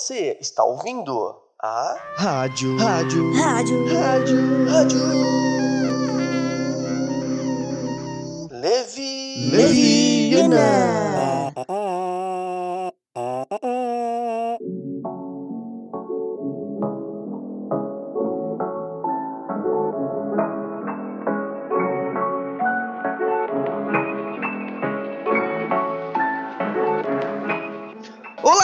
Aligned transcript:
Você 0.00 0.38
está 0.40 0.64
ouvindo 0.64 1.36
a 1.62 1.94
Rádio. 2.16 2.78
Rádio. 2.78 3.34
Rádio. 3.34 3.84
Rádio. 3.94 4.70
Rádio. 4.70 4.98
Levi. 8.50 9.50
Leviana. 9.52 11.09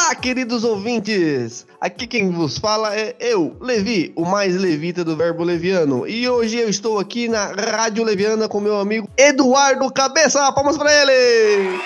Olá, 0.07 0.15
queridos 0.15 0.63
ouvintes! 0.63 1.67
Aqui 1.81 2.07
quem 2.07 2.31
vos 2.31 2.59
fala 2.59 2.97
é 2.97 3.17
eu, 3.19 3.57
Levi, 3.61 4.13
o 4.15 4.25
mais 4.25 4.55
levita 4.55 5.03
do 5.03 5.17
verbo 5.17 5.43
leviano. 5.43 6.07
E 6.07 6.29
hoje 6.29 6.59
eu 6.59 6.69
estou 6.69 7.01
aqui 7.01 7.27
na 7.27 7.47
Rádio 7.47 8.05
Leviana 8.05 8.49
com 8.49 8.61
meu 8.61 8.79
amigo 8.79 9.11
Eduardo 9.19 9.93
Cabeça. 9.93 10.53
Palmas 10.53 10.79
pra 10.79 10.89
ele! 10.95 11.81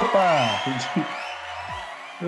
Opa! 0.00 0.62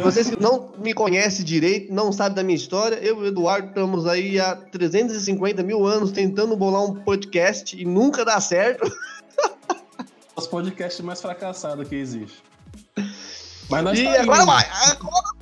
Vocês 0.02 0.28
que 0.28 0.42
não 0.42 0.72
me 0.76 0.92
conhecem 0.92 1.44
direito, 1.44 1.94
não 1.94 2.10
sabem 2.10 2.34
da 2.34 2.42
minha 2.42 2.56
história, 2.56 2.96
eu 2.96 3.18
e 3.18 3.26
o 3.26 3.26
Eduardo 3.26 3.68
estamos 3.68 4.08
aí 4.08 4.40
há 4.40 4.56
350 4.56 5.62
mil 5.62 5.86
anos 5.86 6.10
tentando 6.10 6.56
bolar 6.56 6.82
um 6.82 6.96
podcast 6.96 7.80
e 7.80 7.84
nunca 7.84 8.24
dá 8.24 8.40
certo. 8.40 8.90
Os 10.34 10.48
podcasts 10.48 11.00
mais 11.00 11.22
fracassados 11.22 11.88
que 11.88 11.94
existe. 11.94 12.42
Mas 13.70 13.84
nós 13.84 13.98
e 13.98 14.04
tá 14.04 14.10
aí, 14.10 14.16
agora 14.18 14.44
vai! 14.44 14.64
Agora... 14.90 15.36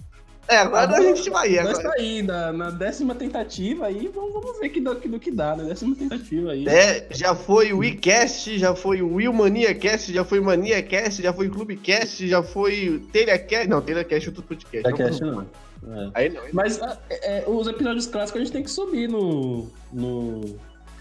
É, 0.46 0.58
agora, 0.58 0.96
a 0.96 1.00
gente 1.00 1.30
vai. 1.30 1.50
Nós 1.62 1.78
Agora. 1.78 1.88
tá 1.88 1.94
aí, 1.98 2.22
na, 2.22 2.52
na 2.52 2.70
décima 2.70 3.14
tentativa 3.14 3.86
aí, 3.86 4.10
vamos, 4.14 4.32
vamos 4.34 4.58
ver 4.60 4.68
que 4.68 4.80
do, 4.80 4.94
que 4.96 5.08
do 5.08 5.18
que 5.18 5.30
dá, 5.30 5.56
né? 5.56 5.64
Décima 5.64 5.96
tentativa 5.96 6.52
aí. 6.52 6.68
É, 6.68 7.06
já 7.10 7.34
foi 7.34 7.72
o 7.72 7.78
WeCast, 7.78 8.58
já 8.58 8.74
foi 8.74 9.00
o 9.00 9.14
Will 9.14 9.32
Mania 9.32 9.74
Cast, 9.74 10.12
já 10.12 10.22
foi 10.24 10.40
Mania 10.40 10.82
Cast, 10.82 11.22
já 11.22 11.32
foi 11.32 11.48
Clubecast, 11.48 12.28
já 12.28 12.42
foi 12.42 13.02
TelhaCast. 13.10 13.68
Não, 13.68 13.80
TelhaCast 13.80 14.26
é 14.26 14.30
outro 14.30 14.42
podcast. 14.42 14.82
Podcast 14.82 15.22
não. 15.22 15.40
É. 15.40 15.44
Aí 15.86 16.04
não. 16.04 16.12
aí 16.14 16.30
não. 16.30 16.42
Mas 16.52 16.80
ah, 16.82 16.98
é, 17.08 17.38
é, 17.38 17.44
os 17.46 17.66
episódios 17.66 18.06
clássicos 18.06 18.40
a 18.40 18.44
gente 18.44 18.52
tem 18.52 18.62
que 18.62 18.70
subir 18.70 19.08
no. 19.08 19.70
no. 19.90 20.58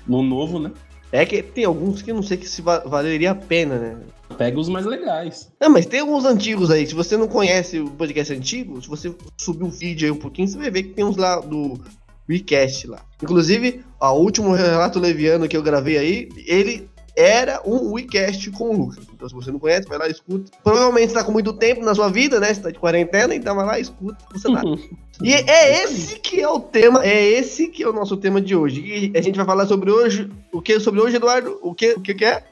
no 0.08 0.24
novo, 0.24 0.58
né? 0.58 0.72
É 1.12 1.26
que 1.26 1.44
tem 1.44 1.66
alguns 1.66 2.02
que 2.02 2.12
eu 2.12 2.16
não 2.16 2.24
sei 2.24 2.38
que 2.38 2.48
se 2.48 2.62
va- 2.62 2.80
valeria 2.80 3.32
a 3.32 3.36
pena, 3.36 3.78
né? 3.78 3.98
Pega 4.38 4.60
os 4.60 4.70
mais 4.70 4.86
legais. 4.86 5.52
Não, 5.60 5.70
mas 5.70 5.86
tem 5.86 6.00
alguns 6.00 6.26
antigos 6.26 6.72
aí. 6.72 6.86
Se 6.86 6.96
você 6.96 7.16
não 7.18 7.28
conhece 7.28 7.80
o 7.80 7.90
podcast 7.92 8.34
antigo, 8.34 8.82
se 8.82 8.88
você 8.88 9.14
subir 9.38 9.64
o 9.64 9.70
vídeo 9.70 10.08
aí 10.08 10.12
um 10.12 10.20
pouquinho, 10.20 10.48
você 10.48 10.58
vai 10.58 10.72
ver 10.72 10.84
que 10.84 10.90
tem 10.90 11.06
uns 11.06 11.18
lá 11.18 11.40
do 11.40 11.80
WeCast 12.30 12.88
lá. 12.88 13.00
Inclusive, 13.22 13.84
o 14.00 14.12
último 14.14 14.54
relato 14.54 15.00
leviano 15.00 15.48
que 15.48 15.58
eu 15.58 15.64
gravei 15.64 15.98
aí, 15.98 16.30
ele 16.48 16.90
era 17.16 17.62
um 17.66 17.92
WeCast 17.92 18.50
com 18.52 18.70
o 18.70 18.78
Lucas. 18.78 19.06
Então, 19.14 19.30
se 19.30 19.36
você 19.36 19.52
não 19.52 19.60
conhece, 19.60 19.88
vai 19.88 19.98
lá 19.98 20.08
e 20.08 20.12
escuta. 20.12 20.52
Provavelmente 20.64 21.10
você 21.10 21.14
tá 21.14 21.24
com 21.24 21.32
muito 21.32 21.54
tempo 21.54 21.84
na 21.84 21.94
sua 21.94 22.10
vida, 22.10 22.40
né? 22.40 22.54
Você 22.54 22.62
tá 22.62 22.72
de 22.72 22.80
quarentena, 22.80 23.36
então 23.36 23.56
vai 23.56 23.66
lá 23.66 23.80
e 23.80 23.84
escuta. 23.84 24.18
Você 24.32 24.50
nada. 24.50 24.68
E 25.22 25.32
é 25.32 25.84
esse 25.84 26.20
que 26.20 26.42
é 26.42 26.50
o 26.50 26.60
tema, 26.60 27.06
é 27.06 27.24
esse 27.24 27.68
que 27.68 27.84
é 27.84 27.88
o 27.88 27.94
nosso 27.94 28.18
tema 28.18 28.42
de 28.42 28.56
hoje. 28.56 28.82
E 28.82 29.18
a 29.18 29.22
gente 29.22 29.36
vai 29.36 29.46
falar 29.46 29.68
sobre 29.68 29.92
hoje, 29.92 30.28
o 30.52 30.60
que 30.60 30.80
sobre 30.80 31.00
hoje, 31.00 31.18
Eduardo? 31.18 31.60
O 31.62 31.74
que, 31.74 31.94
o 31.94 32.02
que, 32.02 32.16
que 32.16 32.26
é? 32.26 32.44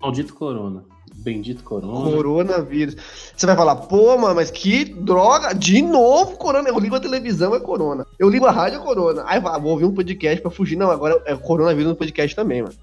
Maldito 0.00 0.34
Corona. 0.34 0.82
Bendito 1.26 1.64
Corona. 1.64 2.08
Coronavírus. 2.08 2.96
Você 3.36 3.46
vai 3.46 3.56
falar, 3.56 3.74
pô, 3.74 4.16
mano, 4.16 4.36
mas 4.36 4.48
que 4.48 4.84
droga, 4.84 5.52
de 5.52 5.82
novo 5.82 6.36
corona. 6.36 6.68
Eu 6.68 6.78
ligo 6.78 6.94
a 6.94 7.00
televisão, 7.00 7.52
é 7.52 7.58
corona. 7.58 8.06
Eu 8.16 8.28
ligo 8.28 8.46
a 8.46 8.52
rádio, 8.52 8.78
é 8.78 8.82
corona. 8.84 9.24
Aí 9.26 9.40
vai, 9.40 9.60
vou 9.60 9.72
ouvir 9.72 9.86
um 9.86 9.92
podcast 9.92 10.40
pra 10.40 10.52
fugir. 10.52 10.76
Não, 10.76 10.88
agora 10.88 11.20
é 11.26 11.34
coronavírus 11.34 11.90
no 11.90 11.96
podcast 11.96 12.36
também, 12.36 12.62
mano. 12.62 12.74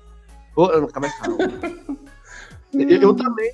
Ô, 0.58 0.66
eu 0.66 0.88
calma 0.90 1.08
aí, 1.08 1.14
calma. 1.22 1.38
eu, 2.74 3.02
eu 3.02 3.14
também 3.14 3.50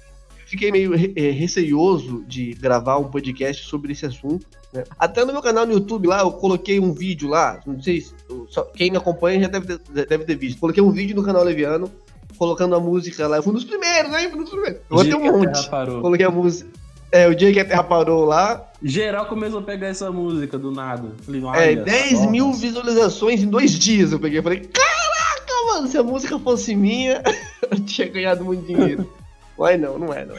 fiquei 0.48 0.72
meio 0.72 0.96
re- 0.96 1.14
eh, 1.16 1.30
receioso 1.30 2.24
de 2.28 2.54
gravar 2.56 2.98
um 2.98 3.12
podcast 3.12 3.68
sobre 3.68 3.92
esse 3.92 4.08
assunto. 4.08 4.48
né? 4.74 4.84
Até 4.98 5.24
no 5.24 5.32
meu 5.32 5.42
canal 5.44 5.68
no 5.68 5.74
YouTube 5.74 6.08
lá, 6.08 6.22
eu 6.22 6.32
coloquei 6.32 6.80
um 6.80 6.92
vídeo 6.94 7.30
lá. 7.30 7.60
Não 7.64 7.80
sei 7.80 8.02
se 8.02 8.16
só- 8.50 8.64
quem 8.64 8.90
me 8.90 8.98
acompanha 8.98 9.40
já 9.42 9.48
deve 9.48 9.78
ter, 9.78 10.06
deve 10.08 10.26
ter 10.26 10.36
visto. 10.36 10.60
Coloquei 10.60 10.82
um 10.82 10.90
vídeo 10.92 11.16
no 11.16 11.22
canal 11.24 11.44
Leviano, 11.44 11.92
colocando 12.40 12.74
a 12.74 12.80
música 12.80 13.28
lá. 13.28 13.36
Eu 13.38 13.44
fui 13.44 13.52
um 13.52 13.56
dos 13.56 13.66
primeiros, 13.66 14.10
né? 14.10 14.30
Fui 14.30 14.40
um 14.40 14.44
dos 14.44 14.50
primeiros. 14.50 14.80
Eu 14.90 15.04
Dia 15.04 15.18
um 15.18 15.40
monte. 15.40 15.70
Coloquei 15.70 16.26
a 16.26 16.32
música. 16.32 16.70
É, 17.12 17.28
o 17.28 17.36
dia 17.36 17.52
que 17.52 17.60
a 17.60 17.66
Terra 17.66 17.84
parou 17.84 18.24
lá. 18.24 18.66
Geral 18.82 19.26
começou 19.26 19.60
a 19.60 19.64
pegar 19.64 19.88
essa 19.88 20.10
música 20.12 20.58
do 20.58 20.72
nada. 20.72 21.12
Falei, 21.24 21.42
É, 21.42 21.46
olha 21.46 21.84
10 21.84 22.18
só. 22.20 22.30
mil 22.30 22.54
visualizações 22.54 23.44
em 23.44 23.48
dois 23.48 23.78
dias. 23.78 24.14
Eu 24.14 24.20
peguei 24.20 24.42
falei, 24.42 24.60
caraca, 24.62 25.54
mano, 25.68 25.88
se 25.88 25.98
a 25.98 26.04
música 26.04 26.40
fosse 26.40 26.76
minha, 26.76 27.22
eu 27.70 27.80
tinha 27.84 28.08
ganhado 28.08 28.46
muito 28.46 28.66
dinheiro. 28.66 29.12
Mas 29.58 29.80
não, 29.82 30.00
não 30.00 30.14
é, 30.14 30.26
não. 30.26 30.36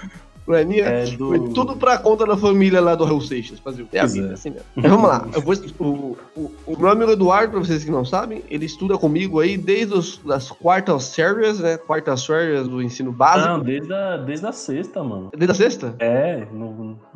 É 0.54 0.64
minha. 0.64 0.84
É 0.84 1.04
do... 1.06 1.28
Foi 1.28 1.38
tudo 1.52 1.76
pra 1.76 1.98
conta 1.98 2.26
da 2.26 2.36
família 2.36 2.80
lá 2.80 2.94
do 2.94 3.04
Raul 3.04 3.20
Seixas, 3.20 3.58
fazer 3.58 3.82
o 3.82 3.88
É 3.92 3.98
a 3.98 4.02
Pois 4.02 4.12
vida, 4.14 4.28
é. 4.28 4.32
assim 4.34 4.50
mesmo. 4.50 4.64
Mas 4.74 4.90
vamos 4.90 5.08
lá. 5.08 5.28
Eu 5.34 5.40
vou, 5.40 5.54
o, 5.78 6.16
o, 6.36 6.50
o 6.66 6.78
meu 6.78 6.88
amigo 6.90 7.10
Eduardo, 7.10 7.52
pra 7.52 7.60
vocês 7.60 7.84
que 7.84 7.90
não 7.90 8.04
sabem, 8.04 8.42
ele 8.50 8.64
estuda 8.66 8.96
comigo 8.98 9.40
aí 9.40 9.56
desde 9.56 9.94
os, 9.94 10.20
as 10.30 10.50
quartas 10.50 11.04
séries, 11.04 11.58
né? 11.60 11.76
Quartas 11.76 12.22
séries 12.22 12.66
do 12.68 12.82
ensino 12.82 13.12
básico. 13.12 13.48
Não, 13.48 13.60
desde 13.60 13.92
a, 13.92 14.16
desde 14.16 14.46
a 14.46 14.52
sexta, 14.52 15.02
mano. 15.02 15.30
Desde 15.36 15.52
a 15.52 15.54
sexta? 15.54 15.94
É, 15.98 16.46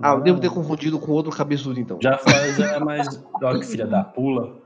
Ah, 0.02 0.10
eu 0.12 0.16
não- 0.16 0.20
devo 0.20 0.40
ter 0.40 0.50
confundido 0.50 0.98
com 0.98 1.12
outro 1.12 1.30
cabeçudo, 1.32 1.78
então. 1.78 1.98
Já 2.02 2.18
faz, 2.18 2.56
já 2.56 2.72
é 2.76 2.78
mais. 2.80 3.22
Olha 3.42 3.60
que 3.60 3.66
filha 3.66 3.86
da 3.86 4.02
pula. 4.04 4.62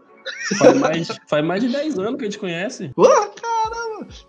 Faz 0.58 0.78
mais, 0.78 1.08
faz 1.26 1.44
mais 1.44 1.62
de 1.62 1.70
10 1.70 1.98
anos 1.98 2.16
que 2.16 2.22
a 2.22 2.24
gente 2.24 2.38
conhece. 2.38 2.90
Caramba! 2.94 3.27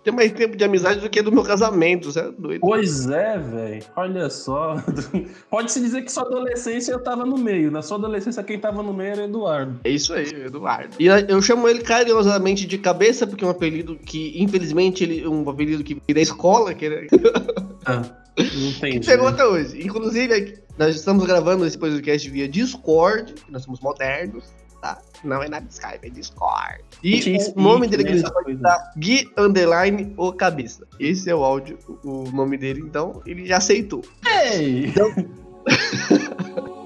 Tem 0.04 0.12
mais 0.12 0.32
tempo 0.32 0.56
de 0.56 0.64
amizade 0.64 1.00
do 1.00 1.08
que 1.10 1.22
do 1.22 1.32
meu 1.32 1.42
casamento, 1.42 2.12
você 2.12 2.20
é 2.20 2.30
doido. 2.30 2.60
Pois 2.60 3.08
é, 3.08 3.38
velho. 3.38 3.82
Olha 3.96 4.28
só. 4.30 4.76
Pode-se 5.50 5.80
dizer 5.80 6.02
que 6.02 6.12
sua 6.12 6.24
adolescência 6.24 6.92
eu 6.92 6.98
tava 7.02 7.24
no 7.24 7.36
meio. 7.38 7.70
Na 7.70 7.82
sua 7.82 7.96
adolescência, 7.98 8.42
quem 8.42 8.58
tava 8.58 8.82
no 8.82 8.92
meio 8.92 9.12
era 9.12 9.24
Eduardo. 9.24 9.80
É 9.84 9.90
isso 9.90 10.12
aí, 10.12 10.26
Eduardo. 10.46 10.94
E 10.98 11.06
eu 11.06 11.40
chamo 11.42 11.68
ele 11.68 11.80
carinhosamente 11.80 12.66
de 12.66 12.78
cabeça, 12.78 13.26
porque 13.26 13.44
é 13.44 13.46
um 13.46 13.50
apelido 13.50 13.96
que, 13.96 14.34
infelizmente, 14.42 15.04
ele 15.04 15.26
um 15.26 15.48
apelido 15.48 15.82
que 15.84 15.94
veio 15.94 16.14
da 16.14 16.20
escola, 16.20 16.74
que, 16.74 16.84
ele- 16.84 17.08
Ah, 17.86 18.02
não 18.36 18.44
que 18.44 18.68
entendi. 18.86 19.06
pegou 19.06 19.26
até 19.28 19.44
hoje. 19.44 19.80
Inclusive, 19.84 20.58
nós 20.78 20.94
estamos 20.94 21.24
gravando 21.26 21.64
esse 21.66 21.78
podcast 21.78 22.28
via 22.28 22.46
Discord, 22.48 23.32
que 23.34 23.50
nós 23.52 23.62
somos 23.64 23.80
modernos, 23.80 24.44
tá? 24.80 25.00
Não 25.22 25.42
é 25.42 25.48
nada 25.48 25.66
de 25.66 25.72
Skype, 25.72 26.06
é 26.06 26.10
Discord. 26.10 26.82
E 27.02 27.36
o 27.54 27.60
nome 27.60 27.86
dele 27.86 28.04
que 28.04 28.10
ele 28.10 28.20
essa 28.20 28.32
vai 28.32 28.54
dar 28.54 28.92
Gui 28.96 29.30
Underline 29.36 30.12
o 30.16 30.32
Cabeça. 30.32 30.86
Esse 30.98 31.28
é 31.30 31.34
o 31.34 31.44
áudio, 31.44 31.78
o 32.04 32.30
nome 32.30 32.56
dele, 32.56 32.80
então 32.80 33.22
ele 33.26 33.46
já 33.46 33.58
aceitou. 33.58 34.02
Ei! 34.26 34.92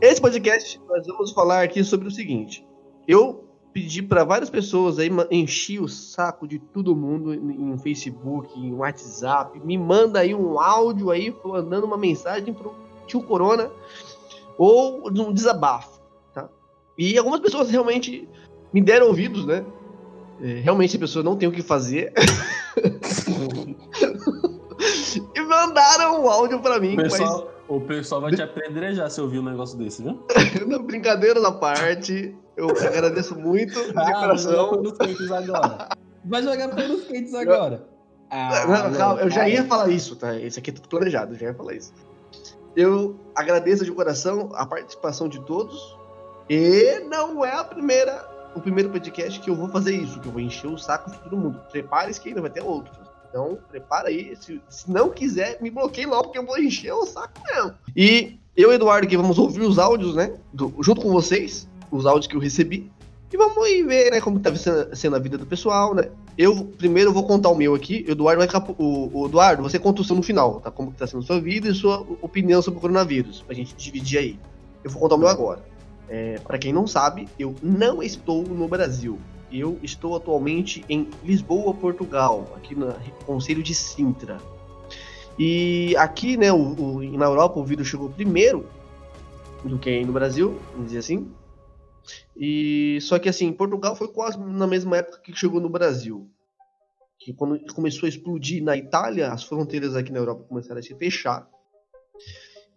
Esse 0.00 0.18
podcast 0.18 0.80
nós 0.88 1.06
vamos 1.06 1.32
falar 1.32 1.62
aqui 1.62 1.84
sobre 1.84 2.08
o 2.08 2.10
seguinte. 2.10 2.66
Eu 3.06 3.49
pedi 3.72 4.02
para 4.02 4.24
várias 4.24 4.50
pessoas 4.50 4.98
aí, 4.98 5.10
enchi 5.30 5.78
o 5.78 5.88
saco 5.88 6.46
de 6.46 6.58
todo 6.58 6.94
mundo 6.96 7.32
em 7.32 7.76
Facebook, 7.78 8.58
em 8.58 8.74
WhatsApp, 8.74 9.60
me 9.64 9.78
manda 9.78 10.20
aí 10.20 10.34
um 10.34 10.58
áudio 10.60 11.10
aí 11.10 11.34
mandando 11.44 11.86
uma 11.86 11.96
mensagem 11.96 12.52
pro 12.52 12.74
tio 13.06 13.22
Corona 13.22 13.70
ou 14.58 15.08
um 15.08 15.32
desabafo, 15.32 16.00
tá? 16.34 16.48
E 16.98 17.16
algumas 17.16 17.40
pessoas 17.40 17.70
realmente 17.70 18.28
me 18.72 18.80
deram 18.80 19.06
ouvidos, 19.08 19.46
né? 19.46 19.64
É, 20.42 20.60
Realmente 20.60 20.96
a 20.96 21.00
pessoa 21.00 21.22
não 21.22 21.36
tem 21.36 21.48
o 21.48 21.52
que 21.52 21.62
fazer. 21.62 22.12
e 25.34 25.40
mandaram 25.40 26.22
um 26.22 26.28
áudio 26.28 26.60
para 26.60 26.80
mim, 26.80 26.94
O 26.94 26.96
mas 26.96 27.12
pessoal, 27.12 27.50
o 27.68 27.80
pessoal 27.80 28.20
vai 28.22 28.32
te 28.32 28.42
apedrejar 28.42 29.10
se 29.10 29.20
ouvir 29.20 29.38
um 29.38 29.44
negócio 29.44 29.78
desse, 29.78 30.02
viu? 30.02 30.18
Não, 30.66 30.82
brincadeira 30.82 31.46
à 31.46 31.52
parte, 31.52 32.34
eu 32.68 32.88
agradeço 32.88 33.38
muito 33.38 33.74
de 33.92 33.98
Ah, 33.98 34.12
coração. 34.20 34.70
pelos 34.70 34.98
quentes 34.98 35.30
agora. 35.32 35.88
Vai 36.24 36.42
jogar 36.42 36.68
pelos 36.74 37.04
quentes 37.04 37.34
agora. 37.34 37.88
Ah, 38.30 38.66
Não, 38.66 38.92
calma, 38.96 39.20
eu 39.22 39.30
já 39.30 39.48
ia 39.48 39.64
falar 39.64 39.88
isso, 39.88 40.14
tá? 40.16 40.36
Isso 40.36 40.58
aqui 40.58 40.70
é 40.70 40.72
tudo 40.72 40.88
planejado, 40.88 41.34
eu 41.34 41.38
já 41.38 41.46
ia 41.46 41.54
falar 41.54 41.74
isso. 41.74 41.92
Eu 42.76 43.16
agradeço 43.34 43.84
de 43.84 43.90
coração 43.90 44.50
a 44.54 44.64
participação 44.64 45.28
de 45.28 45.40
todos. 45.44 45.98
E 46.48 47.00
não 47.08 47.44
é 47.44 47.52
a 47.54 47.64
primeira, 47.64 48.24
o 48.54 48.60
primeiro 48.60 48.90
podcast 48.90 49.38
que 49.40 49.50
eu 49.50 49.54
vou 49.54 49.68
fazer 49.68 49.94
isso, 49.96 50.20
que 50.20 50.28
eu 50.28 50.32
vou 50.32 50.40
encher 50.40 50.68
o 50.68 50.78
saco 50.78 51.10
de 51.10 51.18
todo 51.18 51.36
mundo. 51.36 51.60
Prepare-se 51.70 52.20
que 52.20 52.28
ainda 52.28 52.40
vai 52.40 52.50
ter 52.50 52.62
outros. 52.62 52.96
Então, 53.28 53.58
prepara 53.70 54.08
aí. 54.08 54.34
Se, 54.36 54.60
se 54.68 54.90
não 54.90 55.10
quiser, 55.10 55.58
me 55.60 55.70
bloqueie 55.70 56.06
logo, 56.06 56.24
porque 56.24 56.38
eu 56.38 56.46
vou 56.46 56.58
encher 56.58 56.92
o 56.92 57.06
saco 57.06 57.40
mesmo. 57.52 57.74
E 57.96 58.38
eu 58.56 58.72
e 58.72 58.74
Eduardo 58.74 59.06
aqui 59.06 59.16
vamos 59.16 59.38
ouvir 59.38 59.60
os 59.62 59.78
áudios, 59.78 60.14
né? 60.16 60.34
do- 60.52 60.74
junto 60.80 61.00
com 61.02 61.10
vocês, 61.12 61.68
os 61.90 62.06
áudios 62.06 62.26
que 62.26 62.36
eu 62.36 62.40
recebi. 62.40 62.90
E 63.32 63.36
vamos 63.36 63.58
aí 63.64 63.82
ver, 63.84 64.10
né, 64.10 64.20
como 64.20 64.40
tá 64.40 64.52
sendo- 64.56 65.14
a 65.14 65.18
vida 65.18 65.38
do 65.38 65.46
pessoal, 65.46 65.94
né? 65.94 66.10
Eu 66.36 66.64
primeiro 66.64 67.12
vou 67.12 67.24
contar 67.24 67.48
o 67.48 67.54
meu 67.54 67.74
aqui. 67.74 68.04
Eduardo 68.08 68.44
vai. 68.44 68.48
O, 68.76 69.20
o 69.20 69.26
Eduardo, 69.26 69.62
você 69.62 69.78
conta 69.78 70.02
o 70.02 70.04
seu 70.04 70.16
no 70.16 70.22
final, 70.22 70.60
tá? 70.60 70.70
Como 70.70 70.90
que 70.90 70.98
tá 70.98 71.06
sendo 71.06 71.22
a 71.22 71.26
sua 71.26 71.40
vida 71.40 71.68
e 71.68 71.74
sua 71.74 72.00
opinião 72.20 72.60
sobre 72.60 72.78
o 72.78 72.80
coronavírus. 72.80 73.40
Pra 73.42 73.54
gente 73.54 73.74
dividir 73.76 74.18
aí. 74.18 74.38
Eu 74.82 74.90
vou 74.90 75.00
contar 75.00 75.14
o 75.14 75.18
meu 75.18 75.28
agora. 75.28 75.62
É, 76.08 76.40
para 76.40 76.58
quem 76.58 76.72
não 76.72 76.88
sabe, 76.88 77.28
eu 77.38 77.54
não 77.62 78.02
estou 78.02 78.42
no 78.42 78.66
Brasil. 78.66 79.16
Eu 79.52 79.78
estou 79.80 80.16
atualmente 80.16 80.84
em 80.88 81.08
Lisboa, 81.22 81.72
Portugal, 81.72 82.48
aqui 82.56 82.74
no 82.74 82.92
Conselho 83.24 83.62
de 83.62 83.74
Sintra. 83.74 84.38
E 85.38 85.94
aqui, 85.96 86.36
né, 86.36 86.52
o, 86.52 86.56
o, 86.56 87.02
na 87.16 87.26
Europa 87.26 87.58
o 87.60 87.64
vírus 87.64 87.86
chegou 87.86 88.10
primeiro 88.10 88.66
do 89.64 89.78
que 89.78 90.04
no 90.04 90.12
Brasil, 90.12 90.58
vamos 90.72 90.86
dizer 90.86 90.98
assim. 90.98 91.28
E 92.36 92.98
só 93.02 93.18
que 93.18 93.28
assim, 93.28 93.52
Portugal 93.52 93.94
foi 93.96 94.08
quase 94.08 94.38
na 94.38 94.66
mesma 94.66 94.98
época 94.98 95.20
que 95.20 95.34
chegou 95.34 95.60
no 95.60 95.68
Brasil. 95.68 96.28
Que 97.18 97.32
quando 97.32 97.60
começou 97.74 98.06
a 98.06 98.08
explodir 98.08 98.62
na 98.62 98.76
Itália, 98.76 99.32
as 99.32 99.44
fronteiras 99.44 99.94
aqui 99.94 100.10
na 100.10 100.18
Europa 100.18 100.44
começaram 100.44 100.80
a 100.80 100.82
se 100.82 100.94
fechar. 100.94 101.48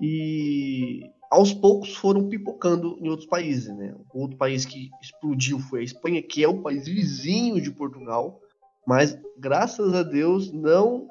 E 0.01 1.09
aos 1.31 1.53
poucos 1.53 1.95
foram 1.95 2.27
pipocando 2.27 2.97
em 2.99 3.09
outros 3.09 3.27
países, 3.27 3.75
né? 3.75 3.95
Outro 4.13 4.37
país 4.37 4.65
que 4.65 4.89
explodiu 5.01 5.59
foi 5.59 5.79
a 5.79 5.83
Espanha, 5.83 6.21
que 6.21 6.43
é 6.43 6.47
o 6.47 6.61
país 6.61 6.85
vizinho 6.85 7.61
de 7.61 7.71
Portugal, 7.71 8.39
mas 8.85 9.17
graças 9.37 9.93
a 9.93 10.03
Deus 10.03 10.51
não 10.51 11.07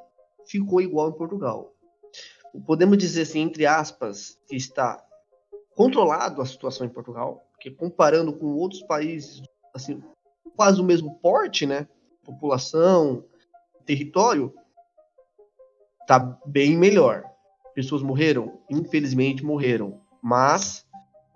ficou 0.46 0.80
igual 0.80 1.08
em 1.08 1.16
Portugal. 1.16 1.74
Podemos 2.66 2.98
dizer 2.98 3.22
assim, 3.22 3.40
entre 3.40 3.66
aspas, 3.66 4.38
que 4.46 4.54
está 4.54 5.02
controlado 5.74 6.42
a 6.42 6.46
situação 6.46 6.86
em 6.86 6.90
Portugal, 6.90 7.42
porque 7.62 7.70
comparando 7.70 8.32
com 8.32 8.46
outros 8.46 8.82
países, 8.82 9.40
assim, 9.72 10.02
quase 10.56 10.80
o 10.80 10.84
mesmo 10.84 11.14
porte, 11.20 11.64
né? 11.64 11.86
População, 12.24 13.24
território, 13.86 14.52
tá 16.04 16.18
bem 16.44 16.76
melhor. 16.76 17.22
Pessoas 17.72 18.02
morreram? 18.02 18.58
Infelizmente 18.68 19.44
morreram. 19.44 20.00
Mas 20.20 20.84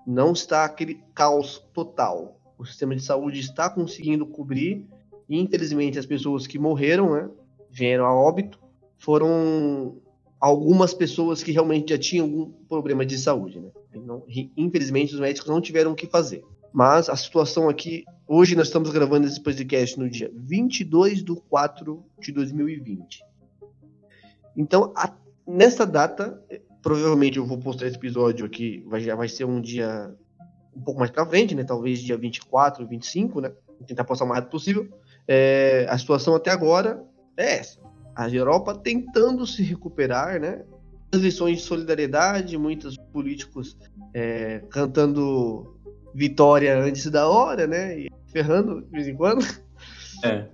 não 0.04 0.32
está 0.32 0.64
aquele 0.64 1.00
caos 1.14 1.64
total. 1.72 2.40
O 2.58 2.64
sistema 2.64 2.96
de 2.96 3.02
saúde 3.02 3.38
está 3.38 3.70
conseguindo 3.70 4.26
cobrir. 4.26 4.84
E 5.28 5.38
infelizmente 5.40 5.96
as 5.96 6.06
pessoas 6.06 6.44
que 6.44 6.58
morreram, 6.58 7.12
né? 7.12 7.30
Vieram 7.70 8.04
a 8.04 8.12
óbito. 8.12 8.58
Foram 8.98 10.02
algumas 10.40 10.92
pessoas 10.92 11.42
que 11.42 11.52
realmente 11.52 11.90
já 11.90 11.98
tinham 11.98 12.26
algum 12.26 12.50
problema 12.68 13.06
de 13.06 13.16
saúde, 13.16 13.60
né? 13.60 13.70
Não, 14.00 14.24
infelizmente, 14.56 15.14
os 15.14 15.20
médicos 15.20 15.48
não 15.48 15.60
tiveram 15.60 15.92
o 15.92 15.94
que 15.94 16.06
fazer. 16.06 16.44
Mas 16.72 17.08
a 17.08 17.16
situação 17.16 17.68
aqui, 17.68 18.04
hoje 18.26 18.54
nós 18.54 18.66
estamos 18.66 18.90
gravando 18.90 19.26
esse 19.26 19.40
podcast 19.40 19.98
no 19.98 20.10
dia 20.10 20.30
22 20.34 21.24
de 21.24 21.34
4 21.34 22.04
de 22.20 22.32
2020. 22.32 23.24
Então, 24.56 24.92
a, 24.94 25.12
nessa 25.46 25.86
data, 25.86 26.42
provavelmente 26.82 27.38
eu 27.38 27.46
vou 27.46 27.58
postar 27.58 27.86
esse 27.86 27.96
episódio 27.96 28.44
aqui, 28.44 28.84
vai, 28.86 29.00
já 29.00 29.14
vai 29.14 29.28
ser 29.28 29.44
um 29.44 29.60
dia 29.60 30.14
um 30.74 30.80
pouco 30.82 31.00
mais 31.00 31.10
pra 31.10 31.26
frente, 31.26 31.54
né? 31.54 31.64
Talvez 31.64 32.00
dia 32.00 32.16
24, 32.16 32.86
25, 32.86 33.40
né? 33.40 33.52
Vou 33.78 33.86
tentar 33.86 34.04
postar 34.04 34.24
o 34.24 34.28
mais 34.28 34.40
rápido 34.40 34.52
possível. 34.52 34.88
É, 35.26 35.86
a 35.88 35.96
situação 35.98 36.34
até 36.34 36.50
agora 36.50 37.02
é 37.36 37.58
essa. 37.58 37.80
A 38.14 38.28
Europa 38.30 38.74
tentando 38.74 39.46
se 39.46 39.62
recuperar, 39.62 40.40
né? 40.40 40.64
Lições 41.14 41.58
de 41.58 41.64
solidariedade, 41.64 42.58
muitos 42.58 42.96
políticos 43.12 43.76
é, 44.12 44.62
cantando 44.70 45.76
vitória 46.14 46.78
antes 46.78 47.10
da 47.10 47.28
hora, 47.28 47.66
né? 47.66 48.00
E 48.00 48.10
ferrando 48.26 48.82
de 48.82 48.90
vez 48.90 49.08
em 49.08 49.14
quando. 49.14 49.44
É. 50.22 50.46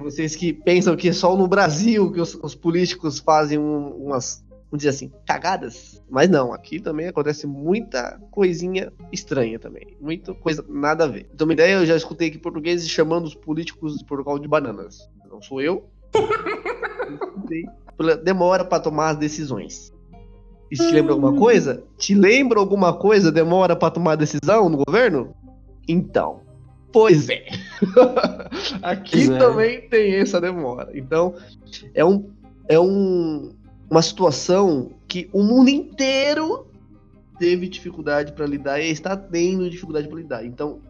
Vocês 0.00 0.36
que 0.36 0.52
pensam 0.52 0.96
que 0.96 1.08
é 1.08 1.12
só 1.12 1.36
no 1.36 1.48
Brasil 1.48 2.12
que 2.12 2.20
os, 2.20 2.34
os 2.34 2.54
políticos 2.54 3.18
fazem 3.18 3.58
um, 3.58 3.88
umas, 3.88 4.44
vamos 4.70 4.78
dizer 4.78 4.90
assim, 4.90 5.10
cagadas. 5.26 6.02
Mas 6.08 6.28
não, 6.28 6.52
aqui 6.52 6.78
também 6.78 7.08
acontece 7.08 7.46
muita 7.46 8.20
coisinha 8.30 8.92
estranha 9.10 9.58
também. 9.58 9.96
Muita 10.00 10.34
coisa 10.34 10.64
nada 10.68 11.04
a 11.04 11.08
ver. 11.08 11.28
Então, 11.32 11.46
uma 11.46 11.54
ideia, 11.54 11.74
eu 11.74 11.86
já 11.86 11.96
escutei 11.96 12.28
aqui 12.28 12.38
portugueses 12.38 12.88
chamando 12.88 13.24
os 13.24 13.34
políticos 13.34 13.98
de 13.98 14.04
Portugal 14.04 14.38
de 14.38 14.46
bananas. 14.46 15.08
Não 15.30 15.40
sou 15.40 15.60
eu. 15.60 15.88
Demora 18.22 18.64
para 18.64 18.82
tomar 18.82 19.10
as 19.10 19.16
decisões. 19.16 19.92
Isso 20.70 20.86
te 20.86 20.92
lembra 20.92 21.12
alguma 21.12 21.32
hum. 21.32 21.36
coisa? 21.36 21.82
Te 21.96 22.14
lembra 22.14 22.58
alguma 22.58 22.92
coisa? 22.92 23.30
Demora 23.30 23.76
para 23.76 23.90
tomar 23.90 24.16
decisão 24.16 24.68
no 24.68 24.84
governo? 24.84 25.34
Então, 25.88 26.40
pois 26.92 27.28
é. 27.28 27.46
Aqui 28.82 29.30
é. 29.30 29.38
também 29.38 29.88
tem 29.88 30.14
essa 30.14 30.40
demora. 30.40 30.90
Então, 30.94 31.34
é 31.94 32.04
um 32.04 32.30
é 32.68 32.78
um, 32.80 33.52
uma 33.88 34.02
situação 34.02 34.90
que 35.06 35.28
o 35.32 35.42
mundo 35.42 35.68
inteiro 35.68 36.66
teve 37.38 37.68
dificuldade 37.68 38.32
para 38.32 38.46
lidar 38.46 38.80
e 38.80 38.90
está 38.90 39.16
tendo 39.16 39.70
dificuldade 39.70 40.08
para 40.08 40.18
lidar. 40.18 40.44
Então, 40.44 40.80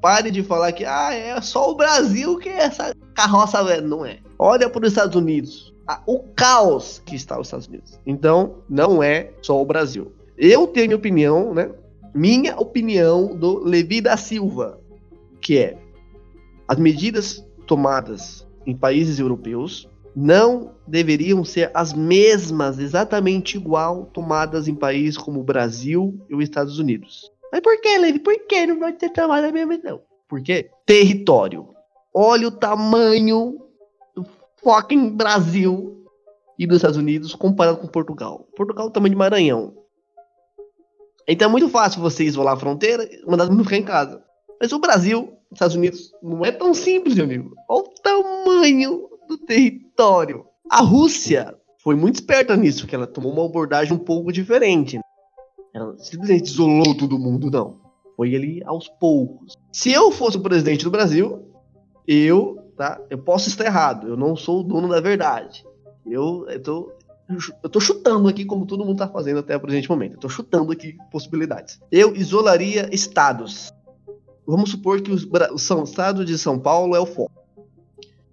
pare 0.00 0.30
de 0.30 0.42
falar 0.42 0.72
que 0.72 0.84
ah, 0.84 1.14
é 1.14 1.40
só 1.40 1.70
o 1.70 1.76
Brasil 1.76 2.36
que 2.38 2.48
é 2.48 2.64
essa 2.64 2.94
carroça 3.14 3.62
velha. 3.64 3.80
Não 3.80 4.04
é. 4.04 4.18
Olha 4.38 4.68
para 4.68 4.82
os 4.82 4.92
Estados 4.92 5.16
Unidos 5.16 5.71
o 6.06 6.20
caos 6.34 7.02
que 7.04 7.14
está 7.14 7.38
os 7.38 7.48
Estados 7.48 7.66
Unidos. 7.66 7.98
Então, 8.06 8.62
não 8.68 9.02
é 9.02 9.32
só 9.42 9.60
o 9.60 9.64
Brasil. 9.64 10.12
Eu 10.36 10.66
tenho 10.66 10.88
minha 10.88 10.96
opinião, 10.96 11.54
né? 11.54 11.70
Minha 12.14 12.56
opinião 12.56 13.34
do 13.34 13.58
Levi 13.58 14.00
da 14.00 14.16
Silva, 14.16 14.80
que 15.40 15.58
é 15.58 15.78
as 16.68 16.78
medidas 16.78 17.44
tomadas 17.66 18.46
em 18.66 18.76
países 18.76 19.18
europeus 19.18 19.88
não 20.14 20.74
deveriam 20.86 21.44
ser 21.44 21.70
as 21.74 21.92
mesmas, 21.92 22.78
exatamente 22.78 23.56
igual, 23.56 24.06
tomadas 24.12 24.68
em 24.68 24.74
países 24.74 25.16
como 25.16 25.40
o 25.40 25.44
Brasil 25.44 26.18
e 26.28 26.34
os 26.34 26.42
Estados 26.42 26.78
Unidos. 26.78 27.30
Mas 27.50 27.60
por 27.60 27.80
que, 27.80 27.98
Levi? 27.98 28.18
Por 28.18 28.38
que 28.46 28.66
não 28.66 28.78
vai 28.78 28.92
ter 28.92 29.10
tomada 29.10 29.48
a 29.48 29.52
mesma? 29.52 29.78
Não. 29.82 30.00
Por 30.28 30.42
quê? 30.42 30.70
Território. 30.86 31.68
Olha 32.14 32.48
o 32.48 32.50
tamanho 32.50 33.58
fucking 34.62 35.10
Brasil 35.16 36.04
e 36.58 36.66
dos 36.66 36.76
Estados 36.76 36.96
Unidos 36.96 37.34
comparado 37.34 37.78
com 37.78 37.86
Portugal. 37.86 38.46
Portugal 38.56 38.86
é 38.86 38.88
o 38.88 38.92
tamanho 38.92 39.10
de 39.10 39.18
Maranhão. 39.18 39.74
Então 41.26 41.48
é 41.48 41.50
muito 41.50 41.68
fácil 41.68 42.00
você 42.00 42.24
isolar 42.24 42.54
a 42.54 42.58
fronteira 42.58 43.04
e 43.04 43.24
mandar 43.26 43.44
todo 43.44 43.52
mundo 43.52 43.64
ficar 43.64 43.76
em 43.76 43.84
casa. 43.84 44.22
Mas 44.60 44.72
o 44.72 44.78
Brasil, 44.78 45.32
Estados 45.52 45.76
Unidos, 45.76 46.12
não 46.22 46.44
é 46.44 46.52
tão 46.52 46.74
simples, 46.74 47.14
meu 47.14 47.24
amigo. 47.24 47.54
Olha 47.68 47.82
o 47.82 47.94
tamanho 48.02 49.08
do 49.28 49.38
território. 49.38 50.46
A 50.70 50.80
Rússia 50.80 51.56
foi 51.82 51.96
muito 51.96 52.16
esperta 52.16 52.56
nisso, 52.56 52.86
que 52.86 52.94
ela 52.94 53.06
tomou 53.06 53.32
uma 53.32 53.44
abordagem 53.44 53.92
um 53.92 53.98
pouco 53.98 54.32
diferente. 54.32 55.00
Ela 55.74 55.96
simplesmente 55.98 56.46
isolou 56.46 56.96
todo 56.96 57.18
mundo, 57.18 57.50
não. 57.50 57.80
Foi 58.16 58.34
ali 58.34 58.62
aos 58.64 58.88
poucos. 58.88 59.54
Se 59.72 59.90
eu 59.90 60.12
fosse 60.12 60.36
o 60.36 60.42
presidente 60.42 60.84
do 60.84 60.90
Brasil, 60.90 61.44
eu 62.06 62.61
tá? 62.82 63.00
Eu 63.08 63.18
posso 63.18 63.48
estar 63.48 63.64
errado, 63.64 64.08
eu 64.08 64.16
não 64.16 64.34
sou 64.34 64.60
o 64.60 64.64
dono 64.64 64.88
da 64.88 65.00
verdade. 65.00 65.64
Eu, 66.04 66.44
eu, 66.48 66.60
tô, 66.60 66.92
eu 67.62 67.70
tô 67.70 67.78
chutando 67.78 68.28
aqui 68.28 68.44
como 68.44 68.66
todo 68.66 68.84
mundo 68.84 68.98
tá 68.98 69.06
fazendo 69.06 69.38
até 69.38 69.56
o 69.56 69.60
presente 69.60 69.88
momento. 69.88 70.14
Eu 70.14 70.18
tô 70.18 70.28
chutando 70.28 70.72
aqui 70.72 70.98
possibilidades. 71.08 71.80
Eu 71.92 72.16
isolaria 72.16 72.92
estados. 72.92 73.72
Vamos 74.44 74.70
supor 74.70 75.00
que 75.00 75.12
o, 75.12 75.84
estado 75.84 76.24
de 76.24 76.36
São 76.36 76.58
Paulo 76.58 76.96
é 76.96 76.98
o 76.98 77.06
foco. 77.06 77.40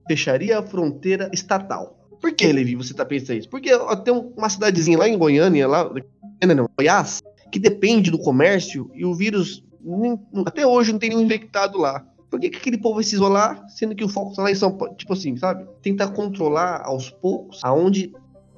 Fecharia 0.07 0.57
a 0.57 0.63
fronteira 0.63 1.29
estatal. 1.31 1.95
Por 2.19 2.33
que, 2.33 2.51
Levi, 2.51 2.75
você 2.75 2.95
tá 2.95 3.05
pensando 3.05 3.37
isso? 3.37 3.49
Porque 3.49 3.71
ó, 3.71 3.95
tem 3.95 4.11
uma 4.35 4.49
cidadezinha 4.49 4.97
lá 4.97 5.07
em 5.07 5.15
Goiânia, 5.15 5.67
lá, 5.67 5.87
Goiás, 6.75 7.21
que 7.51 7.59
depende 7.59 8.09
do 8.09 8.17
comércio 8.17 8.89
e 8.95 9.05
o 9.05 9.13
vírus 9.13 9.63
até 10.43 10.65
hoje 10.65 10.91
não 10.91 10.97
tem 10.97 11.09
nenhum 11.09 11.21
infectado 11.21 11.77
lá. 11.77 12.03
Por 12.29 12.39
que, 12.39 12.49
que 12.49 12.57
aquele 12.57 12.77
povo 12.77 12.95
vai 12.95 13.03
se 13.03 13.15
isolar, 13.15 13.67
sendo 13.69 13.95
que 13.95 14.03
o 14.03 14.09
foco 14.09 14.31
está 14.31 14.43
lá 14.43 14.51
em 14.51 14.55
São 14.55 14.71
Paulo? 14.77 14.95
Tipo 14.95 15.13
assim, 15.13 15.35
sabe? 15.35 15.65
Tentar 15.81 16.09
controlar 16.09 16.81
aos 16.85 17.09
poucos 17.09 17.59
aonde 17.63 18.13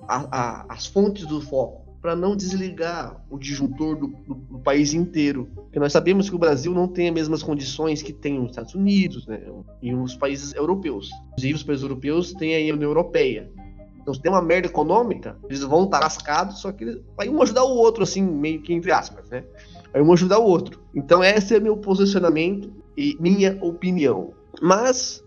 a, 0.08 0.28
a, 0.32 0.66
as 0.74 0.86
fontes 0.86 1.26
do 1.26 1.40
foco 1.42 1.82
para 2.02 2.16
não 2.16 2.36
desligar 2.36 3.24
o 3.30 3.38
disjuntor 3.38 3.96
do, 3.96 4.08
do, 4.08 4.34
do, 4.34 4.60
país 4.60 4.94
inteiro. 4.94 5.48
Porque 5.54 5.80
nós 5.80 5.94
sabemos 5.94 6.28
que 6.30 6.36
o 6.36 6.40
Brasil 6.40 6.74
não 6.74 6.88
tem 6.88 7.08
as 7.08 7.14
mesmas 7.14 7.44
condições 7.44 8.02
que 8.02 8.12
tem 8.12 8.40
os 8.40 8.50
Estados 8.50 8.74
Unidos 8.74 9.28
né, 9.28 9.40
e 9.82 9.94
os 9.94 10.16
países 10.16 10.54
europeus. 10.56 11.12
Inclusive, 11.28 11.54
os 11.54 11.64
países 11.64 11.84
europeus 11.84 12.34
têm 12.34 12.56
a 12.56 12.74
União 12.74 12.90
Europeia. 12.90 13.52
Então, 14.02 14.16
se 14.16 14.20
tem 14.20 14.32
uma 14.32 14.42
merda 14.42 14.68
econômica, 14.68 15.38
eles 15.48 15.62
vão 15.62 15.84
estar 15.84 16.00
lascados, 16.00 16.60
só 16.60 16.72
que 16.72 16.84
eles, 16.84 17.02
vai 17.16 17.30
um 17.30 17.40
ajudar 17.44 17.64
o 17.64 17.76
outro, 17.76 18.02
assim, 18.02 18.24
meio 18.24 18.60
que 18.64 18.74
entre 18.74 18.92
aspas, 18.92 19.30
né? 19.30 19.44
Vai 19.94 20.02
um 20.02 20.12
ajudar 20.12 20.40
o 20.40 20.44
outro. 20.44 20.82
Então, 20.96 21.24
esse 21.24 21.56
é 21.56 21.60
meu 21.60 21.78
posicionamento 21.78 22.81
e 22.96 23.18
minha 23.20 23.58
opinião. 23.62 24.34
Mas 24.62 25.24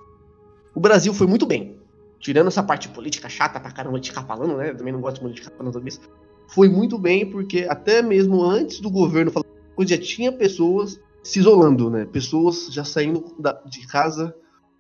o 0.75 0.81
Brasil 0.81 1.15
foi 1.15 1.27
muito 1.27 1.47
bem. 1.47 1.79
Tirando 2.19 2.49
essa 2.49 2.63
parte 2.63 2.89
política 2.89 3.29
chata 3.29 3.61
pra 3.61 3.71
caramba 3.71 4.01
de 4.01 4.09
ficar 4.09 4.25
falando, 4.25 4.57
né? 4.57 4.71
Eu 4.71 4.77
também 4.77 4.93
não 4.93 5.01
gosto 5.01 5.23
muito 5.23 5.37
de 5.37 5.43
ficar 5.43 5.57
falando 5.57 5.73
sobre 5.73 5.89
isso. 5.89 6.01
Foi 6.49 6.69
muito 6.69 6.99
bem, 6.99 7.29
porque 7.29 7.67
até 7.69 8.03
mesmo 8.03 8.43
antes 8.43 8.81
do 8.81 8.91
governo 8.91 9.31
falar, 9.31 9.47
já 9.81 9.99
tinha 9.99 10.33
pessoas 10.33 11.01
se 11.23 11.39
isolando, 11.39 11.91
né? 11.91 12.07
Pessoas 12.07 12.69
já 12.71 12.85
saindo 12.85 13.35
da, 13.39 13.53
de 13.65 13.87
casa 13.87 14.35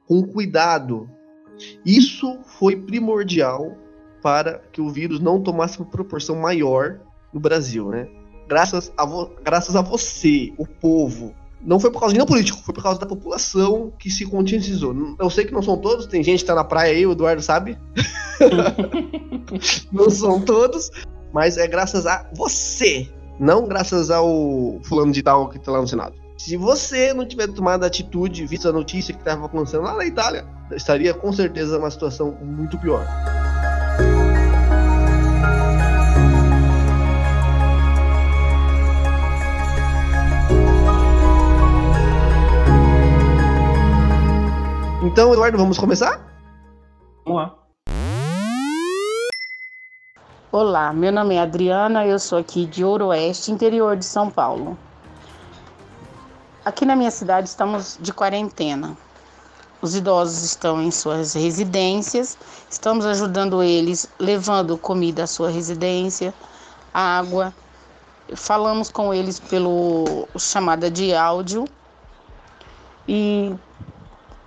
com 0.06 0.22
cuidado 0.22 1.08
Isso 1.84 2.38
foi 2.44 2.76
primordial 2.76 3.76
para 4.22 4.58
que 4.72 4.80
o 4.80 4.90
vírus 4.90 5.20
não 5.20 5.42
tomasse 5.42 5.78
uma 5.78 5.88
proporção 5.88 6.36
maior 6.36 7.00
no 7.32 7.40
Brasil, 7.40 7.88
né? 7.88 8.08
Graças 8.48 8.92
a, 8.96 9.06
graças 9.42 9.76
a 9.76 9.82
você, 9.82 10.52
o 10.58 10.66
povo. 10.66 11.34
Não 11.64 11.80
foi 11.80 11.90
por 11.90 12.00
causa 12.00 12.12
de 12.12 12.18
nenhum 12.18 12.26
político, 12.26 12.62
foi 12.62 12.74
por 12.74 12.82
causa 12.82 13.00
da 13.00 13.06
população 13.06 13.90
que 13.98 14.10
se 14.10 14.26
conscientizou. 14.26 14.94
Eu 15.18 15.30
sei 15.30 15.46
que 15.46 15.52
não 15.52 15.62
são 15.62 15.78
todos, 15.78 16.06
tem 16.06 16.22
gente 16.22 16.40
que 16.40 16.46
tá 16.46 16.54
na 16.54 16.64
praia 16.64 16.92
aí, 16.92 17.06
o 17.06 17.12
Eduardo 17.12 17.40
sabe. 17.40 17.78
não 19.90 20.10
são 20.10 20.40
todos, 20.40 20.90
mas 21.32 21.56
é 21.56 21.66
graças 21.66 22.06
a 22.06 22.28
você, 22.34 23.08
não 23.40 23.66
graças 23.66 24.10
ao 24.10 24.78
fulano 24.82 25.10
de 25.10 25.22
tal 25.22 25.48
que 25.48 25.58
tá 25.58 25.72
lá 25.72 25.80
no 25.80 25.88
Senado. 25.88 26.14
Se 26.36 26.56
você 26.56 27.14
não 27.14 27.26
tiver 27.26 27.46
tomado 27.48 27.84
atitude, 27.84 28.46
visto 28.46 28.68
a 28.68 28.72
notícia 28.72 29.14
que 29.14 29.20
estava 29.20 29.46
acontecendo 29.46 29.84
lá 29.84 29.94
na 29.94 30.04
Itália, 30.04 30.44
estaria 30.72 31.14
com 31.14 31.32
certeza 31.32 31.78
uma 31.78 31.90
situação 31.90 32.36
muito 32.42 32.78
pior. 32.78 33.06
Então, 45.14 45.32
Eduardo, 45.32 45.56
vamos 45.56 45.78
começar? 45.78 46.20
Vamos 47.24 47.40
lá. 47.40 47.54
Olá, 50.50 50.92
meu 50.92 51.12
nome 51.12 51.36
é 51.36 51.40
Adriana, 51.40 52.04
eu 52.04 52.18
sou 52.18 52.36
aqui 52.36 52.66
de 52.66 52.84
Oeste, 52.84 53.52
interior 53.52 53.96
de 53.96 54.04
São 54.04 54.28
Paulo. 54.28 54.76
Aqui 56.64 56.84
na 56.84 56.96
minha 56.96 57.12
cidade 57.12 57.48
estamos 57.48 57.96
de 58.00 58.12
quarentena. 58.12 58.96
Os 59.80 59.94
idosos 59.94 60.42
estão 60.42 60.82
em 60.82 60.90
suas 60.90 61.32
residências, 61.34 62.36
estamos 62.68 63.06
ajudando 63.06 63.62
eles, 63.62 64.10
levando 64.18 64.76
comida 64.76 65.22
à 65.22 65.26
sua 65.28 65.48
residência, 65.48 66.34
água. 66.92 67.54
Falamos 68.34 68.90
com 68.90 69.14
eles 69.14 69.38
pelo 69.38 70.26
chamada 70.36 70.90
de 70.90 71.14
áudio 71.14 71.66
e 73.06 73.54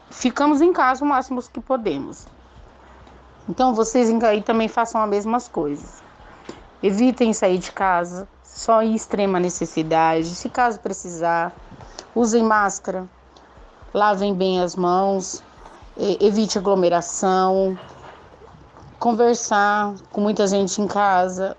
ficamos 0.10 0.62
em 0.62 0.74
casa 0.74 1.04
o 1.04 1.08
máximo 1.08 1.42
que 1.44 1.60
podemos. 1.60 2.28
Então 3.50 3.74
vocês 3.74 4.10
aí 4.24 4.42
também 4.42 4.68
façam 4.68 5.02
as 5.02 5.10
mesmas 5.10 5.48
coisas. 5.48 6.04
Evitem 6.84 7.34
sair 7.34 7.58
de 7.58 7.72
casa, 7.72 8.28
só 8.44 8.82
em 8.82 8.94
extrema 8.94 9.40
necessidade, 9.40 10.28
se 10.28 10.50
caso 10.50 10.80
precisar 10.80 11.54
usem 12.14 12.44
máscara, 12.44 13.08
lavem 13.94 14.34
bem 14.34 14.60
as 14.60 14.76
mãos, 14.76 15.44
evite 15.98 16.58
aglomeração, 16.58 17.78
conversar 19.00 19.94
com 20.12 20.22
muita 20.22 20.48
gente 20.48 20.82
em 20.82 20.88
casa, 20.88 21.56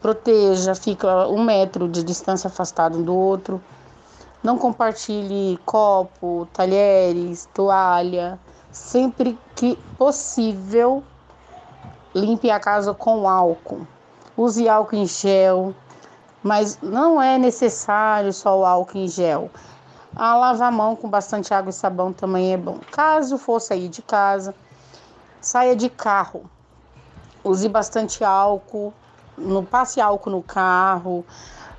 proteja, 0.00 0.74
fica 0.74 1.26
um 1.28 1.42
metro 1.42 1.88
de 1.88 2.02
distância 2.02 2.48
afastado 2.48 2.98
um 2.98 3.02
do 3.02 3.14
outro. 3.14 3.60
Não 4.46 4.56
compartilhe 4.56 5.58
copo, 5.66 6.46
talheres, 6.52 7.48
toalha. 7.52 8.38
Sempre 8.70 9.36
que 9.56 9.74
possível, 9.98 11.02
limpe 12.14 12.48
a 12.48 12.60
casa 12.60 12.94
com 12.94 13.28
álcool. 13.28 13.84
Use 14.36 14.68
álcool 14.68 14.94
em 14.94 15.04
gel, 15.04 15.74
mas 16.44 16.78
não 16.80 17.20
é 17.20 17.36
necessário 17.38 18.32
só 18.32 18.60
o 18.60 18.64
álcool 18.64 18.98
em 18.98 19.08
gel. 19.08 19.50
A 20.14 20.36
lavar 20.36 20.68
a 20.68 20.70
mão 20.70 20.94
com 20.94 21.10
bastante 21.10 21.52
água 21.52 21.70
e 21.70 21.72
sabão 21.72 22.12
também 22.12 22.52
é 22.52 22.56
bom. 22.56 22.78
Caso 22.92 23.38
for 23.38 23.60
sair 23.60 23.88
de 23.88 24.00
casa, 24.00 24.54
saia 25.40 25.74
de 25.74 25.88
carro. 25.88 26.48
Use 27.42 27.68
bastante 27.68 28.22
álcool, 28.22 28.94
no, 29.36 29.64
passe 29.64 30.00
álcool 30.00 30.30
no 30.30 30.42
carro. 30.44 31.26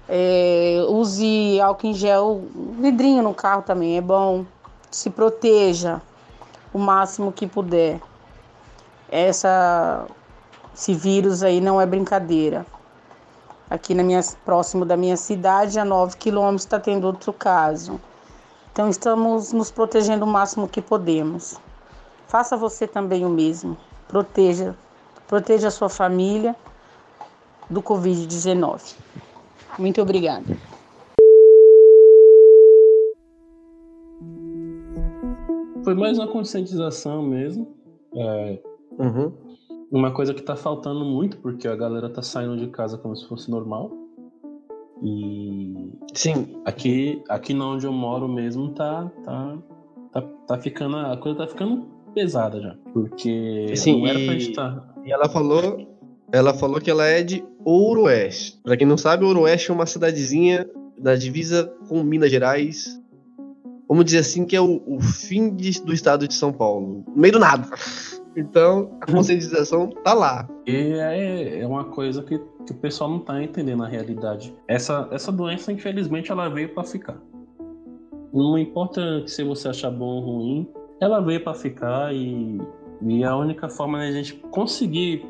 É, 0.10 0.86
use 0.88 1.60
álcool 1.60 1.88
em 1.88 1.94
gel, 1.94 2.44
vidrinho 2.80 3.22
no 3.22 3.34
carro 3.34 3.62
também 3.62 3.98
é 3.98 4.02
bom. 4.02 4.46
Se 4.90 5.10
proteja 5.10 6.02
o 6.74 6.80
máximo 6.80 7.32
que 7.32 7.46
puder. 7.46 8.00
Essa, 9.10 10.06
esse 10.74 10.94
vírus 10.94 11.44
aí 11.44 11.60
não 11.60 11.80
é 11.80 11.86
brincadeira. 11.86 12.66
Aqui 13.70 13.94
na 13.94 14.02
minha, 14.02 14.22
próximo 14.46 14.86
da 14.86 14.96
minha 14.96 15.18
cidade, 15.18 15.78
a 15.78 15.84
9 15.84 16.16
quilômetros, 16.16 16.62
está 16.62 16.80
tendo 16.80 17.06
outro 17.06 17.34
caso. 17.34 18.00
Então 18.72 18.90
estamos 18.90 19.52
nos 19.52 19.72
protegendo 19.72 20.24
o 20.24 20.28
máximo 20.28 20.68
que 20.70 20.82
podemos. 20.82 21.60
Faça 22.28 22.56
você 22.56 22.88
também 22.88 23.26
o 23.26 23.30
mesmo. 23.30 23.78
Proteja, 24.08 24.76
proteja 25.28 25.68
a 25.68 25.72
sua 25.72 25.90
família 25.90 26.56
do 27.70 27.82
Covid-19. 27.82 28.96
Muito 29.80 30.02
obrigada. 30.02 30.46
Foi 35.84 35.94
mais 35.94 36.18
uma 36.18 36.28
conscientização 36.28 37.24
mesmo. 37.24 37.68
É, 38.14 38.60
uhum. 39.00 39.32
Uma 39.92 40.12
coisa 40.12 40.34
que 40.34 40.42
tá 40.42 40.56
faltando 40.56 41.06
muito, 41.06 41.38
porque 41.38 41.68
a 41.68 41.76
galera 41.76 42.10
tá 42.10 42.22
saindo 42.22 42.58
de 42.58 42.68
casa 42.68 42.98
como 42.98 43.16
se 43.16 43.26
fosse 43.28 43.50
normal. 43.50 43.90
E 45.02 45.92
sim, 46.14 46.62
aqui 46.66 47.22
aqui 47.30 47.54
onde 47.54 47.86
eu 47.86 47.94
moro 47.94 48.28
mesmo 48.28 48.74
tá 48.74 49.10
tá 49.24 49.58
tá, 50.12 50.22
tá 50.22 50.58
ficando 50.58 50.98
a 50.98 51.16
coisa 51.16 51.38
tá 51.38 51.48
ficando 51.48 51.86
pesada 52.16 52.60
já, 52.60 52.76
porque 52.92 53.76
sim, 53.76 54.02
não 54.02 54.08
era 54.08 54.20
pra 54.20 54.36
estar. 54.36 54.96
E 55.06 55.12
ela 55.12 55.30
falou 55.30 55.97
ela 56.32 56.54
falou 56.54 56.80
que 56.82 56.90
ela 56.90 57.06
é 57.06 57.24
de 57.24 57.44
Ouroeste. 57.64 58.60
Para 58.64 58.78
quem 58.78 58.88
não 58.88 58.98
sabe, 58.98 59.24
Ouroeste 59.24 59.72
é 59.72 59.74
uma 59.74 59.86
cidadezinha 59.86 60.70
da 60.98 61.16
divisa 61.16 61.72
com 61.88 62.04
Minas 62.04 62.32
Gerais. 62.32 63.00
Vamos 63.88 64.06
dizer 64.06 64.20
assim 64.20 64.46
que 64.46 64.56
é 64.56 64.62
o, 64.62 64.82
o 64.86 65.00
fim 65.00 65.56
de, 65.56 65.82
do 65.82 65.94
estado 65.94 66.28
de 66.28 66.34
São 66.34 66.52
Paulo. 66.52 67.04
No 67.08 67.22
meio 67.22 67.34
do 67.34 67.40
nada. 67.40 67.68
Então, 68.36 68.92
a 69.02 69.12
conscientização 69.12 69.90
tá 69.90 70.14
lá. 70.14 70.48
E 70.68 70.94
é, 70.94 71.62
é 71.62 71.68
uma 71.68 71.86
coisa 71.86 72.22
que, 72.22 72.38
que 72.38 72.72
o 72.72 72.76
pessoal 72.76 73.10
não 73.10 73.20
tá 73.20 73.42
entendendo 73.42 73.80
na 73.80 73.88
realidade. 73.88 74.54
Essa, 74.68 75.08
essa 75.12 75.32
doença, 75.32 75.72
infelizmente, 75.72 76.32
ela 76.32 76.48
veio 76.48 76.70
para 76.70 76.84
ficar. 76.84 77.18
Não 78.32 78.56
importa 78.58 79.26
se 79.26 79.44
você 79.44 79.70
achar 79.70 79.90
bom 79.90 80.06
ou 80.06 80.22
ruim, 80.22 80.68
ela 81.02 81.20
veio 81.20 81.44
para 81.44 81.56
ficar 81.56 82.14
e, 82.14 82.62
e 83.02 83.24
a 83.24 83.36
única 83.36 83.70
forma 83.70 84.00
de 84.02 84.06
a 84.06 84.12
gente 84.12 84.36
conseguir, 84.52 85.26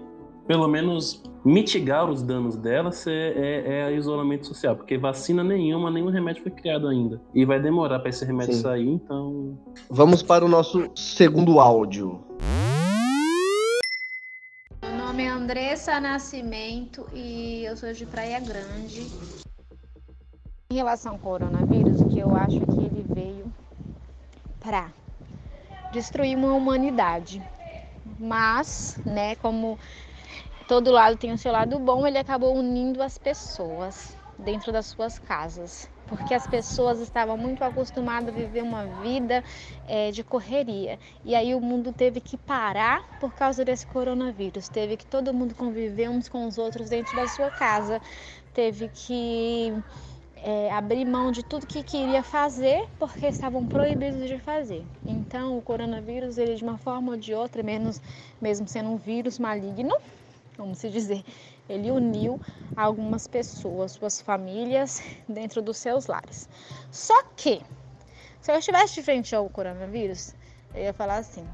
pelo 0.48 0.68
menos, 0.68 1.22
mitigar 1.44 2.10
os 2.10 2.22
danos 2.22 2.56
dela 2.56 2.89
é, 3.06 3.12
é, 3.12 3.92
é 3.92 3.96
isolamento 3.96 4.48
social, 4.48 4.75
porque 4.75 4.98
vacina 4.98 5.44
nenhuma, 5.44 5.92
nenhum 5.92 6.10
remédio 6.10 6.42
foi 6.42 6.51
criado 6.51 6.88
ainda. 6.88 7.22
E 7.34 7.46
vai 7.46 7.60
demorar 7.60 8.00
para 8.00 8.10
esse 8.10 8.25
remédio 8.25 8.56
Sim. 8.56 8.62
sair, 8.62 8.88
então. 8.88 9.60
Vamos 9.89 10.24
para 10.24 10.46
o 10.46 10.48
nosso 10.48 10.89
segundo 10.96 11.60
áudio 11.60 12.25
nome 15.18 15.24
é 15.24 15.30
Andressa 15.30 16.00
Nascimento 16.00 17.10
e 17.12 17.63
eu 17.66 17.75
sou 17.75 17.92
de 17.92 18.06
Praia 18.06 18.39
Grande. 18.39 19.08
Em 20.70 20.75
relação 20.75 21.13
ao 21.13 21.18
coronavírus, 21.18 22.01
o 22.01 22.10
que 22.10 22.20
eu 22.20 22.36
acho 22.36 22.60
que 22.60 22.86
ele 22.86 23.04
veio 23.16 23.51
para 24.60 24.92
destruir 25.92 26.38
uma 26.38 26.54
humanidade. 26.54 27.42
Mas, 28.20 29.00
né, 29.08 29.36
como 29.38 29.80
todo 30.67 30.91
lado 30.91 31.17
tem 31.17 31.31
o 31.31 31.38
seu 31.38 31.51
lado 31.51 31.79
bom, 31.79 32.05
ele 32.05 32.17
acabou 32.17 32.55
unindo 32.55 33.01
as 33.01 33.17
pessoas 33.17 34.15
dentro 34.38 34.71
das 34.71 34.88
suas 34.88 35.17
casas 35.17 35.89
porque 36.07 36.33
as 36.33 36.47
pessoas 36.47 37.00
estavam 37.00 37.38
muito 37.38 37.63
acostumadas 37.63 38.29
a 38.29 38.38
viver 38.38 38.63
uma 38.63 38.86
vida 38.86 39.43
é, 39.88 40.09
de 40.09 40.24
correria. 40.24 40.97
E 41.24 41.36
aí 41.36 41.53
o 41.53 41.59
mundo 41.59 41.91
teve 41.91 42.19
que 42.19 42.38
parar 42.38 43.03
por 43.19 43.33
causa 43.33 43.63
desse 43.63 43.86
coronavírus. 43.86 44.69
Teve 44.69 44.97
que 44.97 45.05
todo 45.05 45.33
mundo 45.33 45.53
conviver 45.53 46.09
uns 46.09 46.29
com 46.29 46.47
os 46.47 46.57
outros 46.57 46.89
dentro 46.89 47.15
da 47.15 47.27
sua 47.27 47.51
casa. 47.51 48.01
Teve 48.53 48.89
que 48.89 49.74
é, 50.38 50.71
abrir 50.71 51.05
mão 51.05 51.31
de 51.31 51.43
tudo 51.43 51.67
que 51.67 51.83
queria 51.83 52.24
fazer 52.24 52.88
porque 52.97 53.27
estavam 53.27 53.65
proibidos 53.65 54.27
de 54.27 54.39
fazer. 54.39 54.86
Então 55.05 55.57
o 55.57 55.62
coronavírus, 55.62 56.38
ele 56.38 56.55
de 56.55 56.63
uma 56.63 56.77
forma 56.77 57.12
ou 57.12 57.17
de 57.17 57.33
outra, 57.33 57.62
menos, 57.62 58.01
mesmo 58.41 58.67
sendo 58.67 58.89
um 58.89 58.97
vírus 58.97 59.38
maligno, 59.38 59.95
vamos 60.57 60.79
se 60.79 60.89
dizer, 60.89 61.23
ele 61.69 61.91
uniu 61.91 62.41
algumas 62.75 63.27
pessoas, 63.27 63.93
suas 63.93 64.19
famílias, 64.19 65.01
dentro 65.29 65.61
dos 65.61 65.77
seus 65.77 66.07
lares. 66.07 66.49
Só 66.91 67.23
que, 67.35 67.61
se 68.41 68.51
eu 68.51 68.57
estivesse 68.57 68.95
de 68.95 69.03
frente 69.03 69.35
ao 69.35 69.49
coronavírus, 69.49 70.35
eu 70.73 70.83
ia 70.83 70.93
falar 70.93 71.17
assim: 71.17 71.47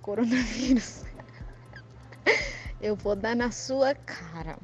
coronavírus, 0.00 1.04
eu 2.80 2.94
vou 2.96 3.16
dar 3.16 3.34
na 3.34 3.50
sua 3.50 3.94
cara. 3.94 4.58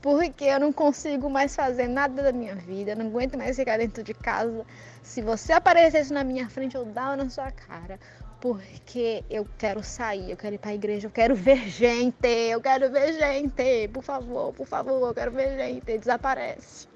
Porque 0.00 0.44
eu 0.44 0.58
não 0.58 0.72
consigo 0.72 1.30
mais 1.30 1.54
fazer 1.54 1.86
nada 1.86 2.24
da 2.24 2.32
minha 2.32 2.56
vida, 2.56 2.92
não 2.96 3.06
aguento 3.06 3.38
mais 3.38 3.54
ficar 3.54 3.78
dentro 3.78 4.02
de 4.02 4.12
casa. 4.12 4.66
Se 5.00 5.22
você 5.22 5.52
aparecesse 5.52 6.12
na 6.12 6.24
minha 6.24 6.50
frente, 6.50 6.74
eu 6.74 6.84
dava 6.84 7.16
na 7.16 7.30
sua 7.30 7.52
cara. 7.52 8.00
Porque 8.42 9.22
eu 9.30 9.46
quero 9.56 9.84
sair, 9.84 10.32
eu 10.32 10.36
quero 10.36 10.56
ir 10.56 10.58
pra 10.58 10.74
igreja, 10.74 11.06
eu 11.06 11.12
quero 11.12 11.32
ver 11.32 11.68
gente, 11.68 12.26
eu 12.26 12.60
quero 12.60 12.90
ver 12.90 13.12
gente, 13.12 13.88
por 13.92 14.02
favor, 14.02 14.52
por 14.52 14.66
favor, 14.66 15.10
eu 15.10 15.14
quero 15.14 15.30
ver 15.30 15.56
gente, 15.56 15.96
desaparece. 15.96 16.88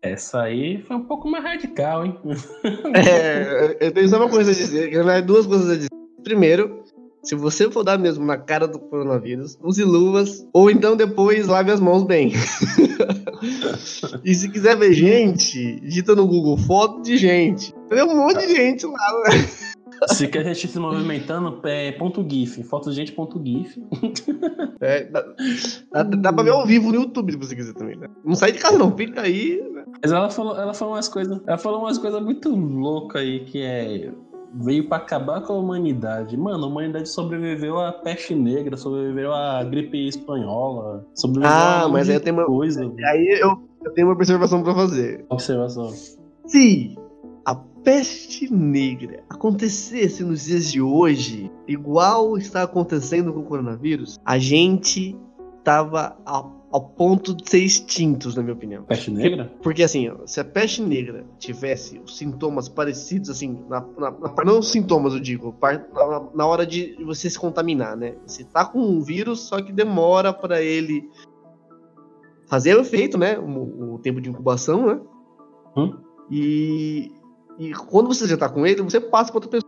Essa 0.00 0.42
aí 0.42 0.80
foi 0.82 0.94
um 0.94 1.04
pouco 1.04 1.28
mais 1.28 1.42
radical, 1.42 2.06
hein? 2.06 2.16
É, 2.94 3.76
eu 3.80 3.90
tenho 3.90 4.08
só 4.08 4.18
uma 4.18 4.30
coisa 4.30 4.52
a 4.52 4.54
dizer, 4.54 4.90
verdade, 4.90 5.26
duas 5.26 5.44
coisas 5.44 5.68
a 5.68 5.74
dizer. 5.74 5.88
Primeiro, 6.22 6.84
se 7.24 7.34
você 7.34 7.68
for 7.68 7.82
dar 7.82 7.98
mesmo 7.98 8.24
na 8.24 8.36
cara 8.36 8.68
do 8.68 8.78
coronavírus, 8.78 9.58
use 9.60 9.82
luvas, 9.82 10.46
ou 10.52 10.70
então 10.70 10.96
depois 10.96 11.48
lave 11.48 11.72
as 11.72 11.80
mãos 11.80 12.04
bem. 12.04 12.32
e 14.24 14.34
se 14.34 14.48
quiser 14.48 14.76
ver 14.76 14.92
gente, 14.92 15.80
digita 15.80 16.14
no 16.14 16.26
Google 16.26 16.56
foto 16.56 17.02
de 17.02 17.16
gente. 17.16 17.74
Tem 17.88 18.02
um 18.02 18.16
monte 18.16 18.46
de 18.46 18.54
gente 18.54 18.86
lá, 18.86 19.22
né? 19.24 19.48
Se 20.08 20.28
quer 20.28 20.40
a 20.40 20.52
gente 20.52 20.68
se 20.68 20.78
movimentando, 20.78 21.60
é 21.64 21.92
ponto 21.92 22.26
GIF, 22.28 22.62
foto 22.64 22.90
de 22.90 22.96
gente 22.96 23.12
ponto 23.12 23.40
GIF. 23.44 23.80
É, 24.80 25.04
dá, 25.04 25.24
dá, 25.92 26.02
dá 26.02 26.32
pra 26.32 26.42
ver 26.42 26.50
ao 26.50 26.66
vivo 26.66 26.90
no 26.90 26.96
YouTube 26.96 27.32
se 27.32 27.38
você 27.38 27.56
quiser 27.56 27.72
também, 27.74 27.96
né? 27.96 28.08
Não 28.24 28.34
sai 28.34 28.52
de 28.52 28.58
casa 28.58 28.76
não, 28.76 28.94
fica 28.94 29.22
aí. 29.22 29.62
Né? 29.72 29.84
Mas 30.02 30.12
ela 30.12 30.28
falou, 30.28 30.56
ela 30.56 30.74
falou 30.74 30.94
umas 30.94 31.08
coisas. 31.08 31.40
Ela 31.46 31.58
falou 31.58 31.80
umas 31.80 31.96
coisas 31.96 32.22
muito 32.22 32.54
loucas 32.54 33.22
aí, 33.22 33.44
que 33.44 33.62
é. 33.62 34.12
Veio 34.56 34.88
pra 34.88 34.98
acabar 34.98 35.40
com 35.40 35.52
a 35.54 35.56
humanidade. 35.58 36.36
Mano, 36.36 36.64
a 36.64 36.66
humanidade 36.68 37.08
sobreviveu 37.08 37.78
à 37.80 37.90
peste 37.92 38.34
negra, 38.34 38.76
sobreviveu 38.76 39.32
à 39.32 39.64
gripe 39.64 40.06
espanhola, 40.08 41.04
sobreviveu 41.14 41.50
Ah, 41.52 41.82
a 41.82 41.88
mas 41.88 42.08
aí 42.08 42.14
eu 42.16 42.20
tenho 42.20 42.36
uma- 42.36 42.46
coisa. 42.46 42.82
Aí 43.06 43.38
eu, 43.40 43.56
eu 43.84 43.92
tenho 43.92 44.06
uma 44.06 44.14
observação 44.14 44.62
pra 44.62 44.74
fazer. 44.74 45.24
Observação. 45.28 45.92
Se 46.46 46.96
a 47.44 47.54
peste 47.82 48.52
negra 48.52 49.24
acontecesse 49.28 50.22
nos 50.22 50.44
dias 50.44 50.70
de 50.70 50.80
hoje, 50.80 51.50
igual 51.66 52.36
está 52.38 52.62
acontecendo 52.62 53.32
com 53.32 53.40
o 53.40 53.44
coronavírus, 53.44 54.18
a 54.24 54.38
gente 54.38 55.16
tava 55.64 56.16
ao, 56.24 56.63
ao 56.74 56.80
ponto 56.80 57.36
de 57.36 57.48
ser 57.48 57.60
extintos, 57.60 58.34
na 58.34 58.42
minha 58.42 58.52
opinião. 58.52 58.82
Peste 58.82 59.08
negra? 59.08 59.48
Porque 59.62 59.80
assim, 59.84 60.08
ó, 60.08 60.26
se 60.26 60.40
a 60.40 60.44
peste 60.44 60.82
negra 60.82 61.24
tivesse 61.38 62.00
os 62.00 62.18
sintomas 62.18 62.68
parecidos, 62.68 63.30
assim, 63.30 63.64
na, 63.68 63.80
na- 63.96 64.10
na- 64.10 64.44
não 64.44 64.58
os 64.58 64.72
sintomas, 64.72 65.14
eu 65.14 65.20
digo, 65.20 65.54
na, 66.34 66.44
hora 66.44 66.66
de 66.66 66.96
você 67.04 67.30
se 67.30 67.38
contaminar, 67.38 67.96
né? 67.96 68.16
Você 68.26 68.42
tá 68.42 68.64
com 68.64 68.80
um 68.80 69.00
vírus, 69.00 69.42
só 69.42 69.62
que 69.62 69.72
demora 69.72 70.32
pra 70.32 70.60
ele 70.60 71.08
fazer 72.48 72.76
o 72.76 72.80
efeito, 72.80 73.16
né? 73.16 73.38
O, 73.38 73.94
o 73.94 73.98
tempo 74.00 74.20
de 74.20 74.28
incubação, 74.28 74.86
né? 74.88 75.00
Hum. 75.76 75.96
E, 76.28 77.12
e 77.56 77.72
quando 77.72 78.08
você 78.08 78.26
já 78.26 78.36
tá 78.36 78.48
com 78.48 78.66
ele, 78.66 78.82
você 78.82 79.00
passa 79.00 79.30
pra 79.30 79.40
outra 79.44 79.60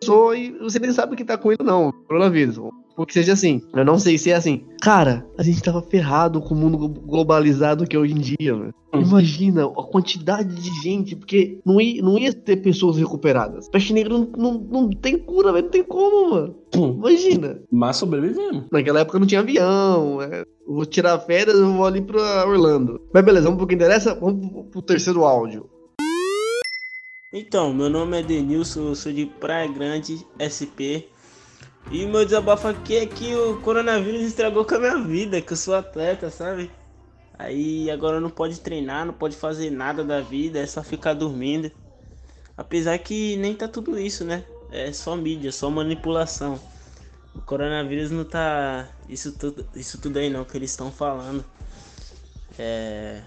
pessoa 0.00 0.36
e 0.36 0.52
você 0.56 0.78
nem 0.78 0.92
sabe 0.92 1.16
que 1.16 1.24
tá 1.24 1.36
com 1.36 1.50
ele, 1.50 1.64
não, 1.64 1.90
coronavírus. 2.06 2.60
Porque 3.00 3.14
seja 3.14 3.32
assim, 3.32 3.62
eu 3.72 3.82
não 3.82 3.98
sei 3.98 4.18
se 4.18 4.30
é 4.30 4.34
assim. 4.34 4.62
Cara, 4.82 5.26
a 5.38 5.42
gente 5.42 5.62
tava 5.62 5.80
ferrado 5.80 6.38
com 6.42 6.54
o 6.54 6.56
mundo 6.58 6.76
glo- 6.76 6.88
globalizado 6.90 7.86
que 7.86 7.96
é 7.96 7.98
hoje 7.98 8.12
em 8.12 8.18
dia, 8.36 8.54
mano. 8.54 8.74
Hum. 8.92 9.00
Imagina 9.00 9.64
a 9.64 9.82
quantidade 9.84 10.54
de 10.54 10.82
gente, 10.82 11.16
porque 11.16 11.58
não 11.64 11.80
ia, 11.80 12.02
não 12.02 12.18
ia 12.18 12.30
ter 12.30 12.56
pessoas 12.56 12.98
recuperadas. 12.98 13.70
Peste 13.70 13.94
negra 13.94 14.12
não, 14.12 14.30
não, 14.36 14.52
não 14.52 14.90
tem 14.90 15.16
cura, 15.16 15.50
velho. 15.50 15.64
Não 15.64 15.70
tem 15.70 15.82
como, 15.82 16.30
mano. 16.30 16.54
Hum. 16.76 16.96
Imagina. 16.98 17.62
Mas 17.72 17.96
sobrevivemos. 17.96 18.64
Naquela 18.70 19.00
época 19.00 19.18
não 19.18 19.26
tinha 19.26 19.40
avião. 19.40 20.20
é. 20.20 20.44
Vou 20.68 20.84
tirar 20.84 21.18
férias, 21.20 21.56
eu 21.58 21.72
vou 21.72 21.86
ali 21.86 22.02
pra 22.02 22.46
Orlando. 22.46 23.00
Mas 23.14 23.24
beleza, 23.24 23.44
vamos 23.46 23.56
pro 23.56 23.66
que 23.66 23.74
interessa. 23.76 24.14
Vamos 24.14 24.66
pro 24.70 24.82
terceiro 24.82 25.24
áudio. 25.24 25.70
Então, 27.32 27.72
meu 27.72 27.88
nome 27.88 28.18
é 28.18 28.22
Denilson, 28.22 28.88
eu 28.88 28.94
sou 28.94 29.12
de 29.12 29.24
Praia 29.24 29.70
Grande, 29.72 30.18
SP. 30.36 31.06
E 31.88 32.06
meu 32.06 32.24
desabafo 32.24 32.68
aqui 32.68 32.96
é 32.96 33.06
que 33.06 33.34
o 33.34 33.60
coronavírus 33.60 34.22
estragou 34.22 34.64
com 34.64 34.76
a 34.76 34.78
minha 34.78 34.98
vida, 34.98 35.40
que 35.40 35.52
eu 35.52 35.56
sou 35.56 35.74
atleta, 35.74 36.30
sabe? 36.30 36.70
Aí 37.38 37.90
agora 37.90 38.20
não 38.20 38.30
pode 38.30 38.60
treinar, 38.60 39.06
não 39.06 39.14
pode 39.14 39.34
fazer 39.34 39.70
nada 39.70 40.04
da 40.04 40.20
vida, 40.20 40.58
é 40.58 40.66
só 40.66 40.82
ficar 40.82 41.14
dormindo. 41.14 41.70
Apesar 42.56 42.98
que 42.98 43.36
nem 43.38 43.54
tá 43.54 43.66
tudo 43.66 43.98
isso, 43.98 44.24
né? 44.24 44.44
É 44.70 44.92
só 44.92 45.16
mídia, 45.16 45.50
só 45.50 45.70
manipulação. 45.70 46.60
O 47.34 47.40
coronavírus 47.40 48.10
não 48.10 48.24
tá 48.24 48.88
isso 49.08 49.32
tudo, 49.32 49.66
isso 49.74 50.00
tudo 50.00 50.18
aí 50.18 50.28
não 50.28 50.44
que 50.44 50.56
eles 50.56 50.70
estão 50.70 50.92
falando. 50.92 51.44
É, 52.58 53.22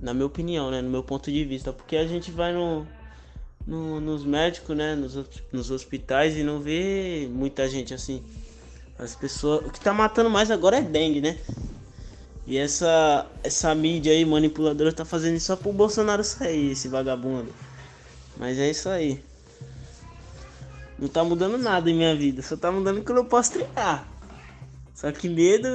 na 0.00 0.12
minha 0.12 0.26
opinião, 0.26 0.70
né, 0.70 0.82
no 0.82 0.90
meu 0.90 1.02
ponto 1.02 1.30
de 1.32 1.44
vista, 1.44 1.72
porque 1.72 1.96
a 1.96 2.06
gente 2.06 2.30
vai 2.30 2.52
no 2.52 2.86
no- 3.70 4.00
nos 4.00 4.24
médicos, 4.24 4.76
né, 4.76 4.96
nos, 4.96 5.16
nos 5.52 5.70
hospitais 5.70 6.36
e 6.36 6.42
não 6.42 6.60
vê 6.60 7.28
muita 7.30 7.68
gente 7.68 7.94
assim. 7.94 8.22
As 8.98 9.14
pessoas, 9.14 9.64
o 9.64 9.70
que 9.70 9.80
tá 9.80 9.94
matando 9.94 10.28
mais 10.28 10.50
agora 10.50 10.78
é 10.78 10.82
dengue, 10.82 11.20
né? 11.20 11.38
E 12.46 12.58
essa 12.58 13.26
essa 13.44 13.74
mídia 13.74 14.12
aí 14.12 14.24
manipuladora 14.24 14.92
tá 14.92 15.04
fazendo 15.04 15.36
isso 15.36 15.46
só 15.46 15.56
pro 15.56 15.72
Bolsonaro 15.72 16.24
sair, 16.24 16.72
esse 16.72 16.88
vagabundo. 16.88 17.54
Mas 18.36 18.58
é 18.58 18.68
isso 18.68 18.88
aí. 18.88 19.22
Não 20.98 21.08
tá 21.08 21.22
mudando 21.22 21.56
nada 21.56 21.88
em 21.88 21.94
minha 21.94 22.14
vida, 22.14 22.42
só 22.42 22.56
tá 22.56 22.72
mudando 22.72 23.02
que 23.02 23.10
eu 23.10 23.16
não 23.16 23.24
posso 23.24 23.52
treinar. 23.52 24.06
Só 24.94 25.10
que 25.12 25.28
medo, 25.28 25.68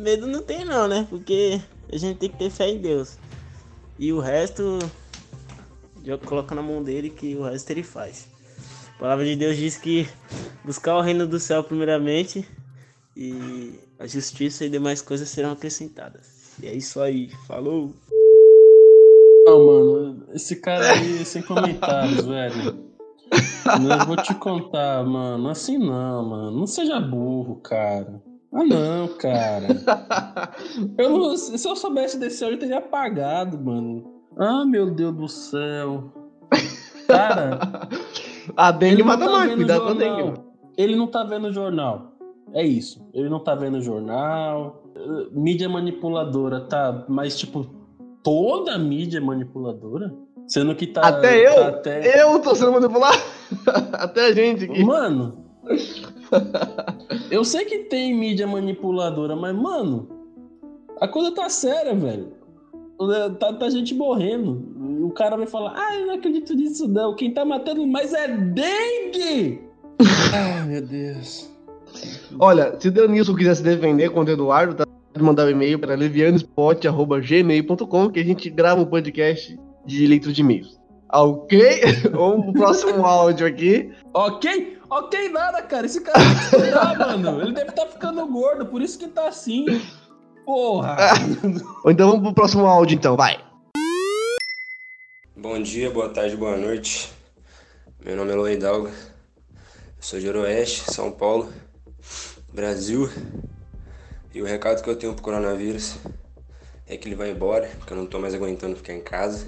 medo 0.00 0.26
não 0.26 0.42
tem 0.42 0.64
não, 0.64 0.86
né? 0.88 1.06
Porque 1.10 1.60
a 1.92 1.96
gente 1.96 2.18
tem 2.18 2.30
que 2.30 2.38
ter 2.38 2.50
fé 2.50 2.70
em 2.70 2.78
Deus. 2.78 3.18
E 3.98 4.12
o 4.12 4.20
resto 4.20 4.78
já 6.04 6.18
coloca 6.18 6.54
na 6.54 6.62
mão 6.62 6.82
dele 6.82 7.10
que 7.10 7.34
o 7.36 7.42
resto 7.44 7.70
ele 7.70 7.82
faz. 7.82 8.26
A 8.96 8.98
palavra 8.98 9.24
de 9.24 9.36
Deus 9.36 9.56
diz 9.56 9.76
que 9.76 10.08
buscar 10.64 10.96
o 10.96 11.00
reino 11.00 11.26
do 11.26 11.38
céu 11.40 11.62
primeiramente 11.64 12.46
e 13.16 13.74
a 13.98 14.06
justiça 14.06 14.64
e 14.64 14.68
demais 14.70 15.02
coisas 15.02 15.28
serão 15.28 15.52
acrescentadas. 15.52 16.52
E 16.62 16.66
é 16.66 16.74
isso 16.74 17.00
aí, 17.00 17.30
falou! 17.46 17.92
Não, 19.46 19.66
mano, 19.66 20.26
esse 20.34 20.56
cara 20.56 20.92
aí, 20.92 21.24
sem 21.24 21.42
comentários, 21.42 22.24
velho. 22.24 22.92
Eu 23.90 24.06
vou 24.06 24.16
te 24.16 24.34
contar, 24.34 25.04
mano. 25.04 25.48
Assim 25.48 25.78
não, 25.78 26.28
mano. 26.28 26.58
Não 26.58 26.66
seja 26.66 27.00
burro, 27.00 27.56
cara. 27.56 28.22
Ah, 28.52 28.64
não, 28.64 29.08
cara. 29.16 29.66
Eu 30.98 31.10
não- 31.10 31.36
se 31.36 31.66
eu 31.66 31.74
soubesse 31.74 32.18
desse 32.18 32.44
eu 32.44 32.58
teria 32.58 32.78
apagado, 32.78 33.58
mano. 33.58 34.21
Ah, 34.36 34.64
meu 34.64 34.90
Deus 34.90 35.14
do 35.14 35.28
céu. 35.28 36.04
Cara, 37.06 37.88
A 38.56 38.70
dengue 38.72 38.94
ele 38.94 39.02
não 39.02 39.08
mata 39.08 39.24
tá 39.24 39.30
mais, 39.32 39.54
cuidado 39.54 39.80
com 39.82 39.88
a 39.88 39.94
dengue. 39.94 40.40
Ele 40.76 40.96
não 40.96 41.06
tá 41.06 41.22
vendo 41.24 41.48
o 41.48 41.52
jornal. 41.52 42.12
É 42.52 42.64
isso. 42.64 43.06
Ele 43.12 43.28
não 43.28 43.40
tá 43.40 43.54
vendo 43.54 43.78
o 43.78 43.82
jornal. 43.82 44.82
Uh, 44.96 45.28
Mídia 45.32 45.68
manipuladora, 45.68 46.60
tá? 46.60 47.04
Mas, 47.08 47.38
tipo, 47.38 47.66
toda 48.22 48.78
mídia 48.78 49.18
é 49.18 49.20
manipuladora? 49.20 50.12
Sendo 50.46 50.74
que 50.74 50.86
tá. 50.86 51.02
Até 51.02 51.46
eu? 51.46 51.54
tá 51.54 51.68
até... 51.68 52.22
Eu 52.22 52.38
tô 52.40 52.54
sendo 52.54 52.72
manipulado. 52.72 53.18
Até 53.92 54.28
a 54.28 54.32
gente 54.32 54.64
aqui. 54.64 54.82
Mano. 54.82 55.44
eu 57.30 57.44
sei 57.44 57.64
que 57.64 57.80
tem 57.80 58.14
mídia 58.14 58.46
manipuladora, 58.46 59.36
mas, 59.36 59.54
mano. 59.54 60.08
A 61.00 61.06
coisa 61.06 61.32
tá 61.32 61.48
séria, 61.48 61.94
velho. 61.94 62.32
Tá, 63.38 63.52
tá 63.52 63.70
gente 63.70 63.94
morrendo. 63.94 65.04
O 65.04 65.10
cara 65.10 65.36
vai 65.36 65.46
falar: 65.46 65.74
Ah, 65.76 65.96
eu 65.98 66.06
não 66.06 66.14
acredito 66.14 66.54
nisso, 66.54 66.88
não. 66.88 67.14
Quem 67.14 67.32
tá 67.32 67.44
matando 67.44 67.86
mais 67.86 68.12
é 68.12 68.26
dengue! 68.28 69.60
Ai, 70.32 70.66
meu 70.66 70.82
Deus. 70.82 71.48
Olha, 72.38 72.74
se 72.78 72.88
o 72.88 72.90
Denilson 72.90 73.34
quiser 73.34 73.54
se 73.54 73.62
defender 73.62 74.10
contra 74.10 74.32
o 74.32 74.36
Eduardo, 74.36 74.74
tá? 74.74 74.84
Pode 75.12 75.24
mandar 75.24 75.46
um 75.46 75.50
e-mail 75.50 75.78
para 75.78 75.94
levianespot.gmail.com 75.94 78.10
que 78.10 78.20
a 78.20 78.24
gente 78.24 78.48
grava 78.48 78.80
um 78.80 78.86
podcast 78.86 79.60
de 79.84 80.06
leitura 80.06 80.32
de 80.32 80.40
e-mails. 80.40 80.80
Ok? 81.12 81.80
Vamos 82.10 82.46
pro 82.46 82.54
próximo 82.54 83.04
áudio 83.04 83.46
aqui. 83.46 83.92
Ok? 84.14 84.78
Ok, 84.88 85.28
nada, 85.28 85.60
cara. 85.62 85.84
Esse 85.86 86.00
cara 86.00 86.18
mano. 87.18 87.42
Ele 87.42 87.52
deve 87.52 87.68
estar 87.70 87.86
ficando 87.86 88.26
gordo, 88.26 88.66
por 88.66 88.80
isso 88.80 88.98
que 88.98 89.08
tá 89.08 89.28
assim. 89.28 89.66
Porra! 90.44 90.96
Ou 91.84 91.90
então 91.92 92.08
vamos 92.08 92.24
pro 92.24 92.34
próximo 92.34 92.66
áudio, 92.66 92.96
então, 92.96 93.16
vai. 93.16 93.38
Bom 95.36 95.62
dia, 95.62 95.90
boa 95.90 96.08
tarde, 96.08 96.36
boa 96.36 96.56
noite. 96.56 97.12
Meu 98.04 98.16
nome 98.16 98.30
é 98.30 98.34
Eloy 98.34 98.54
Hidalgo. 98.54 98.88
Eu 98.88 98.94
sou 100.00 100.18
de 100.18 100.28
Oeste, 100.28 100.92
São 100.92 101.12
Paulo, 101.12 101.52
Brasil. 102.52 103.08
E 104.34 104.42
o 104.42 104.44
recado 104.44 104.82
que 104.82 104.90
eu 104.90 104.96
tenho 104.96 105.14
pro 105.14 105.22
coronavírus 105.22 105.96
é 106.88 106.96
que 106.96 107.06
ele 107.06 107.14
vai 107.14 107.30
embora, 107.30 107.68
que 107.86 107.92
eu 107.92 107.96
não 107.96 108.06
tô 108.06 108.18
mais 108.18 108.34
aguentando 108.34 108.74
ficar 108.74 108.94
em 108.94 109.00
casa. 109.00 109.46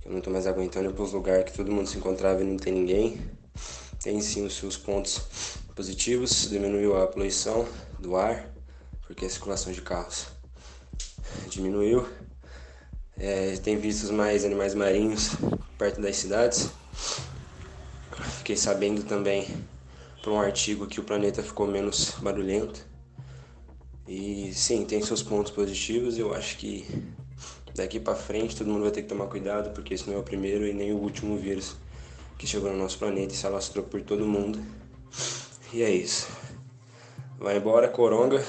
Que 0.00 0.08
eu 0.08 0.12
não 0.12 0.22
tô 0.22 0.30
mais 0.30 0.46
aguentando 0.46 0.88
ir 0.88 0.94
pros 0.94 1.12
lugares 1.12 1.44
que 1.44 1.56
todo 1.56 1.70
mundo 1.70 1.86
se 1.86 1.98
encontrava 1.98 2.40
e 2.40 2.44
não 2.44 2.56
tem 2.56 2.72
ninguém. 2.72 3.20
Tem 4.02 4.20
sim 4.22 4.46
os 4.46 4.56
seus 4.56 4.76
pontos 4.76 5.58
positivos, 5.74 6.48
diminuiu 6.48 6.96
a 6.96 7.06
poluição 7.06 7.66
do 7.98 8.16
ar, 8.16 8.53
porque 9.06 9.24
a 9.26 9.30
circulação 9.30 9.72
de 9.72 9.80
carros 9.80 10.26
diminuiu. 11.48 12.06
É, 13.16 13.56
tem 13.58 13.76
visto 13.78 14.12
mais 14.12 14.44
animais 14.44 14.74
marinhos 14.74 15.30
perto 15.78 16.00
das 16.00 16.16
cidades. 16.16 16.70
Fiquei 18.38 18.56
sabendo 18.56 19.04
também 19.04 19.46
por 20.22 20.32
um 20.32 20.40
artigo 20.40 20.86
que 20.86 21.00
o 21.00 21.04
planeta 21.04 21.42
ficou 21.42 21.66
menos 21.66 22.10
barulhento. 22.20 22.84
E 24.06 24.52
sim, 24.52 24.84
tem 24.84 25.02
seus 25.02 25.22
pontos 25.22 25.52
positivos. 25.52 26.18
Eu 26.18 26.34
acho 26.34 26.58
que 26.58 26.86
daqui 27.74 27.98
para 28.00 28.14
frente 28.14 28.56
todo 28.56 28.68
mundo 28.68 28.82
vai 28.82 28.90
ter 28.90 29.02
que 29.02 29.08
tomar 29.08 29.26
cuidado, 29.26 29.70
porque 29.70 29.94
esse 29.94 30.08
não 30.08 30.16
é 30.16 30.18
o 30.18 30.22
primeiro 30.22 30.66
e 30.66 30.72
nem 30.72 30.92
o 30.92 30.96
último 30.96 31.36
vírus 31.36 31.76
que 32.38 32.46
chegou 32.46 32.70
no 32.70 32.78
nosso 32.78 32.98
planeta 32.98 33.32
e 33.32 33.36
se 33.36 33.46
alastrou 33.46 33.84
por 33.84 34.02
todo 34.02 34.26
mundo. 34.26 34.58
E 35.72 35.82
é 35.82 35.90
isso. 35.90 36.28
Vai 37.38 37.56
embora, 37.56 37.88
coronga, 37.88 38.44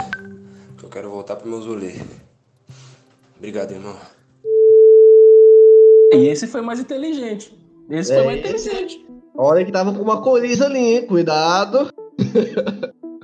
que 0.85 0.97
eu 0.97 1.01
quero 1.01 1.09
voltar 1.09 1.35
pro 1.35 1.49
meu 1.49 1.59
zulê. 1.61 1.93
Obrigado, 3.37 3.71
irmão. 3.71 3.95
E 6.13 6.27
esse 6.27 6.47
foi 6.47 6.61
mais 6.61 6.79
inteligente. 6.79 7.57
Esse 7.89 8.13
É, 8.13 8.17
foi 8.17 8.25
mais 8.25 8.45
esse- 8.45 8.67
inteligente. 8.69 9.05
Olha 9.37 9.65
que 9.65 9.71
tava 9.71 9.93
com 9.93 10.01
uma 10.01 10.21
coriza 10.21 10.65
ali, 10.65 10.79
hein? 10.79 11.07
Cuidado. 11.07 11.89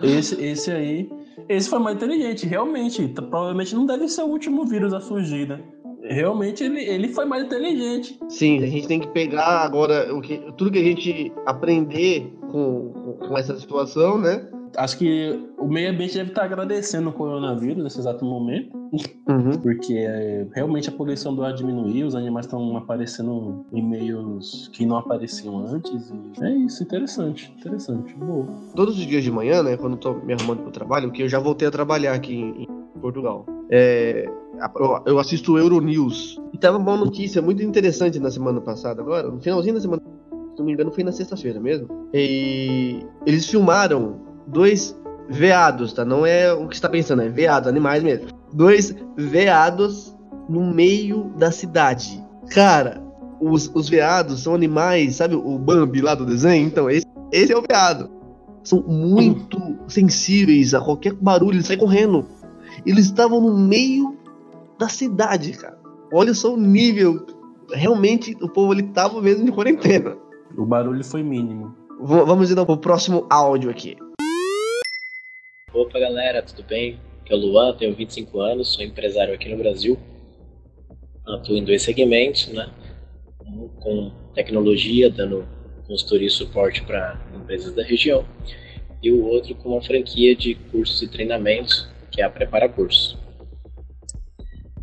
Esse, 0.04 0.44
esse 0.44 0.72
aí. 0.72 1.10
Esse 1.48 1.70
foi 1.70 1.80
mais 1.80 1.96
inteligente, 1.96 2.46
realmente. 2.46 3.08
T- 3.08 3.22
Provavelmente 3.22 3.74
não 3.76 3.86
deve 3.86 4.08
ser 4.10 4.24
o 4.24 4.28
último 4.28 4.66
vírus 4.66 4.94
a 4.94 5.00
surgir, 5.00 5.48
né? 5.48 5.62
Realmente 6.04 6.64
ele, 6.64 6.84
ele 6.84 7.08
foi 7.10 7.26
mais 7.26 7.46
inteligente. 7.46 8.20
Sim, 8.28 8.62
a 8.62 8.68
gente 8.68 8.88
tem 8.88 9.00
que 9.00 9.08
pegar 9.10 9.62
agora 9.64 10.14
o 10.14 10.20
que, 10.20 10.38
tudo 10.58 10.72
que 10.72 10.80
a 10.80 10.84
gente 10.84 11.32
aprender 11.46 12.34
com- 12.52 13.16
com 13.20 13.38
essa 13.38 13.58
situação, 13.58 14.18
né? 14.18 14.50
Acho 14.78 14.98
que 14.98 15.40
o 15.58 15.68
meio 15.68 15.90
ambiente 15.92 16.14
deve 16.16 16.30
estar 16.30 16.44
agradecendo 16.44 17.10
o 17.10 17.14
coronavírus 17.14 17.84
nesse 17.84 18.00
exato 18.00 18.24
momento, 18.26 18.76
Uhum. 19.28 19.52
porque 19.64 19.94
é, 19.94 20.46
realmente 20.54 20.90
a 20.90 20.92
poluição 20.92 21.34
do 21.34 21.44
ar 21.44 21.54
diminuiu, 21.54 22.08
os 22.08 22.16
animais 22.16 22.46
estão 22.46 22.76
aparecendo 22.78 23.66
em 23.72 23.82
meios 23.82 24.70
que 24.74 24.86
não 24.86 24.98
apareciam 24.98 25.60
antes. 25.66 26.12
E 26.40 26.44
é 26.44 26.52
isso, 26.58 26.84
interessante, 26.84 27.54
interessante. 27.58 28.14
Boa. 28.16 28.48
Todos 28.76 28.98
os 28.98 29.06
dias 29.06 29.24
de 29.24 29.32
manhã, 29.32 29.64
né? 29.64 29.78
Quando 29.78 29.94
eu 29.94 30.00
tô 30.00 30.14
me 30.16 30.34
arrumando 30.34 30.64
pro 30.64 30.72
trabalho, 30.72 31.08
porque 31.08 31.24
eu 31.24 31.30
já 31.30 31.40
voltei 31.40 31.68
a 31.68 31.72
trabalhar 31.72 32.14
aqui 32.14 32.34
em, 32.36 32.64
em 32.64 33.00
Portugal. 33.00 33.46
É, 33.70 34.28
eu- 35.06 35.20
assisto 35.20 35.54
o 35.54 35.58
Euronews. 35.58 36.40
E 36.54 36.58
tava 36.58 36.78
uma 36.78 36.98
notícia 36.98 37.42
muito 37.42 37.64
interessante 37.64 38.20
na 38.20 38.30
semana 38.30 38.60
passada, 38.62 39.02
agora, 39.02 39.30
no 39.30 39.40
finalzinho 39.42 39.76
da 39.76 39.82
semana, 39.82 40.02
se 40.54 40.60
não 40.60 40.66
me 40.66 40.74
engano, 40.74 40.92
foi 40.92 41.04
na 41.04 41.12
sexta-feira 41.12 41.60
mesmo. 41.60 41.88
E 42.14 43.00
eles 43.26 43.46
filmaram 43.48 44.20
dois 44.48 44.98
veados, 45.30 45.94
tá? 45.94 46.04
Não 46.04 46.26
é 46.26 46.52
o 46.54 46.68
que 46.68 46.76
você 46.76 46.82
tá 46.82 46.90
pensando, 46.90 47.22
é 47.22 47.30
veados, 47.30 47.68
animais 47.70 48.04
mesmo. 48.04 48.28
Dois 48.54 48.96
veados 49.16 50.16
no 50.50 50.74
meio 50.74 51.32
da 51.38 51.52
cidade. 51.52 52.22
Cara, 52.54 53.02
os, 53.40 53.72
os 53.74 53.88
veados 53.88 54.44
são 54.44 54.54
animais, 54.54 55.16
sabe 55.16 55.36
o 55.36 55.58
Bambi 55.58 56.02
lá 56.02 56.16
do 56.16 56.26
desenho? 56.26 56.68
Então, 56.68 56.90
esse, 56.90 57.06
esse 57.32 57.52
é 57.54 57.58
o 57.58 57.62
veado. 57.62 58.10
São 58.64 58.84
muito 58.84 59.58
sensíveis 59.88 60.74
a 60.74 60.82
qualquer 60.82 61.14
barulho, 61.14 61.56
eles 61.56 61.66
saem 61.68 61.80
correndo. 61.80 62.26
Eles 62.86 63.06
estavam 63.06 63.42
no 63.42 63.58
meio 63.58 64.18
da 64.78 64.88
cidade, 64.90 65.52
cara. 65.54 65.78
Olha 66.14 66.34
só 66.34 66.54
o 66.54 66.58
nível. 66.58 67.26
Realmente, 67.74 68.36
o 68.42 68.50
povo 68.50 68.74
ali 68.74 68.84
tava 68.84 69.22
mesmo 69.22 69.46
de 69.46 69.52
quarentena. 69.52 70.16
O 70.58 70.66
barulho 70.66 71.04
foi 71.04 71.24
mínimo. 71.24 71.74
V- 72.02 72.26
vamos 72.26 72.52
então 72.52 72.66
pro 72.66 72.78
próximo 72.78 73.26
áudio 73.30 73.70
aqui. 73.70 73.96
Opa 75.74 75.98
galera, 75.98 76.42
tudo 76.42 76.64
bem? 76.68 77.00
Aqui 77.22 77.32
é 77.32 77.36
o 77.36 77.40
Luan, 77.40 77.74
tenho 77.74 77.96
25 77.96 78.42
anos, 78.42 78.74
sou 78.74 78.84
empresário 78.84 79.34
aqui 79.34 79.48
no 79.48 79.56
Brasil. 79.56 79.98
Atuo 81.26 81.56
em 81.56 81.64
dois 81.64 81.82
segmentos, 81.82 82.50
né? 82.50 82.70
Um 83.46 83.70
com 83.70 84.12
tecnologia, 84.36 85.10
dando 85.10 85.48
consultoria 85.88 86.28
e 86.28 86.30
suporte 86.30 86.82
para 86.84 87.18
empresas 87.34 87.74
da 87.74 87.84
região, 87.84 88.26
e 89.02 89.12
o 89.12 89.26
outro 89.26 89.56
com 89.56 89.70
uma 89.70 89.82
franquia 89.82 90.36
de 90.36 90.56
cursos 90.56 91.02
e 91.02 91.08
treinamentos, 91.08 91.88
que 92.12 92.22
é 92.22 92.26
a 92.26 92.30
Prepara 92.30 92.68
Cursos. 92.68 93.18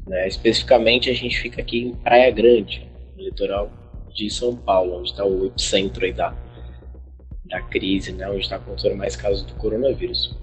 Né? 0.06 0.26
Especificamente, 0.26 1.10
a 1.10 1.14
gente 1.14 1.38
fica 1.38 1.60
aqui 1.60 1.80
em 1.80 1.94
Praia 1.96 2.30
Grande, 2.30 2.90
no 3.14 3.24
litoral 3.24 3.70
de 4.14 4.30
São 4.30 4.56
Paulo, 4.56 5.00
onde 5.00 5.10
está 5.10 5.22
o 5.22 5.48
epicentro 5.48 6.06
aí 6.06 6.14
da, 6.14 6.34
da 7.44 7.60
crise, 7.60 8.10
né? 8.10 8.26
onde 8.30 8.40
está 8.40 8.56
acontecendo 8.56 8.96
mais 8.96 9.14
casos 9.14 9.42
do 9.42 9.52
coronavírus 9.56 10.34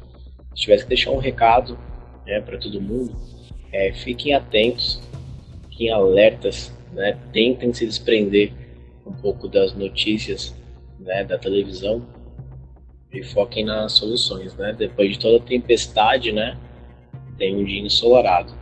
se 0.55 0.61
tivesse 0.61 0.83
que 0.83 0.89
deixar 0.89 1.11
um 1.11 1.17
recado 1.17 1.77
né, 2.25 2.39
para 2.39 2.57
todo 2.57 2.81
mundo, 2.81 3.13
é, 3.71 3.91
fiquem 3.91 4.33
atentos, 4.33 5.01
fiquem 5.69 5.91
alertas, 5.91 6.73
né, 6.93 7.17
tentem 7.33 7.73
se 7.73 7.85
desprender 7.85 8.53
um 9.05 9.11
pouco 9.11 9.49
das 9.49 9.73
notícias 9.73 10.55
né, 10.97 11.25
da 11.25 11.37
televisão 11.37 12.07
e 13.11 13.21
foquem 13.21 13.65
nas 13.65 13.91
soluções. 13.91 14.55
Né? 14.55 14.73
Depois 14.73 15.11
de 15.11 15.19
toda 15.19 15.43
tempestade, 15.45 16.31
né, 16.31 16.57
tem 17.37 17.55
um 17.55 17.65
dia 17.65 17.81
ensolarado. 17.81 18.53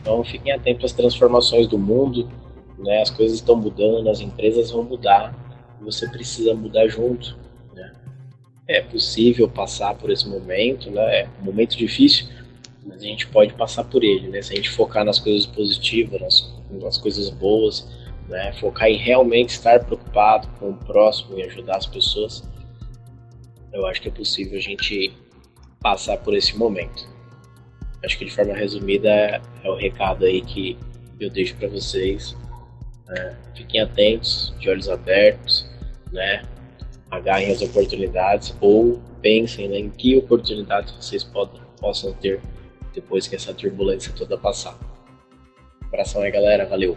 Então 0.00 0.22
fiquem 0.22 0.52
atentos 0.52 0.84
às 0.84 0.92
transformações 0.92 1.66
do 1.66 1.78
mundo, 1.78 2.30
né, 2.78 3.00
as 3.00 3.10
coisas 3.10 3.38
estão 3.38 3.56
mudando, 3.56 4.08
as 4.10 4.20
empresas 4.20 4.70
vão 4.70 4.84
mudar, 4.84 5.34
você 5.80 6.06
precisa 6.08 6.54
mudar 6.54 6.86
junto 6.88 7.47
é 8.68 8.82
possível 8.82 9.48
passar 9.48 9.94
por 9.94 10.10
esse 10.10 10.28
momento, 10.28 10.90
né? 10.90 11.20
É 11.20 11.28
um 11.40 11.46
momento 11.46 11.76
difícil, 11.76 12.26
mas 12.86 13.02
a 13.02 13.06
gente 13.06 13.26
pode 13.28 13.54
passar 13.54 13.84
por 13.84 14.04
ele, 14.04 14.28
né? 14.28 14.42
Se 14.42 14.52
a 14.52 14.56
gente 14.56 14.68
focar 14.68 15.04
nas 15.04 15.18
coisas 15.18 15.46
positivas, 15.46 16.20
nas, 16.20 16.54
nas 16.70 16.98
coisas 16.98 17.30
boas, 17.30 17.88
né? 18.28 18.52
Focar 18.60 18.88
em 18.88 18.98
realmente 18.98 19.50
estar 19.50 19.82
preocupado 19.82 20.46
com 20.58 20.70
o 20.70 20.76
próximo 20.76 21.38
e 21.38 21.42
ajudar 21.44 21.78
as 21.78 21.86
pessoas, 21.86 22.42
eu 23.72 23.86
acho 23.86 24.02
que 24.02 24.08
é 24.08 24.12
possível 24.12 24.58
a 24.58 24.62
gente 24.62 25.12
passar 25.80 26.18
por 26.18 26.36
esse 26.36 26.54
momento. 26.56 27.08
Acho 28.04 28.18
que 28.18 28.26
de 28.26 28.30
forma 28.30 28.54
resumida 28.54 29.08
é, 29.08 29.40
é 29.64 29.70
o 29.70 29.76
recado 29.76 30.26
aí 30.26 30.42
que 30.42 30.78
eu 31.18 31.30
deixo 31.30 31.56
para 31.56 31.68
vocês. 31.68 32.36
né? 33.06 33.36
Fiquem 33.56 33.80
atentos, 33.80 34.54
de 34.60 34.68
olhos 34.68 34.88
abertos, 34.88 35.66
né? 36.12 36.42
Agarrem 37.10 37.50
as 37.50 37.62
oportunidades 37.62 38.54
ou 38.60 39.00
pensem 39.20 39.68
né, 39.68 39.78
em 39.78 39.90
que 39.90 40.16
oportunidades 40.16 40.92
vocês 40.92 41.24
podem, 41.24 41.60
possam 41.80 42.12
ter 42.14 42.40
depois 42.94 43.26
que 43.26 43.36
essa 43.36 43.54
turbulência 43.54 44.12
toda 44.16 44.36
passar. 44.36 44.76
Abração 45.86 46.22
aí, 46.22 46.30
galera. 46.30 46.66
Valeu. 46.66 46.96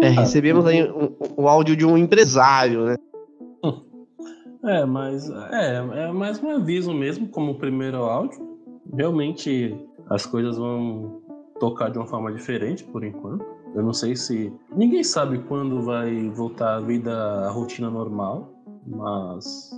É, 0.00 0.08
recebemos 0.08 0.66
aí 0.66 0.82
um, 0.82 1.14
um 1.38 1.48
áudio 1.48 1.76
de 1.76 1.84
um 1.84 1.96
empresário, 1.96 2.86
né? 2.86 2.96
É, 4.66 4.82
mas 4.86 5.28
é, 5.28 5.76
é 5.76 6.10
mais 6.10 6.42
um 6.42 6.48
aviso 6.48 6.90
mesmo, 6.94 7.28
como 7.28 7.52
o 7.52 7.58
primeiro 7.58 7.98
áudio. 7.98 8.40
Realmente 8.94 9.76
as 10.08 10.24
coisas 10.24 10.56
vão 10.56 11.20
tocar 11.60 11.90
de 11.90 11.98
uma 11.98 12.06
forma 12.06 12.32
diferente 12.32 12.82
por 12.82 13.04
enquanto. 13.04 13.44
Eu 13.74 13.82
não 13.82 13.92
sei 13.92 14.14
se. 14.14 14.52
Ninguém 14.74 15.02
sabe 15.02 15.38
quando 15.40 15.82
vai 15.82 16.28
voltar 16.30 16.76
a 16.76 16.80
vida, 16.80 17.12
a 17.12 17.50
rotina 17.50 17.90
normal, 17.90 18.54
mas. 18.86 19.70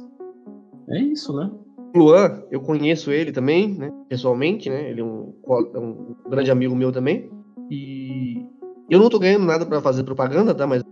É 0.88 1.00
isso, 1.00 1.34
né? 1.34 1.50
Luan, 1.94 2.42
eu 2.50 2.60
conheço 2.60 3.10
ele 3.10 3.32
também, 3.32 3.74
né? 3.74 3.90
Pessoalmente, 4.08 4.68
né? 4.68 4.90
Ele 4.90 5.00
é 5.00 5.04
um, 5.04 5.32
é 5.74 5.78
um 5.78 6.14
grande 6.28 6.50
amigo 6.50 6.76
meu 6.76 6.92
também. 6.92 7.30
E 7.70 8.44
eu 8.90 9.00
não 9.00 9.08
tô 9.08 9.18
ganhando 9.18 9.46
nada 9.46 9.64
pra 9.64 9.80
fazer 9.80 10.04
propaganda, 10.04 10.54
tá? 10.54 10.66
Mas 10.66 10.82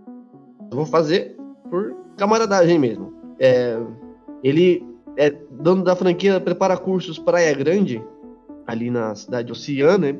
eu 0.70 0.76
vou 0.76 0.86
fazer 0.86 1.36
por 1.70 1.94
camaradagem 2.16 2.78
mesmo. 2.78 3.12
É, 3.38 3.78
ele 4.42 4.84
é 5.16 5.30
dono 5.30 5.84
da 5.84 5.94
franquia 5.94 6.40
Prepara 6.40 6.76
Cursos 6.76 7.18
Praia 7.18 7.54
Grande, 7.54 8.02
ali 8.66 8.90
na 8.90 9.14
cidade 9.14 9.46
de 9.46 9.52
Oceana. 9.52 10.12
né? 10.12 10.18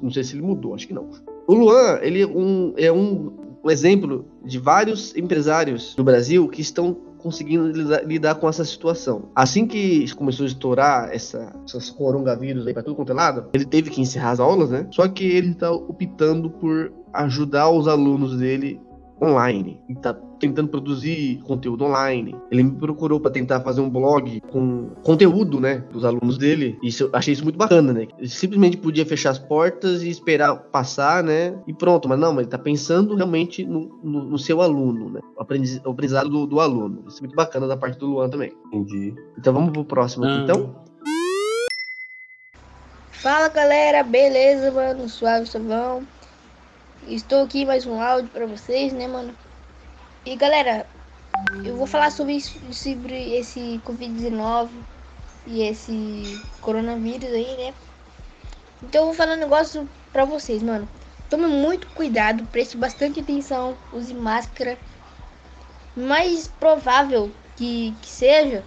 Não 0.00 0.10
sei 0.10 0.22
se 0.22 0.36
ele 0.36 0.42
mudou, 0.42 0.74
acho 0.74 0.86
que 0.86 0.94
não. 0.94 1.08
O 1.46 1.54
Luan, 1.54 1.98
ele 2.02 2.22
é 2.22 2.26
um, 2.26 2.74
é 2.76 2.92
um, 2.92 3.32
exemplo 3.70 4.26
de 4.44 4.58
vários 4.58 5.16
empresários 5.16 5.94
do 5.94 6.04
Brasil 6.04 6.48
que 6.48 6.60
estão 6.60 6.94
conseguindo 7.18 7.68
lidar, 7.68 8.06
lidar 8.06 8.34
com 8.34 8.46
essa 8.48 8.64
situação. 8.64 9.30
Assim 9.34 9.66
que 9.66 10.14
começou 10.14 10.44
a 10.44 10.46
estourar 10.46 11.08
essa, 11.10 11.54
essas 11.66 11.88
coronavírus 11.88 12.66
aí 12.66 12.74
pra 12.74 12.82
tudo 12.82 12.96
quanto 12.96 13.12
é 13.12 13.14
lado, 13.14 13.46
ele 13.54 13.64
teve 13.64 13.88
que 13.88 14.00
encerrar 14.00 14.32
as 14.32 14.40
aulas, 14.40 14.70
né? 14.70 14.86
Só 14.90 15.08
que 15.08 15.24
ele 15.24 15.54
tá 15.54 15.70
optando 15.70 16.50
por 16.50 16.92
ajudar 17.14 17.70
os 17.70 17.88
alunos 17.88 18.36
dele 18.36 18.78
online. 19.22 19.80
E 19.88 19.94
tá 19.94 20.12
tentando 20.46 20.68
produzir 20.68 21.40
conteúdo 21.44 21.84
online. 21.84 22.34
Ele 22.50 22.62
me 22.62 22.72
procurou 22.72 23.18
para 23.18 23.30
tentar 23.30 23.60
fazer 23.60 23.80
um 23.80 23.88
blog 23.90 24.40
com 24.50 24.90
conteúdo, 25.02 25.60
né, 25.60 25.84
dos 25.92 26.04
alunos 26.04 26.36
dele. 26.38 26.78
E 26.82 26.88
isso, 26.88 27.04
eu 27.04 27.10
achei 27.12 27.32
isso 27.32 27.42
muito 27.44 27.56
bacana, 27.56 27.92
né? 27.92 28.06
Ele 28.18 28.28
simplesmente 28.28 28.76
podia 28.76 29.06
fechar 29.06 29.30
as 29.30 29.38
portas 29.38 30.02
e 30.02 30.08
esperar 30.10 30.54
passar, 30.56 31.22
né? 31.22 31.56
E 31.66 31.72
pronto. 31.72 32.08
Mas 32.08 32.18
não, 32.18 32.32
mas 32.32 32.42
ele 32.42 32.50
tá 32.50 32.58
pensando 32.58 33.14
realmente 33.14 33.64
no, 33.64 33.98
no, 34.02 34.24
no 34.24 34.38
seu 34.38 34.60
aluno, 34.60 35.10
né? 35.10 35.20
O 35.36 35.42
aprendiz- 35.42 35.80
o 35.84 35.90
aprendizado 35.90 36.28
do, 36.28 36.46
do 36.46 36.60
aluno. 36.60 37.04
Isso 37.08 37.18
é 37.18 37.20
muito 37.22 37.34
bacana 37.36 37.66
da 37.66 37.76
parte 37.76 37.98
do 37.98 38.06
Luan 38.06 38.28
também. 38.28 38.52
Entendi. 38.66 39.14
Então 39.38 39.52
vamos 39.52 39.70
pro 39.72 39.84
próximo 39.84 40.24
aqui, 40.24 40.34
Ah. 40.34 40.42
então. 40.44 40.84
Fala 43.10 43.48
galera, 43.48 44.02
beleza, 44.02 44.70
mano? 44.70 45.08
Suave, 45.08 45.46
suavão. 45.46 46.02
Estou 47.08 47.42
aqui 47.42 47.64
mais 47.64 47.86
um 47.86 48.00
áudio 48.00 48.30
pra 48.32 48.46
vocês, 48.46 48.92
né, 48.92 49.06
mano? 49.08 49.32
E 50.26 50.36
galera, 50.36 50.86
eu 51.66 51.76
vou 51.76 51.86
falar 51.86 52.10
sobre 52.10 52.32
isso, 52.32 52.58
sobre 52.72 53.36
esse 53.36 53.78
Covid-19 53.84 54.70
e 55.46 55.62
esse 55.62 56.40
coronavírus 56.62 57.30
aí, 57.30 57.56
né? 57.58 57.74
Então 58.82 59.02
eu 59.02 59.06
vou 59.08 59.14
falar 59.14 59.34
um 59.34 59.40
negócio 59.40 59.86
pra 60.10 60.24
vocês, 60.24 60.62
mano. 60.62 60.88
Tome 61.28 61.46
muito 61.46 61.86
cuidado, 61.88 62.46
preste 62.46 62.74
bastante 62.74 63.20
atenção, 63.20 63.76
use 63.92 64.14
máscara. 64.14 64.78
Mais 65.94 66.48
provável 66.48 67.30
que, 67.56 67.94
que 68.00 68.08
seja, 68.08 68.64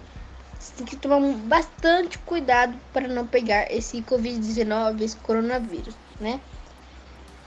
você 0.60 0.74
tem 0.76 0.86
que 0.86 0.96
tomar 0.96 1.20
bastante 1.38 2.18
cuidado 2.20 2.78
para 2.92 3.08
não 3.08 3.26
pegar 3.26 3.66
esse 3.68 4.00
Covid-19, 4.02 5.00
esse 5.00 5.16
coronavírus, 5.16 5.96
né? 6.20 6.40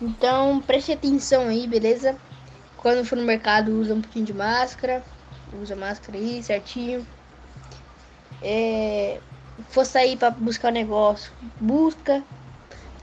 Então 0.01 0.59
preste 0.59 0.91
atenção 0.91 1.47
aí, 1.47 1.65
beleza? 1.65 2.19
Quando 2.81 3.05
for 3.05 3.15
no 3.15 3.23
mercado, 3.23 3.79
usa 3.79 3.93
um 3.93 4.01
pouquinho 4.01 4.25
de 4.25 4.33
máscara. 4.33 5.03
Usa 5.61 5.75
máscara 5.75 6.17
aí 6.17 6.41
certinho. 6.43 7.05
É, 8.41 9.19
for 9.69 9.85
sair 9.85 10.17
para 10.17 10.31
buscar 10.31 10.71
negócio, 10.71 11.31
busca. 11.59 12.23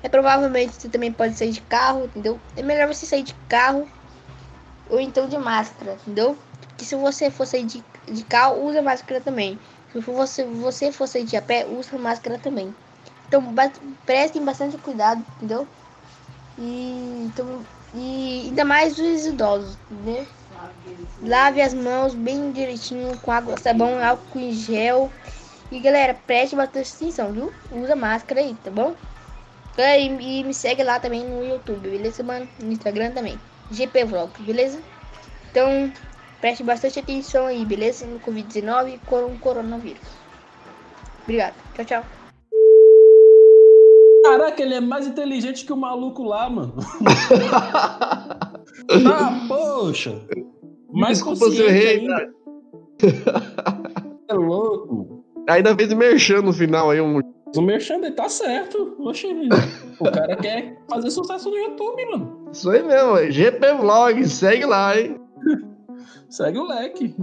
É 0.02 0.08
provavelmente 0.08 0.74
você 0.74 0.88
também 0.88 1.12
pode 1.12 1.34
sair 1.34 1.52
de 1.52 1.60
carro, 1.60 2.04
entendeu? 2.04 2.40
É 2.56 2.62
melhor 2.62 2.88
você 2.88 3.06
sair 3.06 3.22
de 3.22 3.34
carro 3.48 3.88
ou 4.90 5.00
então 5.00 5.28
de 5.28 5.36
máscara, 5.38 5.96
entendeu? 6.02 6.36
Porque 6.60 6.84
se 6.84 6.94
você 6.96 7.30
for 7.30 7.46
sair 7.46 7.64
de, 7.64 7.82
de 8.06 8.24
carro, 8.24 8.64
usa 8.64 8.82
máscara 8.82 9.20
também. 9.20 9.58
Se 9.92 10.00
você, 10.00 10.44
você 10.44 10.92
for 10.92 11.06
sair 11.06 11.24
de 11.24 11.36
a 11.36 11.42
pé, 11.42 11.66
usa 11.66 11.96
máscara 11.98 12.38
também. 12.38 12.74
Então 13.26 13.42
prestem 14.06 14.44
bastante 14.44 14.76
cuidado, 14.78 15.24
entendeu? 15.36 15.68
E, 16.58 17.24
então, 17.26 17.64
e 17.94 18.44
ainda 18.46 18.64
mais 18.64 18.98
os 18.98 19.26
idosos, 19.26 19.78
né? 19.90 20.26
Lave 21.22 21.62
as 21.62 21.74
mãos 21.74 22.14
bem 22.14 22.52
direitinho 22.52 23.16
com 23.18 23.32
água, 23.32 23.56
sabão, 23.56 24.02
álcool 24.02 24.38
em 24.38 24.52
gel. 24.52 25.10
E 25.70 25.78
galera, 25.80 26.14
preste 26.14 26.56
bastante 26.56 26.94
atenção, 26.94 27.32
viu? 27.32 27.52
Usa 27.72 27.94
máscara 27.94 28.40
aí, 28.40 28.54
tá 28.62 28.70
bom? 28.70 28.94
E, 29.76 30.06
e 30.06 30.44
me 30.44 30.54
segue 30.54 30.82
lá 30.82 30.98
também 30.98 31.24
no 31.24 31.44
YouTube, 31.44 31.88
beleza, 31.88 32.22
mano? 32.22 32.48
No 32.58 32.72
Instagram 32.72 33.12
também. 33.12 33.38
GP 33.70 34.04
Vlog, 34.04 34.30
beleza? 34.42 34.80
Então, 35.50 35.92
preste 36.40 36.62
bastante 36.64 36.98
atenção 36.98 37.46
aí, 37.46 37.64
beleza? 37.64 38.06
No 38.06 38.18
Covid-19 38.20 38.94
e 38.94 38.98
com 39.06 39.38
coronavírus. 39.38 40.08
Obrigado. 41.22 41.54
Tchau, 41.74 41.84
tchau. 41.84 42.17
Caraca, 44.28 44.62
ele 44.62 44.74
é 44.74 44.80
mais 44.80 45.06
inteligente 45.06 45.64
que 45.64 45.72
o 45.72 45.76
maluco 45.76 46.22
lá, 46.22 46.50
mano. 46.50 46.74
ah, 49.06 49.46
poxa. 49.48 50.20
Mais 50.92 51.18
Desculpa 51.18 51.50
se 51.50 51.58
eu 51.58 51.66
errei, 51.66 52.00
ainda. 52.00 52.30
É 54.28 54.34
louco. 54.34 55.24
Ainda 55.48 55.74
fez 55.74 55.92
merchan 55.94 56.42
no 56.42 56.52
final 56.52 56.90
aí. 56.90 57.00
Um... 57.00 57.20
O 57.56 57.62
merchan 57.62 58.00
tá 58.12 58.28
certo. 58.28 58.94
Oxe, 58.98 59.26
o 59.98 60.04
cara 60.04 60.36
quer 60.36 60.76
fazer 60.90 61.10
sucesso 61.10 61.50
no 61.50 61.56
YouTube, 61.56 62.04
mano. 62.10 62.48
Isso 62.52 62.68
aí 62.70 62.82
mesmo, 62.82 63.16
é 63.16 63.30
GP 63.30 63.72
Vlog. 63.74 64.28
Segue 64.28 64.66
lá, 64.66 65.00
hein? 65.00 65.18
Segue 66.28 66.58
o 66.58 66.66
leque. 66.66 67.14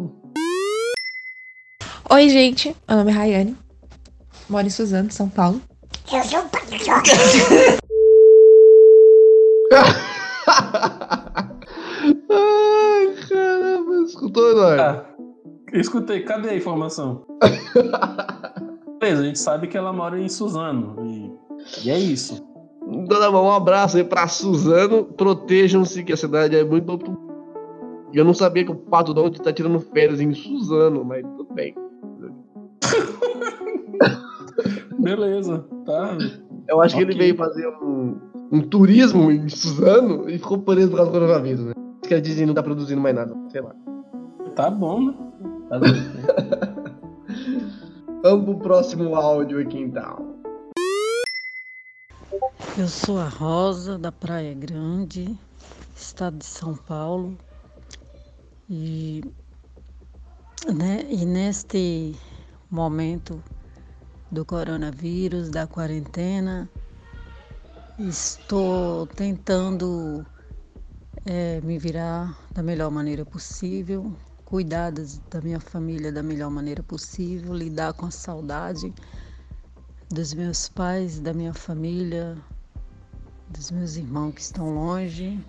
Oi, 2.09 2.29
gente. 2.29 2.75
Meu 2.87 2.97
nome 2.97 3.11
é 3.11 3.13
Rayane. 3.13 3.55
Moro 4.49 4.65
em 4.65 4.71
Suzano, 4.71 5.11
São 5.11 5.29
Paulo. 5.29 5.61
Eu 6.13 6.23
sou 6.23 6.39
o 6.39 6.49
Ai, 12.29 13.15
caramba, 13.27 13.95
escutou, 14.05 14.51
Eduardo? 14.51 14.81
Ah, 14.81 15.05
escutei, 15.73 16.21
cadê 16.23 16.49
a 16.49 16.55
informação? 16.55 17.25
Beleza, 19.01 19.21
a 19.23 19.25
gente 19.25 19.39
sabe 19.39 19.67
que 19.67 19.75
ela 19.75 19.91
mora 19.91 20.19
em 20.19 20.29
Suzano. 20.29 20.95
E, 21.03 21.31
e 21.87 21.89
é 21.89 21.97
isso. 21.97 22.45
Então 22.87 23.19
tá 23.19 23.31
bom, 23.31 23.47
um 23.47 23.51
abraço 23.51 23.97
aí 23.97 24.03
pra 24.03 24.27
Suzano. 24.27 25.05
Protejam-se, 25.05 26.03
que 26.03 26.13
a 26.13 26.17
cidade 26.17 26.55
é 26.55 26.63
muito. 26.63 26.99
Eu 28.13 28.23
não 28.23 28.33
sabia 28.33 28.63
que 28.63 28.71
o 28.71 28.75
Pato 28.75 29.11
Donald 29.11 29.41
tá 29.41 29.51
tirando 29.51 29.79
férias 29.79 30.21
em 30.21 30.33
Suzano, 30.35 31.03
mas 31.03 31.23
tudo 31.35 31.51
bem. 31.51 31.75
Beleza, 35.05 35.63
tá. 35.85 36.17
Eu 36.67 36.81
acho 36.81 36.95
Ok. 36.95 37.05
que 37.05 37.11
ele 37.11 37.19
veio 37.19 37.37
fazer 37.37 37.67
um, 37.67 38.19
um 38.51 38.59
turismo 38.59 39.29
em 39.29 39.47
Suzano 39.47 40.27
e 40.27 40.39
ficou 40.39 40.57
preso 40.57 40.89
por 40.89 40.97
causa 40.97 41.11
do 41.11 41.19
coronavírus, 41.19 41.63
né? 41.63 41.73
Acho 42.01 42.09
que 42.09 42.15
a 42.15 42.19
Disney 42.19 42.47
não 42.47 42.55
tá 42.55 42.63
produzindo 42.63 42.99
mais 42.99 43.13
nada, 43.13 43.35
sei 43.51 43.61
lá. 43.61 43.75
Tá 44.55 44.71
bom, 44.71 45.05
né? 45.05 45.13
Tá 45.69 45.77
bom. 45.77 45.85
Vamos 48.23 48.45
pro 48.45 48.57
próximo 48.57 49.15
áudio 49.15 49.61
aqui 49.61 49.77
então. 49.77 50.39
Eu 52.75 52.87
sou 52.87 53.19
a 53.19 53.27
Rosa, 53.27 53.99
da 53.99 54.11
Praia 54.11 54.55
Grande, 54.55 55.37
estado 55.95 56.37
de 56.37 56.45
São 56.45 56.75
Paulo. 56.75 57.37
E, 58.67 59.23
né, 60.73 61.05
e 61.07 61.23
neste 61.27 62.15
momento 62.71 63.39
do 64.31 64.43
coronavírus, 64.43 65.49
da 65.49 65.67
quarentena, 65.67 66.69
estou 67.99 69.07
tentando 69.07 70.25
eh, 71.25 71.61
me 71.63 71.77
virar 71.77 72.38
da 72.53 72.61
melhor 72.61 72.91
maneira 72.91 73.25
possível, 73.25 74.15
cuidar 74.43 74.91
da 74.91 75.41
minha 75.41 75.59
família 75.59 76.11
da 76.11 76.21
melhor 76.21 76.49
maneira 76.49 76.83
possível, 76.83 77.53
lidar 77.53 77.93
com 77.93 78.05
a 78.05 78.11
saudade 78.11 78.93
dos 80.09 80.33
meus 80.33 80.69
pais, 80.69 81.19
da 81.19 81.33
minha 81.33 81.53
família, 81.53 82.38
dos 83.49 83.71
meus 83.71 83.95
irmãos 83.95 84.33
que 84.33 84.41
estão 84.41 84.73
longe 84.73 85.39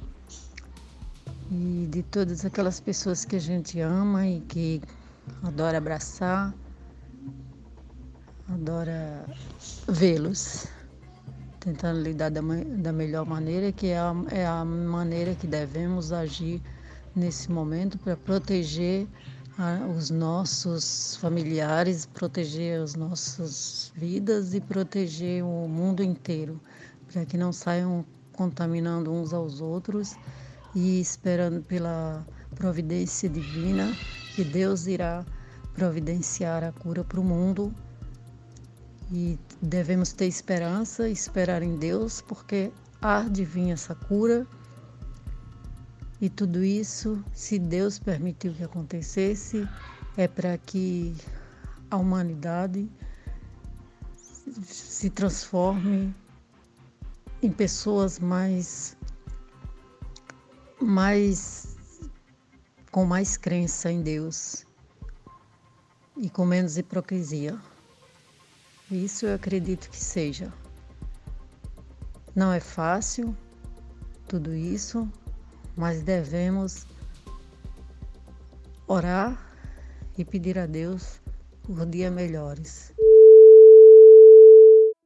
e 1.51 1.87
de 1.91 2.03
todas 2.03 2.45
aquelas 2.45 2.81
pessoas 2.81 3.25
que 3.25 3.37
a 3.37 3.41
gente 3.41 3.81
ama 3.81 4.27
e 4.27 4.41
que 4.41 4.83
adora 5.43 5.79
abraçar, 5.79 6.55
adora 8.49 9.27
vê-los, 9.89 10.67
tentando 11.61 12.01
lidar 12.01 12.31
da, 12.31 12.41
da 12.41 12.93
melhor 12.93 13.27
maneira, 13.27 13.73
que 13.73 13.89
é 13.89 13.99
a, 13.99 14.15
é 14.31 14.47
a 14.47 14.65
maneira 14.65 15.35
que 15.35 15.47
devemos 15.47 16.13
agir 16.13 16.63
nesse 17.15 17.51
momento 17.51 17.99
para 17.99 18.17
proteger 18.17 19.07
a- 19.59 19.87
os 19.87 20.11
nossos 20.11 21.17
familiares, 21.17 22.07
proteger 22.07 22.81
as 22.81 22.95
nossas 22.95 23.93
vidas 23.97 24.55
e 24.55 24.61
proteger 24.61 25.43
o 25.43 25.67
mundo 25.69 26.03
inteiro, 26.03 26.61
para 27.13 27.25
que 27.25 27.37
não 27.37 27.53
saiam 27.53 28.05
contaminando 28.33 29.11
uns 29.11 29.33
aos 29.33 29.61
outros 29.61 30.15
e 30.75 31.01
esperando 31.01 31.63
pela 31.63 32.25
providência 32.55 33.29
divina 33.29 33.97
que 34.35 34.45
Deus 34.45 34.87
irá 34.87 35.25
providenciar 35.75 36.63
a 36.63 36.73
cura 36.73 37.03
para 37.03 37.19
o 37.19 37.25
mundo. 37.25 37.75
E 39.11 39.39
devemos 39.63 40.13
ter 40.13 40.27
esperança, 40.27 41.09
esperar 41.09 41.63
em 41.63 41.77
Deus, 41.77 42.21
porque 42.21 42.73
há 43.01 43.23
de 43.23 43.45
vir 43.45 43.71
essa 43.71 43.95
cura. 43.95 44.47
E 46.21 46.29
tudo 46.29 46.65
isso, 46.65 47.23
se 47.33 47.59
Deus 47.59 47.99
permitiu 47.99 48.53
que 48.55 48.65
acontecesse, 48.65 49.69
é 50.17 50.27
para 50.27 50.57
que 50.59 51.15
a 51.91 51.97
humanidade 51.97 52.89
se 54.63 55.11
transforme 55.11 56.15
em 57.43 57.53
pessoas 57.53 58.19
mais 58.19 58.97
mais 60.81 61.77
com 62.91 63.05
mais 63.05 63.37
crença 63.37 63.91
em 63.91 64.03
Deus 64.03 64.67
e 66.17 66.31
com 66.31 66.47
menos 66.47 66.79
hipocrisia. 66.79 67.59
Isso 68.91 69.27
eu 69.27 69.35
acredito 69.35 69.91
que 69.91 69.97
seja. 69.97 70.53
Não 72.37 72.53
é 72.53 72.61
fácil 72.61 73.37
tudo 74.29 74.55
isso, 74.55 75.09
mas 75.77 76.03
devemos 76.03 76.87
orar 78.87 79.45
e 80.17 80.25
pedir 80.25 80.59
a 80.59 80.67
Deus 80.67 81.21
por 81.65 81.85
dias 81.87 82.13
melhores. 82.13 82.93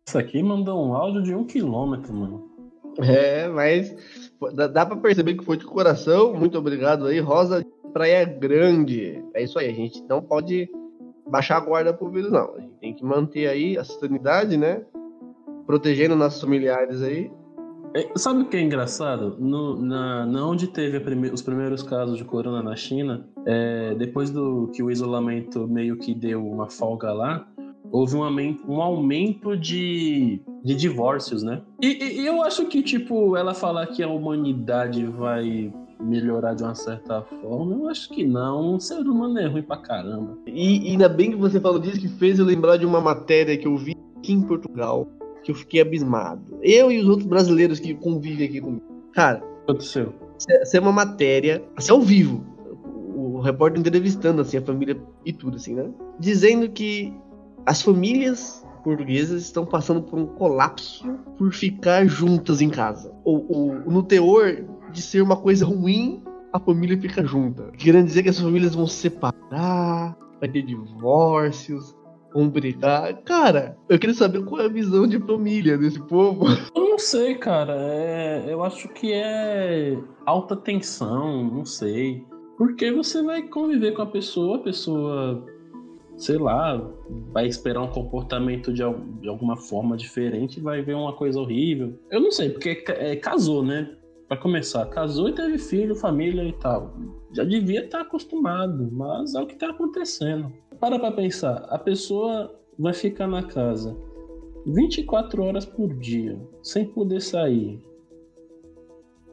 Isso 0.07 0.19
aqui 0.19 0.43
mandou 0.43 0.87
um 0.87 0.95
áudio 0.95 1.23
de 1.23 1.35
um 1.35 1.45
quilômetro, 1.45 2.13
mano. 2.13 2.51
É, 2.99 3.49
mas 3.49 3.95
dá, 4.55 4.67
dá 4.67 4.85
pra 4.85 4.97
perceber 4.97 5.37
que 5.37 5.45
foi 5.45 5.57
de 5.57 5.65
coração. 5.65 6.35
Muito 6.35 6.59
obrigado 6.59 7.07
aí, 7.07 7.19
Rosa 7.19 7.63
de 7.63 7.93
Praia 7.93 8.25
Grande. 8.25 9.25
É 9.33 9.43
isso 9.43 9.59
aí, 9.59 9.71
a 9.71 9.75
gente 9.75 10.03
não 10.03 10.21
pode 10.21 10.69
baixar 11.31 11.57
a 11.57 11.61
guarda 11.61 11.93
pro 11.93 12.11
vírus, 12.11 12.33
não. 12.33 12.55
A 12.57 12.61
gente 12.61 12.75
tem 12.81 12.95
que 12.95 13.05
manter 13.05 13.47
aí 13.47 13.79
a 13.79 13.85
sanidade, 13.85 14.57
né? 14.57 14.83
Protegendo 15.67 16.17
nossos 16.17 16.41
familiares 16.41 17.03
aí. 17.03 17.31
É, 17.95 18.09
sabe 18.17 18.43
o 18.43 18.49
que 18.49 18.57
é 18.57 18.61
engraçado? 18.61 19.37
No, 19.39 19.81
na, 19.81 20.27
na 20.27 20.47
onde 20.47 20.69
teve 20.69 21.01
prime 21.01 21.29
os 21.31 21.43
primeiros 21.43 21.83
casos 21.83 22.17
de 22.17 22.25
corona 22.25 22.63
na 22.63 22.77
China, 22.77 23.27
é, 23.45 23.95
depois 23.95 24.31
do 24.31 24.69
que 24.73 24.83
o 24.83 24.91
isolamento 24.91 25.67
meio 25.67 25.97
que 25.97 26.15
deu 26.15 26.47
uma 26.47 26.71
folga 26.71 27.13
lá, 27.13 27.49
houve 27.91 28.17
um 28.17 28.23
aumento, 28.23 28.63
um 28.71 28.81
aumento 28.81 29.57
de, 29.57 30.41
de 30.63 30.75
divórcios, 30.75 31.43
né? 31.43 31.63
E, 31.83 32.21
e, 32.21 32.27
eu 32.27 32.43
acho 32.43 32.67
que, 32.67 32.83
tipo, 32.83 33.37
ela 33.37 33.55
falar 33.55 33.87
que 33.89 34.03
a 34.03 34.09
humanidade 34.09 35.05
vai 35.07 35.73
melhorar 36.01 36.55
de 36.55 36.63
uma 36.63 36.75
certa 36.75 37.23
forma, 37.23 37.75
eu 37.75 37.89
acho 37.89 38.09
que 38.09 38.25
não. 38.25 38.75
Um 38.75 38.81
ser 38.81 39.01
humano 39.01 39.39
é 39.39 39.47
ruim 39.47 39.63
pra 39.63 39.77
caramba. 39.77 40.39
E, 40.47 40.89
e 40.89 40.91
ainda 40.93 41.09
bem 41.09 41.31
que 41.31 41.37
você 41.37 41.61
falou 41.61 41.79
disso, 41.79 42.01
que 42.01 42.09
fez 42.09 42.39
eu 42.39 42.45
lembrar 42.45 42.77
de 42.77 42.87
uma 42.87 43.01
matéria 43.01 43.57
que 43.57 43.67
eu 43.67 43.77
vi 43.77 43.97
aqui 44.17 44.33
em 44.33 44.43
Portugal, 44.43 45.09
que 45.43 45.51
eu 45.51 45.55
fiquei 45.55 45.81
abismado. 45.81 46.59
Eu 46.63 46.91
e 46.91 46.99
os 46.99 47.09
outros 47.09 47.27
brasileiros 47.27 47.79
que 47.79 47.95
convivem 47.95 48.47
aqui 48.47 48.61
comigo. 48.61 48.83
Cara, 49.13 49.39
o 49.39 49.41
que 49.41 49.63
aconteceu? 49.71 50.15
Isso 50.63 50.77
é 50.77 50.81
uma 50.81 50.93
matéria, 50.93 51.63
assim, 51.77 51.93
ao 51.93 52.01
vivo. 52.01 52.45
O 53.15 53.41
repórter 53.41 53.81
entrevistando, 53.81 54.41
assim, 54.41 54.57
a 54.57 54.63
família 54.63 54.99
e 55.25 55.33
tudo, 55.33 55.57
assim, 55.57 55.75
né? 55.75 55.91
Dizendo 56.19 56.69
que 56.71 57.13
as 57.67 57.83
famílias 57.83 58.65
portuguesas 58.83 59.43
estão 59.43 59.65
passando 59.65 60.03
por 60.03 60.19
um 60.19 60.27
colapso 60.27 61.09
por 61.39 61.53
ficar 61.53 62.07
juntas 62.07 62.61
em 62.61 62.69
casa. 62.69 63.13
Ou, 63.25 63.47
ou 63.49 63.75
no 63.91 64.03
teor 64.03 64.65
de 64.93 65.03
ser 65.03 65.23
uma 65.23 65.37
coisa 65.37 65.65
ruim, 65.65 66.23
a 66.53 66.59
família 66.59 66.99
fica 66.99 67.25
junta. 67.25 67.71
Querendo 67.77 68.07
dizer 68.07 68.23
que 68.23 68.29
as 68.29 68.41
famílias 68.41 68.75
vão 68.75 68.87
se 68.87 68.97
separar, 68.97 70.17
vai 70.41 70.49
ter 70.49 70.63
divórcios, 70.63 71.95
vão 72.33 72.49
brigar. 72.49 73.23
Cara, 73.23 73.77
eu 73.89 73.99
queria 73.99 74.15
saber 74.15 74.45
qual 74.45 74.61
é 74.61 74.65
a 74.67 74.69
visão 74.69 75.07
de 75.07 75.19
família 75.19 75.79
desse 75.79 76.01
povo. 76.01 76.47
Eu 76.75 76.91
não 76.91 76.99
sei, 76.99 77.35
cara. 77.37 77.77
É, 77.79 78.45
eu 78.53 78.63
acho 78.63 78.89
que 78.89 79.13
é 79.13 79.97
alta 80.27 80.55
tensão, 80.55 81.45
não 81.45 81.65
sei. 81.65 82.27
Porque 82.59 82.93
você 82.93 83.23
vai 83.23 83.43
conviver 83.45 83.93
com 83.93 84.03
a 84.03 84.07
pessoa, 84.07 84.59
a 84.59 84.61
pessoa 84.61 85.47
sei 86.21 86.37
lá, 86.37 86.79
vai 87.33 87.47
esperar 87.47 87.81
um 87.81 87.91
comportamento 87.91 88.73
de, 88.73 88.83
de 89.21 89.29
alguma 89.29 89.57
forma 89.57 89.97
diferente 89.97 90.59
e 90.59 90.63
vai 90.63 90.83
ver 90.83 90.95
uma 90.95 91.15
coisa 91.15 91.41
horrível. 91.41 91.99
Eu 92.11 92.21
não 92.21 92.31
sei, 92.31 92.51
porque 92.51 92.85
é, 92.89 93.17
casou, 93.17 93.65
né? 93.65 93.97
Para 94.29 94.37
começar, 94.37 94.85
casou 94.87 95.31
e 95.31 95.33
teve 95.33 95.59
filho, 95.59 95.97
família 95.97 96.45
e 96.45 96.53
tal. 96.53 96.95
Já 97.33 97.43
devia 97.43 97.85
estar 97.85 97.99
tá 97.99 98.05
acostumado, 98.05 98.91
mas 98.93 99.35
é 99.35 99.41
o 99.41 99.47
que 99.47 99.55
está 99.55 99.71
acontecendo. 99.71 100.53
Para 100.79 100.99
pra 100.99 101.11
pensar, 101.11 101.67
a 101.71 101.79
pessoa 101.79 102.55
vai 102.79 102.93
ficar 102.93 103.27
na 103.27 103.43
casa 103.43 103.97
24 104.67 105.43
horas 105.43 105.65
por 105.65 105.95
dia, 105.95 106.39
sem 106.63 106.85
poder 106.85 107.23
sair. 107.23 107.83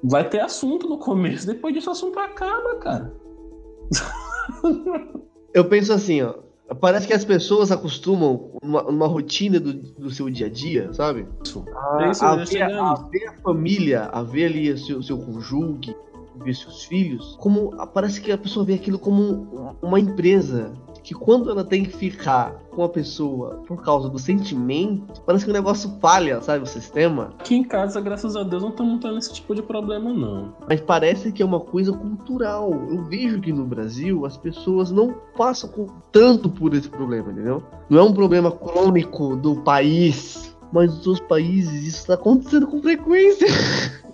Vai 0.01 0.27
ter 0.29 0.39
assunto 0.39 0.87
no 0.87 0.99
começo, 0.99 1.45
depois 1.45 1.73
disso 1.73 1.89
o 1.89 1.91
assunto 1.91 2.17
acaba, 2.17 2.75
cara. 2.77 3.13
Eu 5.53 5.67
penso 5.67 5.91
assim, 5.91 6.21
ó, 6.21 6.46
Parece 6.81 7.07
que 7.07 7.13
as 7.13 7.23
pessoas 7.23 7.71
acostumam 7.71 8.51
numa, 8.61 8.83
numa 8.83 9.07
rotina 9.07 9.59
do, 9.59 9.73
do, 9.73 10.11
seu 10.11 10.29
dia 10.29 10.47
a 10.47 10.49
dia, 10.49 10.91
sabe? 10.91 11.25
A, 11.73 12.09
Isso, 12.09 12.25
a, 12.25 12.35
ver, 12.35 12.61
a, 12.63 12.93
ver, 13.09 13.27
a 13.27 13.33
família, 13.41 14.03
a 14.05 14.21
ver 14.21 14.45
ali 14.47 14.71
o 14.71 14.77
seu, 14.77 15.01
seu 15.01 15.17
conjugue, 15.17 15.95
ver 16.43 16.53
seus 16.53 16.83
filhos, 16.83 17.37
como 17.39 17.71
parece 17.87 18.19
que 18.21 18.31
a 18.31 18.37
pessoa 18.37 18.65
vê 18.65 18.73
aquilo 18.73 18.99
como 18.99 19.75
uma 19.81 19.99
empresa 19.99 20.73
que 21.07 21.13
quando 21.13 21.49
ela 21.49 21.63
tem 21.63 21.85
que 21.85 21.95
ficar 21.95 22.53
com 22.69 22.83
a 22.83 22.89
pessoa 22.89 23.63
por 23.65 23.81
causa 23.81 24.09
do 24.09 24.19
sentimento, 24.19 25.21
parece 25.21 25.45
que 25.45 25.51
o 25.51 25.53
negócio 25.53 25.89
falha, 26.01 26.41
sabe, 26.41 26.65
o 26.65 26.67
sistema. 26.67 27.33
Aqui 27.39 27.55
em 27.55 27.63
casa, 27.63 28.01
graças 28.01 28.35
a 28.35 28.43
Deus, 28.43 28.61
não 28.61 28.71
estamos 28.71 28.99
tendo 28.99 29.17
esse 29.17 29.31
tipo 29.31 29.55
de 29.55 29.61
problema, 29.61 30.11
não. 30.11 30.53
Mas 30.67 30.81
parece 30.81 31.31
que 31.31 31.41
é 31.41 31.45
uma 31.45 31.61
coisa 31.61 31.93
cultural. 31.93 32.73
Eu 32.89 33.05
vejo 33.05 33.39
que 33.39 33.53
no 33.53 33.63
Brasil 33.63 34.25
as 34.25 34.35
pessoas 34.35 34.91
não 34.91 35.15
passam 35.37 35.87
tanto 36.11 36.49
por 36.49 36.73
esse 36.73 36.89
problema, 36.89 37.31
entendeu? 37.31 37.63
Não 37.89 37.99
é 37.99 38.03
um 38.03 38.11
problema 38.11 38.51
crônico 38.51 39.37
do 39.37 39.61
país, 39.61 40.53
mas 40.73 40.93
nos 40.93 41.07
outros 41.07 41.25
países 41.25 41.87
isso 41.87 41.99
está 41.99 42.15
acontecendo 42.15 42.67
com 42.67 42.81
frequência. 42.81 43.47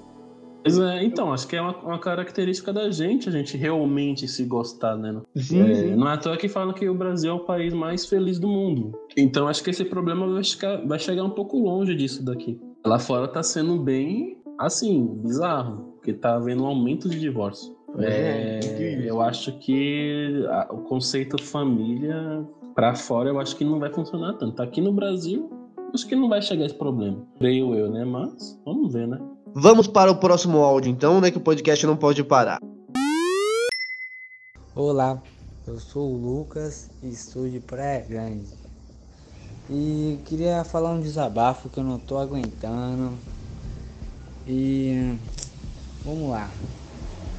É, 0.65 1.03
então, 1.03 1.33
acho 1.33 1.47
que 1.47 1.55
é 1.55 1.61
uma, 1.61 1.75
uma, 1.77 1.99
característica 1.99 2.71
da 2.71 2.89
gente, 2.89 3.27
a 3.27 3.31
gente 3.31 3.57
realmente 3.57 4.27
se 4.27 4.45
gostar, 4.45 4.95
né? 4.95 5.21
Sim, 5.35 5.61
é, 5.61 5.73
sim. 5.75 5.95
Não 5.95 6.07
é 6.07 6.13
à 6.13 6.17
toa 6.17 6.37
que 6.37 6.47
falam 6.47 6.73
que 6.73 6.87
o 6.87 6.95
Brasil 6.95 7.31
é 7.31 7.33
o 7.33 7.39
país 7.39 7.73
mais 7.73 8.05
feliz 8.05 8.39
do 8.39 8.47
mundo. 8.47 8.97
Então, 9.17 9.47
acho 9.47 9.63
que 9.63 9.69
esse 9.69 9.83
problema 9.83 10.27
vai, 10.27 10.43
ficar, 10.43 10.77
vai 10.85 10.99
chegar 10.99 11.23
um 11.23 11.29
pouco 11.29 11.57
longe 11.57 11.93
disso 11.95 12.23
daqui. 12.23 12.59
Lá 12.85 12.97
fora 12.97 13.27
tá 13.27 13.43
sendo 13.43 13.77
bem, 13.77 14.37
assim, 14.57 15.05
bizarro, 15.21 15.93
porque 15.95 16.13
tá 16.13 16.35
havendo 16.35 16.63
um 16.63 16.67
aumento 16.67 17.09
de 17.09 17.19
divórcio. 17.19 17.75
É, 17.99 18.59
é 18.63 19.09
eu 19.09 19.21
acho 19.21 19.57
que 19.59 20.45
a, 20.49 20.73
o 20.73 20.79
conceito 20.79 21.41
família 21.41 22.43
para 22.73 22.95
fora 22.95 23.29
eu 23.29 23.39
acho 23.39 23.55
que 23.55 23.63
não 23.63 23.79
vai 23.79 23.91
funcionar 23.91 24.33
tanto. 24.33 24.61
Aqui 24.61 24.81
no 24.81 24.91
Brasil, 24.91 25.49
acho 25.93 26.07
que 26.07 26.15
não 26.15 26.27
vai 26.27 26.41
chegar 26.41 26.65
esse 26.65 26.75
problema. 26.75 27.25
Creio 27.37 27.75
eu, 27.75 27.91
né? 27.91 28.03
Mas 28.03 28.59
vamos 28.65 28.91
ver, 28.91 29.07
né? 29.07 29.19
Vamos 29.55 29.87
para 29.87 30.11
o 30.11 30.15
próximo 30.15 30.63
áudio 30.63 30.91
então, 30.91 31.21
né? 31.21 31.29
Que 31.29 31.37
o 31.37 31.41
podcast 31.41 31.85
não 31.85 31.95
pode 31.95 32.23
parar. 32.23 32.57
Olá, 34.75 35.21
eu 35.67 35.79
sou 35.79 36.11
o 36.11 36.17
Lucas 36.17 36.89
e 37.03 37.15
sou 37.15 37.47
de 37.47 37.59
Praia 37.59 38.03
Grande. 38.09 38.47
E 39.69 40.17
queria 40.25 40.63
falar 40.63 40.89
um 40.89 40.99
desabafo 40.99 41.69
que 41.69 41.79
eu 41.79 41.83
não 41.83 41.99
tô 41.99 42.17
aguentando. 42.17 43.13
E 44.47 45.15
vamos 46.03 46.31
lá. 46.31 46.49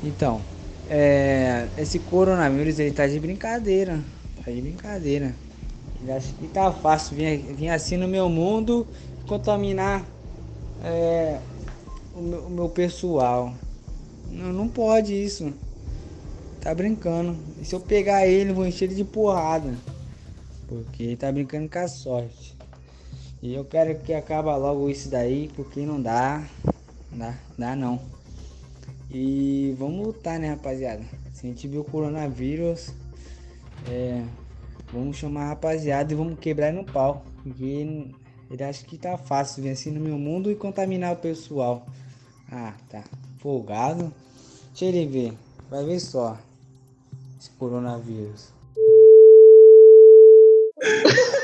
Então, 0.00 0.40
é, 0.88 1.66
esse 1.77 1.98
coronavírus 1.98 2.79
ele 2.79 2.92
tá 2.92 3.09
de 3.09 3.18
brincadeira. 3.18 4.00
Tá 4.44 4.53
de 4.53 4.61
brincadeira. 4.61 5.35
Ele 6.00 6.12
acha 6.12 6.33
que 6.33 6.46
tá 6.46 6.70
fácil 6.70 7.16
vir, 7.16 7.38
vir 7.55 7.70
assim 7.70 7.96
no 7.96 8.07
meu 8.07 8.29
mundo 8.29 8.87
contaminar 9.27 10.05
é, 10.85 11.40
o 12.14 12.22
meu, 12.22 12.40
o 12.46 12.50
meu 12.50 12.68
pessoal. 12.68 13.55
Não, 14.31 14.53
não 14.53 14.68
pode 14.68 15.12
isso. 15.12 15.53
Tá 16.61 16.74
brincando. 16.74 17.37
E 17.61 17.64
se 17.64 17.74
eu 17.74 17.81
pegar 17.81 18.27
ele, 18.27 18.53
vou 18.53 18.66
encher 18.66 18.87
ele 18.87 18.94
de 18.94 19.05
porrada. 19.05 19.74
Porque 20.66 21.03
ele 21.03 21.16
tá 21.16 21.31
brincando 21.31 21.68
com 21.68 21.79
a 21.79 21.88
sorte. 21.88 22.57
E 23.42 23.55
eu 23.55 23.64
quero 23.64 23.98
que 23.98 24.14
acaba 24.14 24.57
logo 24.57 24.88
isso 24.88 25.11
daí, 25.11 25.50
porque 25.55 25.81
não 25.81 26.00
dá. 26.00 26.42
Não 27.12 27.18
dá, 27.18 27.35
dá 27.59 27.77
não. 27.77 28.00
E 29.11 29.74
vamos 29.79 30.07
lutar, 30.07 30.38
né, 30.38 30.48
rapaziada? 30.48 31.03
Se 31.35 31.46
a 31.46 31.50
gente 31.50 31.68
viu 31.68 31.83
o 31.83 31.85
coronavírus, 31.85 32.94
é, 33.90 34.24
vamos 34.92 35.16
chamar 35.16 35.42
a 35.42 35.48
rapaziada 35.48 36.12
e 36.12 36.16
vamos 36.16 36.38
quebrar 36.38 36.72
no 36.72 36.85
pau. 36.85 37.24
Porque 37.42 37.87
ele 38.50 38.64
acha 38.64 38.85
que 38.85 38.96
tá 38.96 39.18
fácil 39.18 39.62
vir 39.62 39.70
assim 39.70 39.90
no 39.90 40.00
meu 40.00 40.16
mundo 40.16 40.50
e 40.50 40.55
contaminar 40.55 41.12
o 41.12 41.16
pessoal. 41.16 41.87
Ah, 42.50 42.74
tá. 42.88 43.02
Folgado. 43.38 44.12
Deixa 44.70 44.87
ele 44.87 45.07
ver. 45.07 45.38
Vai 45.70 45.85
ver 45.85 46.00
só. 46.00 46.37
Esse 47.38 47.50
coronavírus. 47.50 48.52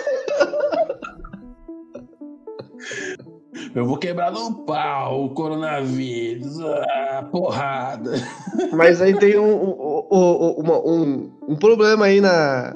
Eu 3.74 3.86
vou 3.86 3.96
quebrar 3.98 4.32
no 4.32 4.64
pau 4.64 5.26
o 5.26 5.30
coronavírus. 5.30 6.60
Ah, 6.60 7.26
porrada. 7.30 8.12
Mas 8.72 9.00
aí 9.00 9.16
tem 9.16 9.38
um, 9.38 9.52
um, 9.52 10.06
um, 10.10 11.32
um, 11.48 11.56
problema 11.56 12.06
aí 12.06 12.20
na. 12.20 12.74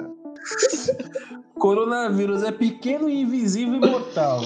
Coronavírus 1.55 2.43
é 2.43 2.51
pequeno, 2.51 3.09
invisível 3.09 3.75
e 3.75 3.79
mortal. 3.79 4.41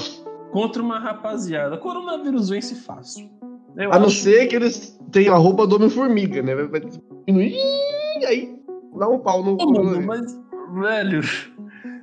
Contra 0.51 0.81
uma 0.81 0.99
rapaziada. 0.99 1.77
Coronavírus 1.77 2.49
vence 2.49 2.75
fácil. 2.75 3.29
Eu 3.79 3.91
a 3.91 3.95
acho... 3.95 4.01
não 4.01 4.09
ser 4.09 4.47
que 4.47 4.55
eles 4.55 4.99
tenham 5.11 5.34
a 5.34 5.38
roupa 5.38 5.65
do 5.65 5.77
Homem-Formiga, 5.77 6.43
né? 6.43 6.53
Vai 6.53 6.82
diminuir 7.25 7.55
aí 8.27 8.59
dá 8.97 9.07
um 9.07 9.19
pau 9.19 9.43
no. 9.43 9.57
Mano, 9.57 10.01
mas, 10.05 10.39
velho, 10.73 11.21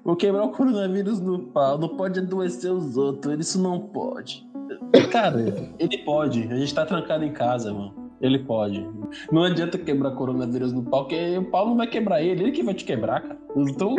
vou 0.05 0.17
quebrar 0.17 0.45
o 0.45 0.51
coronavírus 0.51 1.21
no 1.21 1.41
pau, 1.49 1.79
não 1.79 1.91
pode 1.91 2.21
adoecer 2.21 2.73
os 2.73 2.97
outros, 2.97 3.39
isso 3.39 3.61
não 3.61 3.81
pode. 3.81 4.47
Cara, 5.11 5.39
ele 5.79 5.99
pode, 5.99 6.49
a 6.51 6.57
gente 6.57 6.75
tá 6.75 6.87
trancado 6.87 7.25
em 7.25 7.33
casa, 7.33 7.73
mano. 7.73 8.07
Ele 8.19 8.39
pode. 8.39 8.89
Não 9.31 9.45
adianta 9.45 9.77
quebrar 9.77 10.13
coronavírus 10.13 10.73
no 10.73 10.83
pau, 10.83 11.03
porque 11.03 11.37
o 11.37 11.45
pau 11.51 11.67
não 11.67 11.77
vai 11.77 11.87
quebrar 11.87 12.23
ele, 12.23 12.45
ele 12.45 12.53
que 12.53 12.63
vai 12.63 12.73
te 12.73 12.85
quebrar, 12.85 13.21
cara. 13.21 13.39
Então, 13.55 13.95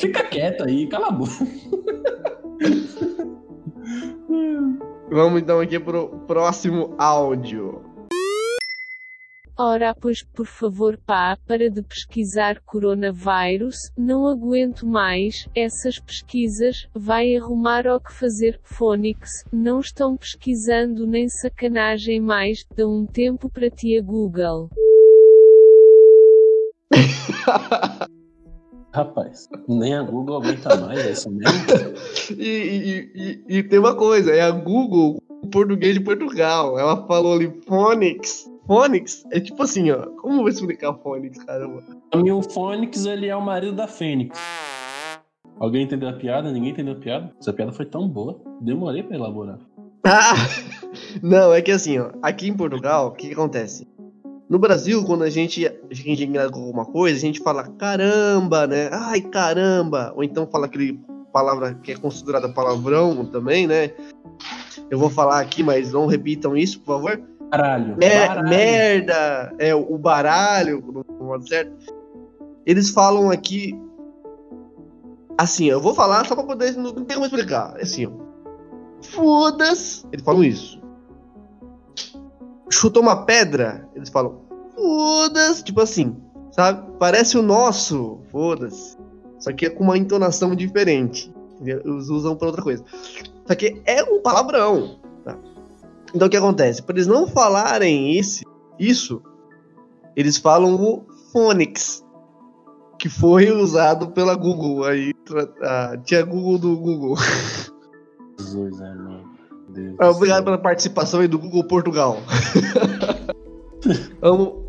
fica 0.00 0.22
quieto 0.24 0.62
aí, 0.62 0.86
cala 0.86 1.08
a 1.08 1.10
boca. 1.10 1.32
Vamos 5.12 5.42
então 5.42 5.60
aqui 5.60 5.78
pro 5.78 6.08
próximo 6.20 6.94
áudio. 6.96 7.84
Ora, 9.58 9.94
pois, 9.94 10.22
por 10.22 10.46
favor, 10.46 10.98
pá, 11.06 11.36
para 11.46 11.68
de 11.68 11.82
pesquisar 11.82 12.62
coronavírus, 12.64 13.76
não 13.94 14.26
aguento 14.26 14.86
mais 14.86 15.46
essas 15.54 15.98
pesquisas, 15.98 16.88
vai 16.94 17.36
arrumar 17.36 17.86
o 17.86 18.00
que 18.00 18.10
fazer. 18.10 18.58
Phonics, 18.62 19.44
não 19.52 19.80
estão 19.80 20.16
pesquisando 20.16 21.06
nem 21.06 21.28
sacanagem 21.28 22.18
mais, 22.18 22.64
dá 22.74 22.88
um 22.88 23.04
tempo 23.04 23.50
para 23.50 23.68
ti 23.68 23.98
a 23.98 24.02
Google. 24.02 24.70
Rapaz, 28.92 29.48
nem 29.66 29.94
a 29.94 30.02
Google 30.02 30.36
aguenta 30.36 30.76
mais, 30.76 30.98
é 30.98 31.12
isso 31.12 31.30
mesmo? 31.30 31.64
e, 32.36 32.44
e, 32.44 33.12
e, 33.14 33.58
e, 33.58 33.62
tem 33.62 33.78
uma 33.78 33.94
coisa, 33.94 34.30
é 34.30 34.42
a 34.42 34.50
Google 34.50 35.16
o 35.42 35.48
português 35.48 35.94
de 35.94 36.00
Portugal. 36.00 36.78
Ela 36.78 37.06
falou 37.06 37.34
ali 37.34 37.52
Phonics. 37.66 38.50
Phonics 38.66 39.24
é 39.32 39.40
tipo 39.40 39.62
assim, 39.62 39.90
ó. 39.90 40.06
Como 40.20 40.34
eu 40.34 40.38
vou 40.40 40.48
explicar 40.48 40.94
Phonics, 40.94 41.42
caramba? 41.42 41.82
Pra 42.10 42.22
mim, 42.22 42.30
o 42.30 42.42
Phonics, 42.42 43.04
ele 43.04 43.26
é 43.26 43.36
o 43.36 43.42
marido 43.42 43.74
da 43.74 43.88
Fênix. 43.88 44.38
Alguém 45.58 45.82
entendeu 45.82 46.08
a 46.08 46.12
piada? 46.12 46.50
Ninguém 46.50 46.70
entendeu 46.70 46.94
a 46.94 46.98
piada? 46.98 47.32
Essa 47.38 47.52
piada 47.52 47.72
foi 47.72 47.86
tão 47.86 48.08
boa. 48.08 48.40
Demorei 48.60 49.02
pra 49.02 49.16
elaborar. 49.16 49.58
Ah! 50.04 50.34
Não, 51.22 51.52
é 51.52 51.60
que 51.60 51.70
assim, 51.70 51.98
ó. 51.98 52.10
Aqui 52.22 52.48
em 52.48 52.56
Portugal, 52.56 53.08
o 53.08 53.10
que, 53.12 53.28
que 53.28 53.32
acontece? 53.32 53.86
No 54.52 54.58
Brasil, 54.58 55.02
quando 55.02 55.24
a 55.24 55.30
gente, 55.30 55.66
a 55.66 55.94
gente 55.94 56.26
com 56.26 56.38
alguma 56.38 56.84
coisa, 56.84 57.16
a 57.16 57.20
gente 57.20 57.40
fala 57.40 57.66
caramba, 57.78 58.66
né? 58.66 58.90
Ai, 58.92 59.22
caramba! 59.22 60.12
Ou 60.14 60.22
então 60.22 60.46
fala 60.46 60.66
aquele 60.66 61.00
palavra 61.32 61.72
que 61.72 61.92
é 61.92 61.96
considerada 61.96 62.50
palavrão 62.50 63.24
também, 63.24 63.66
né? 63.66 63.92
Eu 64.90 64.98
vou 64.98 65.08
falar 65.08 65.40
aqui, 65.40 65.62
mas 65.62 65.94
não 65.94 66.04
repitam 66.04 66.54
isso, 66.54 66.80
por 66.80 66.96
favor. 66.96 67.22
Baralho. 67.50 67.96
Mer 67.96 68.28
baralho. 68.28 68.48
Merda! 68.50 69.54
É, 69.58 69.74
o 69.74 69.96
baralho, 69.96 70.84
no 71.18 71.24
modo 71.24 71.48
certo. 71.48 71.72
Eles 72.66 72.90
falam 72.90 73.30
aqui. 73.30 73.74
Assim, 75.38 75.64
eu 75.64 75.80
vou 75.80 75.94
falar 75.94 76.26
só 76.26 76.34
pra 76.34 76.44
poder. 76.44 76.76
Não 76.76 76.92
tem 76.92 77.14
como 77.16 77.24
explicar. 77.24 77.72
É 77.78 77.84
assim, 77.84 78.04
ó. 78.04 78.10
Foda-se! 79.00 80.04
Eles 80.12 80.22
falam 80.22 80.44
isso. 80.44 80.78
Chutou 82.70 83.02
uma 83.02 83.24
pedra, 83.24 83.88
eles 83.94 84.08
falam. 84.08 84.41
Foda-se! 84.82 85.62
Tipo 85.62 85.80
assim, 85.80 86.16
sabe? 86.50 86.90
Parece 86.98 87.38
o 87.38 87.42
nosso. 87.42 88.18
Foda-se. 88.32 88.98
Só 89.38 89.52
que 89.52 89.66
é 89.66 89.70
com 89.70 89.84
uma 89.84 89.96
entonação 89.96 90.56
diferente. 90.56 91.32
Eles 91.64 92.08
usam 92.08 92.34
pra 92.34 92.48
outra 92.48 92.62
coisa. 92.62 92.84
Só 93.46 93.54
que 93.54 93.80
é 93.86 94.02
um 94.02 94.20
palavrão. 94.20 94.98
Tá? 95.24 95.38
Então 96.12 96.26
o 96.26 96.30
que 96.30 96.36
acontece? 96.36 96.82
Para 96.82 96.96
eles 96.96 97.06
não 97.06 97.28
falarem 97.28 98.18
esse, 98.18 98.44
isso, 98.76 99.22
eles 100.16 100.36
falam 100.36 100.74
o 100.74 101.04
phonics, 101.32 102.04
que 102.98 103.08
foi 103.08 103.52
usado 103.52 104.10
pela 104.10 104.34
Google. 104.34 104.84
Aí 104.84 105.12
a 105.60 105.96
tia 105.98 106.24
Google 106.24 106.58
do 106.58 106.76
Google. 106.76 107.16
Jesus, 108.38 108.80
é, 108.80 108.94
mano. 108.94 109.30
Deus 109.68 109.96
Obrigado 110.00 110.44
pela 110.44 110.58
participação 110.58 111.20
aí 111.20 111.28
do 111.28 111.38
Google 111.38 111.64
Portugal. 111.64 112.18
Vamos 114.20 114.61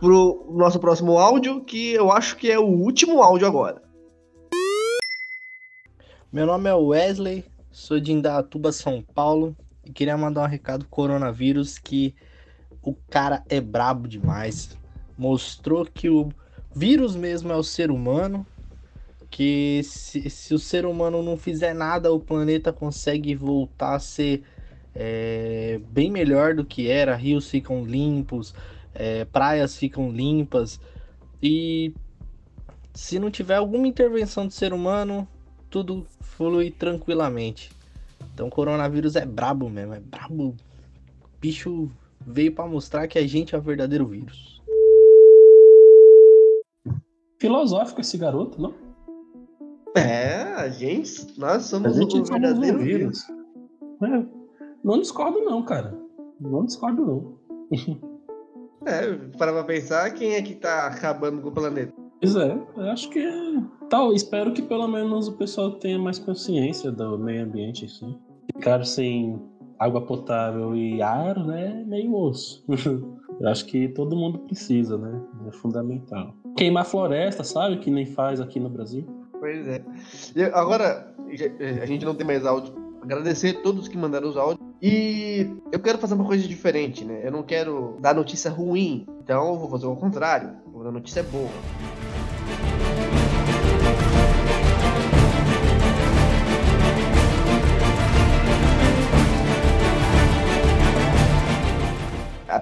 pro 0.00 0.46
nosso 0.54 0.78
próximo 0.78 1.18
áudio, 1.18 1.62
que 1.64 1.92
eu 1.92 2.12
acho 2.12 2.36
que 2.36 2.50
é 2.50 2.58
o 2.58 2.66
último 2.66 3.22
áudio 3.22 3.46
agora. 3.46 3.82
Meu 6.32 6.44
nome 6.44 6.68
é 6.68 6.74
Wesley, 6.74 7.44
sou 7.70 7.98
de 7.98 8.12
Indatuba, 8.12 8.72
São 8.72 9.02
Paulo, 9.02 9.56
e 9.84 9.90
queria 9.90 10.16
mandar 10.16 10.42
um 10.42 10.48
recado 10.48 10.86
coronavírus 10.86 11.78
que 11.78 12.14
o 12.82 12.94
cara 13.08 13.42
é 13.48 13.60
brabo 13.60 14.06
demais. 14.06 14.76
Mostrou 15.16 15.86
que 15.86 16.10
o 16.10 16.28
vírus 16.74 17.16
mesmo 17.16 17.50
é 17.52 17.56
o 17.56 17.62
ser 17.62 17.90
humano, 17.90 18.46
que 19.30 19.80
se, 19.84 20.28
se 20.28 20.54
o 20.54 20.58
ser 20.58 20.84
humano 20.84 21.22
não 21.22 21.36
fizer 21.36 21.74
nada, 21.74 22.12
o 22.12 22.20
planeta 22.20 22.72
consegue 22.72 23.34
voltar 23.34 23.94
a 23.94 23.98
ser 23.98 24.42
é, 24.94 25.80
bem 25.88 26.10
melhor 26.10 26.54
do 26.54 26.64
que 26.64 26.90
era. 26.90 27.14
Rios 27.14 27.48
ficam 27.48 27.84
limpos, 27.84 28.54
é, 28.98 29.24
praias 29.24 29.76
ficam 29.76 30.10
limpas 30.10 30.80
e 31.42 31.92
se 32.94 33.18
não 33.18 33.30
tiver 33.30 33.56
alguma 33.56 33.86
intervenção 33.86 34.46
do 34.46 34.52
ser 34.52 34.72
humano, 34.72 35.28
tudo 35.68 36.06
flui 36.20 36.70
tranquilamente. 36.70 37.70
Então, 38.32 38.48
o 38.48 38.50
coronavírus 38.50 39.16
é 39.16 39.26
brabo 39.26 39.68
mesmo, 39.68 39.94
é 39.94 40.00
brabo. 40.00 40.48
O 40.48 40.56
bicho 41.40 41.90
veio 42.20 42.52
para 42.52 42.66
mostrar 42.66 43.06
que 43.06 43.18
a 43.18 43.26
gente 43.26 43.54
é 43.54 43.58
o 43.58 43.62
verdadeiro 43.62 44.06
vírus. 44.06 44.62
Filosófico 47.38 48.00
esse 48.00 48.16
garoto, 48.16 48.60
não? 48.60 48.74
É, 49.94 50.42
a 50.54 50.68
gente, 50.68 51.38
nós 51.38 51.64
somos 51.64 51.96
a 51.96 52.00
gente 52.00 52.18
o 52.18 52.24
verdadeiro 52.24 52.78
vírus. 52.78 53.22
É, 54.02 54.26
não 54.82 55.00
discordo 55.00 55.40
não, 55.40 55.62
cara. 55.62 55.98
Não 56.40 56.64
discordo 56.64 57.06
não. 57.06 57.38
é, 58.86 59.14
para 59.36 59.52
pra 59.52 59.64
pensar, 59.64 60.10
quem 60.12 60.34
é 60.34 60.42
que 60.42 60.54
tá 60.54 60.86
acabando 60.86 61.42
com 61.42 61.48
o 61.48 61.52
planeta? 61.52 61.92
Pois 62.20 62.36
é, 62.36 62.58
eu 62.76 62.90
acho 62.90 63.10
que 63.10 63.22
tal. 63.90 64.12
Espero 64.12 64.52
que 64.52 64.62
pelo 64.62 64.88
menos 64.88 65.28
o 65.28 65.36
pessoal 65.36 65.72
tenha 65.72 65.98
mais 65.98 66.18
consciência 66.18 66.90
do 66.90 67.18
meio 67.18 67.44
ambiente, 67.44 67.84
assim. 67.84 68.18
Ficar 68.54 68.84
sem 68.84 69.38
água 69.78 70.00
potável 70.00 70.74
e 70.74 71.02
ar, 71.02 71.38
né, 71.44 71.84
meio 71.86 72.14
osso. 72.14 72.64
eu 73.40 73.48
acho 73.48 73.66
que 73.66 73.88
todo 73.88 74.16
mundo 74.16 74.38
precisa, 74.40 74.96
né? 74.96 75.20
É 75.46 75.52
fundamental. 75.52 76.34
Queimar 76.56 76.86
floresta, 76.86 77.44
sabe? 77.44 77.78
Que 77.78 77.90
nem 77.90 78.06
faz 78.06 78.40
aqui 78.40 78.58
no 78.58 78.70
Brasil. 78.70 79.04
Pois 79.38 79.68
é. 79.68 79.84
E 80.34 80.42
agora, 80.44 81.14
a 81.82 81.86
gente 81.86 82.04
não 82.04 82.14
tem 82.14 82.26
mais 82.26 82.46
áudio. 82.46 82.74
Agradecer 83.02 83.58
a 83.58 83.62
todos 83.62 83.88
que 83.88 83.98
mandaram 83.98 84.28
os 84.28 84.36
áudios. 84.36 84.55
E 84.80 85.48
eu 85.72 85.80
quero 85.80 85.98
fazer 85.98 86.14
uma 86.14 86.24
coisa 86.24 86.46
diferente, 86.46 87.04
né? 87.04 87.20
Eu 87.24 87.32
não 87.32 87.42
quero 87.42 87.96
dar 88.00 88.14
notícia 88.14 88.50
ruim. 88.50 89.06
Então 89.22 89.48
eu 89.48 89.58
vou 89.58 89.70
fazer 89.70 89.86
o 89.86 89.96
contrário. 89.96 90.50
Vou 90.72 90.84
dar 90.84 90.92
notícia 90.92 91.22
boa. 91.22 91.50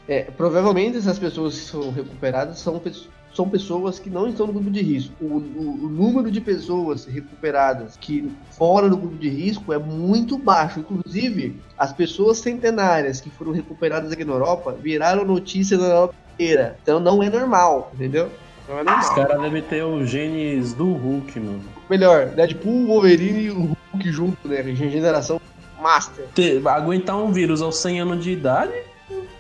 É, 0.07 0.23
provavelmente 0.23 0.95
essas 0.97 1.19
pessoas 1.19 1.59
que 1.59 1.65
são 1.65 1.91
recuperadas 1.91 2.59
são 2.59 2.79
pessoas 2.79 3.09
são 3.33 3.47
pessoas 3.47 3.99
que 3.99 4.09
não 4.09 4.27
estão 4.27 4.47
no 4.47 4.53
grupo 4.53 4.69
de 4.69 4.81
risco. 4.81 5.13
O, 5.21 5.25
o, 5.25 5.85
o, 5.85 5.89
número 5.89 6.29
de 6.29 6.41
pessoas 6.41 7.05
recuperadas 7.05 7.97
que 7.97 8.31
fora 8.51 8.89
do 8.89 8.97
grupo 8.97 9.15
de 9.15 9.29
risco 9.29 9.71
é 9.71 9.77
muito 9.77 10.37
baixo. 10.37 10.79
Inclusive, 10.79 11.59
as 11.77 11.93
pessoas 11.93 12.39
centenárias 12.39 13.21
que 13.21 13.29
foram 13.29 13.51
recuperadas 13.51 14.11
aqui 14.11 14.25
na 14.25 14.33
Europa 14.33 14.75
viraram 14.79 15.23
notícia 15.23 15.77
na 15.77 15.85
Europa 15.85 16.15
inteira. 16.33 16.77
Então 16.81 16.99
não 16.99 17.23
é 17.23 17.29
normal, 17.29 17.91
entendeu? 17.93 18.29
Não 18.67 18.79
é 18.79 18.83
normal. 18.83 18.99
Os 18.99 19.09
caras 19.09 19.41
devem 19.41 19.61
ter 19.61 19.83
os 19.83 20.09
genes 20.09 20.73
do 20.73 20.91
Hulk, 20.93 21.39
mano. 21.39 21.63
Melhor, 21.89 22.27
Deadpool, 22.27 22.87
Wolverine 22.87 23.43
e 23.43 23.51
o 23.51 23.77
Hulk 23.93 24.11
junto, 24.11 24.47
né? 24.47 24.61
Regeneração 24.61 25.39
master. 25.81 26.25
Ter, 26.35 26.65
aguentar 26.67 27.17
um 27.17 27.31
vírus 27.31 27.61
aos 27.61 27.77
100 27.77 28.01
anos 28.01 28.23
de 28.23 28.31
idade, 28.31 28.73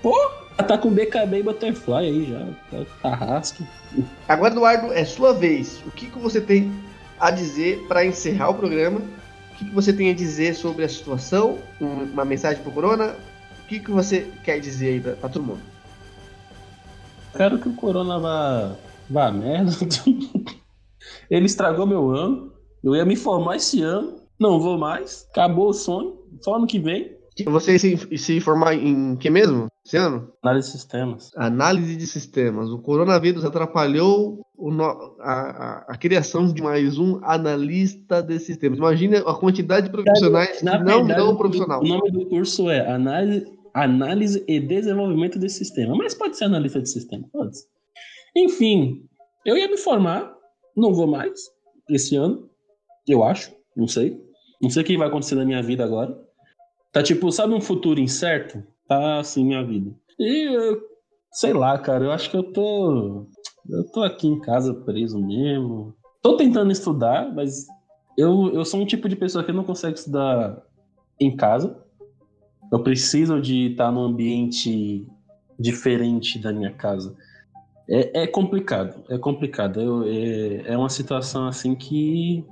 pô, 0.01 0.15
tá 0.63 0.77
com 0.77 0.91
BKB 0.91 1.39
e 1.39 1.43
Butterfly 1.43 1.93
aí 1.95 2.25
já. 2.29 2.45
Tá 2.79 2.85
carrasco. 3.01 3.63
Agora, 4.27 4.53
Eduardo, 4.53 4.93
é 4.93 5.03
sua 5.05 5.33
vez. 5.33 5.81
O 5.85 5.91
que, 5.91 6.07
que 6.07 6.19
você 6.19 6.39
tem 6.41 6.71
a 7.19 7.29
dizer 7.31 7.85
para 7.87 8.05
encerrar 8.05 8.49
o 8.49 8.55
programa? 8.55 9.01
que, 9.61 9.65
que 9.65 9.75
você 9.75 9.93
tem 9.93 10.09
a 10.09 10.13
dizer 10.13 10.55
sobre 10.55 10.83
a 10.83 10.89
situação? 10.89 11.59
Um- 11.79 12.03
uma 12.11 12.25
mensagem 12.25 12.61
pro 12.63 12.71
Corona? 12.71 13.15
O 13.63 13.67
que, 13.67 13.79
que 13.79 13.91
você 13.91 14.27
quer 14.43 14.59
dizer 14.59 14.87
aí 14.93 14.99
pra, 14.99 15.13
pra 15.13 15.29
todo 15.29 15.43
mundo? 15.43 15.61
Quero 17.35 17.59
que 17.59 17.69
o 17.69 17.73
Corona 17.73 18.19
vá, 18.19 18.75
vá 19.09 19.31
merda. 19.31 19.71
Ele 21.29 21.45
estragou 21.45 21.85
meu 21.85 22.09
ano. 22.09 22.51
Eu 22.83 22.95
ia 22.95 23.05
me 23.05 23.15
formar 23.15 23.57
esse 23.57 23.81
ano. 23.81 24.15
Não 24.39 24.59
vou 24.59 24.77
mais. 24.77 25.27
Acabou 25.31 25.69
o 25.69 25.73
sonho. 25.73 26.17
Só 26.41 26.55
ano 26.55 26.67
que 26.67 26.79
vem. 26.79 27.15
Você 27.45 27.79
se, 27.79 28.17
se 28.17 28.39
formar 28.41 28.73
em 28.73 29.15
que 29.15 29.29
mesmo? 29.29 29.67
Esse 29.85 29.97
ano? 29.97 30.31
Análise 30.43 30.67
de 30.67 30.71
sistemas. 30.77 31.31
Análise 31.35 31.95
de 31.95 32.05
sistemas. 32.07 32.69
O 32.69 32.79
coronavírus 32.79 33.43
atrapalhou 33.43 34.45
no- 34.57 35.15
a, 35.19 35.31
a- 35.31 35.85
a 35.89 35.97
criação 35.97 36.45
de 36.45 36.61
mais 36.61 36.99
um 36.99 37.19
analista 37.23 38.21
de 38.21 38.37
sistemas. 38.39 38.77
Imagina 38.77 39.19
a 39.19 39.33
quantidade 39.33 39.87
de 39.87 39.91
profissionais 39.91 40.59
que 40.59 40.65
Na 40.65 40.77
não 40.77 41.05
verdade, 41.05 41.15
dão 41.25 41.35
profissional. 41.35 41.81
O 41.81 41.87
nome 41.87 42.11
do 42.11 42.27
curso 42.27 42.69
é 42.69 42.87
análise, 42.91 43.51
análise 43.73 44.43
e 44.47 44.59
desenvolvimento 44.59 45.39
de 45.39 45.49
sistema. 45.49 45.95
Mas 45.95 46.13
pode 46.13 46.37
ser 46.37 46.45
analista 46.45 46.79
de 46.79 46.87
sistema. 46.89 47.27
Pode. 47.33 47.57
Enfim, 48.37 49.03
eu 49.43 49.57
ia 49.57 49.67
me 49.67 49.77
formar. 49.77 50.31
Não 50.77 50.93
vou 50.93 51.07
mais 51.07 51.39
esse 51.89 52.15
ano. 52.15 52.47
Eu 53.07 53.23
acho. 53.23 53.51
Não 53.75 53.87
sei. 53.87 54.21
Não 54.61 54.69
sei 54.69 54.83
o 54.83 54.85
que 54.85 54.95
vai 54.97 55.07
acontecer 55.07 55.33
na 55.35 55.43
minha 55.43 55.63
vida 55.63 55.83
agora. 55.83 56.15
Tá 56.91 57.01
tipo, 57.01 57.31
sabe 57.31 57.53
um 57.55 57.59
futuro 57.61 57.99
incerto? 57.99 58.63
Tá 58.91 59.19
assim 59.19 59.45
minha 59.45 59.63
vida. 59.63 59.89
E 60.19 60.53
eu, 60.53 60.81
sei 61.31 61.53
lá, 61.53 61.77
cara, 61.77 62.03
eu 62.03 62.11
acho 62.11 62.29
que 62.29 62.35
eu 62.35 62.43
tô. 62.51 63.25
Eu 63.69 63.89
tô 63.89 64.03
aqui 64.03 64.27
em 64.27 64.41
casa 64.41 64.73
preso 64.73 65.17
mesmo. 65.17 65.95
Tô 66.21 66.35
tentando 66.35 66.73
estudar, 66.73 67.33
mas 67.33 67.67
eu, 68.17 68.51
eu 68.53 68.65
sou 68.65 68.81
um 68.81 68.85
tipo 68.85 69.07
de 69.07 69.15
pessoa 69.15 69.45
que 69.45 69.53
não 69.53 69.63
consegue 69.63 69.97
estudar 69.97 70.61
em 71.17 71.33
casa. 71.37 71.81
Eu 72.69 72.83
preciso 72.83 73.39
de 73.39 73.71
estar 73.71 73.93
num 73.93 74.03
ambiente 74.03 75.07
diferente 75.57 76.37
da 76.37 76.51
minha 76.51 76.73
casa. 76.73 77.15
É, 77.89 78.23
é 78.23 78.27
complicado, 78.27 79.05
é 79.09 79.17
complicado. 79.17 79.79
Eu- 79.79 80.03
é, 80.03 80.73
é 80.73 80.77
uma 80.77 80.89
situação 80.89 81.47
assim 81.47 81.75
que 81.75 82.43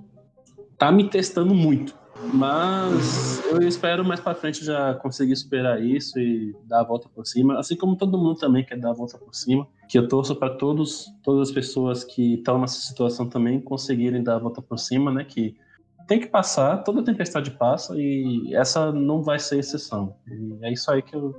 tá 0.78 0.90
me 0.90 1.10
testando 1.10 1.54
muito. 1.54 1.99
Mas 2.34 3.44
eu 3.46 3.62
espero 3.68 4.04
mais 4.04 4.20
pra 4.20 4.36
frente 4.36 4.64
já 4.64 4.94
conseguir 4.96 5.36
superar 5.36 5.82
isso 5.82 6.20
e 6.20 6.56
dar 6.66 6.82
a 6.82 6.84
volta 6.84 7.08
por 7.10 7.26
cima, 7.26 7.58
assim 7.58 7.76
como 7.76 7.96
todo 7.96 8.18
mundo 8.18 8.36
também 8.36 8.64
quer 8.64 8.78
dar 8.78 8.92
a 8.92 8.94
volta 8.94 9.18
por 9.18 9.34
cima. 9.34 9.68
Que 9.88 9.98
eu 9.98 10.08
torço 10.08 10.36
para 10.36 10.56
todos, 10.56 11.12
todas 11.24 11.50
as 11.50 11.54
pessoas 11.54 12.04
que 12.04 12.36
estão 12.36 12.60
nessa 12.60 12.80
situação 12.82 13.28
também 13.28 13.60
conseguirem 13.60 14.22
dar 14.22 14.36
a 14.36 14.40
volta 14.40 14.62
por 14.62 14.78
cima, 14.78 15.12
né? 15.12 15.24
Que 15.24 15.56
tem 16.08 16.20
que 16.20 16.28
passar, 16.28 16.84
toda 16.84 17.04
tempestade 17.04 17.52
passa 17.52 17.96
e 17.98 18.54
essa 18.54 18.92
não 18.92 19.22
vai 19.22 19.40
ser 19.40 19.60
exceção. 19.60 20.16
E 20.28 20.66
é 20.66 20.74
isso 20.74 20.92
aí 20.92 21.02
que 21.02 21.16
eu 21.16 21.36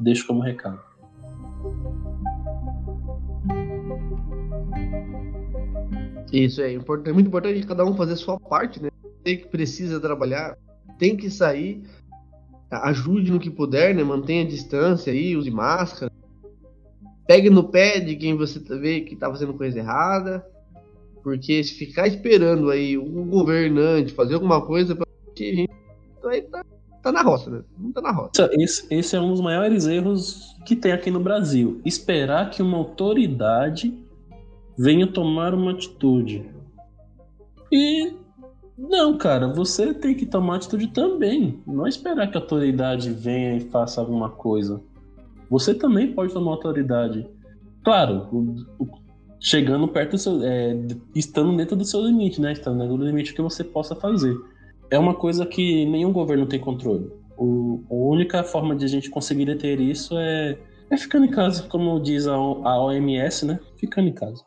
deixo 0.00 0.26
como 0.26 0.42
recado. 0.42 0.80
Isso 6.32 6.60
é 6.60 6.74
é 6.74 7.12
muito 7.12 7.28
importante 7.28 7.66
cada 7.66 7.84
um 7.84 7.94
fazer 7.94 8.12
a 8.12 8.16
sua 8.16 8.38
parte, 8.38 8.82
né? 8.82 8.90
Tem 9.28 9.36
que 9.36 9.46
precisa 9.48 10.00
trabalhar, 10.00 10.56
tem 10.98 11.14
que 11.14 11.28
sair, 11.28 11.82
a- 12.70 12.88
ajude 12.88 13.30
no 13.30 13.38
que 13.38 13.50
puder, 13.50 13.94
né? 13.94 14.02
Mantenha 14.02 14.42
a 14.42 14.48
distância 14.48 15.12
aí, 15.12 15.36
use 15.36 15.50
máscara. 15.50 16.10
Pegue 17.26 17.50
no 17.50 17.62
pé 17.64 18.00
de 18.00 18.16
quem 18.16 18.34
você 18.34 18.58
tá- 18.58 18.74
vê 18.74 19.02
que 19.02 19.14
tá 19.14 19.28
fazendo 19.28 19.52
coisa 19.52 19.78
errada. 19.78 20.42
Porque 21.22 21.62
se 21.62 21.74
ficar 21.74 22.06
esperando 22.08 22.70
aí 22.70 22.96
o 22.96 23.04
governante 23.26 24.14
fazer 24.14 24.32
alguma 24.32 24.64
coisa 24.64 24.96
pra 24.96 25.04
gente 25.36 25.68
aí 26.24 26.40
tá, 26.40 26.64
tá 27.02 27.12
na 27.12 27.20
roça, 27.20 27.50
né? 27.50 27.62
Não 27.78 27.92
tá 27.92 28.00
na 28.00 28.12
roça. 28.12 28.48
Esse, 28.54 28.86
esse 28.90 29.14
é 29.14 29.20
um 29.20 29.28
dos 29.32 29.42
maiores 29.42 29.86
erros 29.86 30.56
que 30.64 30.74
tem 30.74 30.92
aqui 30.92 31.10
no 31.10 31.20
Brasil. 31.20 31.82
Esperar 31.84 32.48
que 32.48 32.62
uma 32.62 32.78
autoridade 32.78 33.92
venha 34.78 35.06
tomar 35.06 35.52
uma 35.52 35.72
atitude. 35.72 36.48
E 37.70 38.16
não, 38.78 39.18
cara, 39.18 39.48
você 39.48 39.92
tem 39.92 40.14
que 40.14 40.24
tomar 40.24 40.56
atitude 40.56 40.86
também. 40.88 41.60
Não 41.66 41.84
é 41.84 41.88
esperar 41.88 42.30
que 42.30 42.36
a 42.36 42.40
autoridade 42.40 43.10
venha 43.10 43.56
e 43.56 43.60
faça 43.60 44.00
alguma 44.00 44.30
coisa. 44.30 44.80
Você 45.50 45.74
também 45.74 46.12
pode 46.12 46.32
tomar 46.32 46.52
autoridade. 46.52 47.26
Claro, 47.82 48.28
o- 48.32 48.54
o- 48.84 48.88
chegando 49.40 49.88
perto 49.88 50.12
do 50.12 50.18
seu. 50.18 50.42
é, 50.44 50.76
estando 51.14 51.56
dentro 51.56 51.74
do 51.76 51.84
seu 51.84 52.00
limite, 52.02 52.40
né? 52.40 52.52
Estando 52.52 52.78
dentro 52.78 52.96
do 52.96 53.04
limite 53.04 53.34
que 53.34 53.42
você 53.42 53.64
possa 53.64 53.96
fazer. 53.96 54.36
É 54.90 54.98
uma 54.98 55.14
coisa 55.14 55.44
que 55.44 55.84
nenhum 55.86 56.12
governo 56.12 56.46
tem 56.46 56.60
controle. 56.60 57.10
O, 57.36 57.82
a 57.90 57.94
única 57.94 58.42
forma 58.44 58.74
de 58.76 58.84
a 58.84 58.88
gente 58.88 59.10
conseguir 59.10 59.44
deter 59.46 59.80
isso 59.80 60.16
é, 60.18 60.58
é 60.90 60.96
ficando 60.96 61.24
em 61.26 61.30
casa, 61.30 61.62
como 61.64 62.00
diz 62.00 62.26
a, 62.26 62.34
a 62.34 62.80
OMS, 62.82 63.46
né? 63.46 63.58
Ficando 63.76 64.08
em 64.08 64.12
casa. 64.14 64.42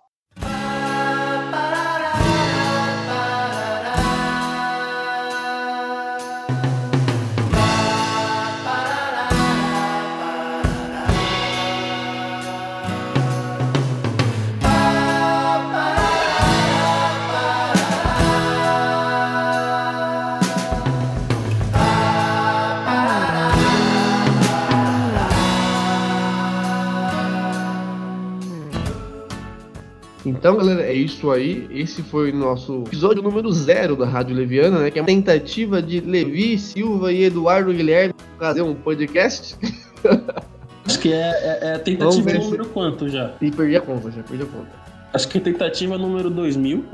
Então, 30.42 30.58
galera, 30.58 30.82
é 30.82 30.94
isso 30.96 31.30
aí. 31.30 31.68
Esse 31.70 32.02
foi 32.02 32.32
o 32.32 32.36
nosso 32.36 32.82
episódio 32.88 33.22
número 33.22 33.52
zero 33.52 33.96
da 33.96 34.08
Rádio 34.08 34.36
Leviana, 34.36 34.80
né? 34.80 34.90
Que 34.90 34.98
é 34.98 35.02
uma 35.04 35.06
tentativa 35.08 35.80
de 35.84 36.00
Levi, 36.00 36.58
Silva 36.58 37.14
e 37.14 37.26
Eduardo 37.26 37.72
Guilherme 37.72 38.16
fazer 38.40 38.64
um 38.64 38.74
podcast. 38.74 39.56
Acho 40.84 41.00
que 41.00 41.14
é, 41.14 41.20
é, 41.30 41.60
é 41.76 41.78
tentativa 41.78 42.24
ver 42.24 42.40
se- 42.40 42.46
número 42.46 42.66
quanto 42.70 43.08
já? 43.08 43.36
E 43.40 43.52
perdi 43.52 43.76
a 43.76 43.82
conta, 43.82 44.10
já 44.10 44.24
perdi 44.24 44.42
a 44.42 44.48
conta. 44.48 44.72
Acho 45.14 45.28
que 45.28 45.38
é 45.38 45.42
tentativa 45.42 45.96
número 45.96 46.32
2000. 46.32 46.86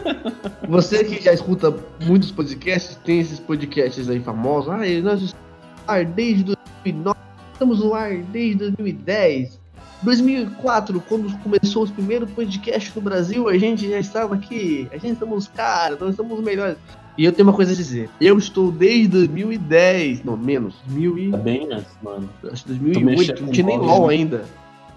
Você 0.66 1.04
que 1.04 1.22
já 1.22 1.34
escuta 1.34 1.76
muitos 2.06 2.30
podcasts, 2.32 2.98
tem 3.04 3.20
esses 3.20 3.38
podcasts 3.38 4.08
aí 4.08 4.18
famosos. 4.20 4.70
Ah, 4.70 4.78
nós 5.02 5.20
estamos 5.20 5.34
no 5.34 5.92
ar 5.92 6.04
desde 6.06 6.44
2009, 6.84 7.18
estamos 7.52 7.80
no 7.80 7.92
ar 7.92 8.16
desde 8.16 8.54
2010. 8.70 9.60
2004, 10.02 11.02
quando 11.08 11.36
começou 11.38 11.82
os 11.82 11.90
primeiros 11.90 12.30
podcasts 12.30 12.94
no 12.94 13.02
Brasil, 13.02 13.48
a 13.48 13.58
gente 13.58 13.88
já 13.88 13.98
estava 13.98 14.34
aqui. 14.34 14.88
A 14.92 14.98
gente 14.98 15.18
somos 15.18 15.44
os 15.44 15.48
caras, 15.48 15.98
nós 15.98 16.14
somos 16.14 16.38
os 16.38 16.44
melhores. 16.44 16.76
E 17.16 17.24
eu 17.24 17.32
tenho 17.32 17.48
uma 17.48 17.54
coisa 17.54 17.72
a 17.72 17.74
dizer. 17.74 18.08
Eu 18.20 18.38
estou 18.38 18.70
desde 18.70 19.08
2010, 19.08 20.22
não, 20.22 20.36
menos, 20.36 20.76
2000 20.86 21.18
e... 21.18 21.30
Tá 21.32 21.36
bem 21.36 21.68
antes, 21.72 21.98
mano. 22.00 22.30
Acho 22.44 22.64
que 22.64 22.74
Tu 22.74 22.78
2008, 22.78 23.04
mexia 23.04 23.34
não 23.40 23.52
tinha 23.52 23.66
nem 23.66 23.78
LOL 23.78 24.06
né? 24.06 24.14
ainda. 24.14 24.44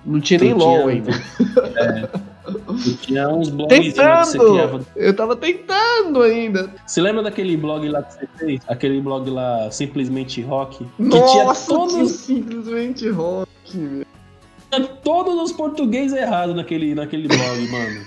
Não 0.06 0.20
tinha 0.20 0.39
nem 0.39 0.54
LOL 0.54 0.88
ainda. 0.88 1.12
Tu 2.84 2.95
tinha 2.97 3.30
uns 3.30 3.49
blogs 3.49 3.78
que 3.78 3.91
você 3.91 4.38
Tentando! 4.38 4.88
Eu 4.95 5.16
tava 5.16 5.36
tentando 5.36 6.22
ainda. 6.22 6.72
Você 6.86 7.02
lembra 7.02 7.24
daquele 7.24 7.58
blog 7.58 7.88
lá 7.89 8.04
que 8.04 8.14
você 8.14 8.28
fez? 8.38 8.62
Aquele 8.68 9.02
blog 9.02 9.30
lá, 9.30 9.72
Simplesmente 9.72 10.41
Rock? 10.41 10.86
Que 10.86 11.04
Nossa, 11.04 11.32
tinha 11.32 11.43
tinha 11.45 11.68
todos, 11.68 12.12
simplesmente 12.12 13.10
rock, 13.10 13.78
meu. 13.78 14.06
Todos 15.04 15.36
os 15.42 15.52
portugueses 15.52 16.18
errados 16.18 16.56
naquele, 16.56 16.96
naquele 16.96 17.28
blog, 17.28 17.68
mano. 17.72 18.06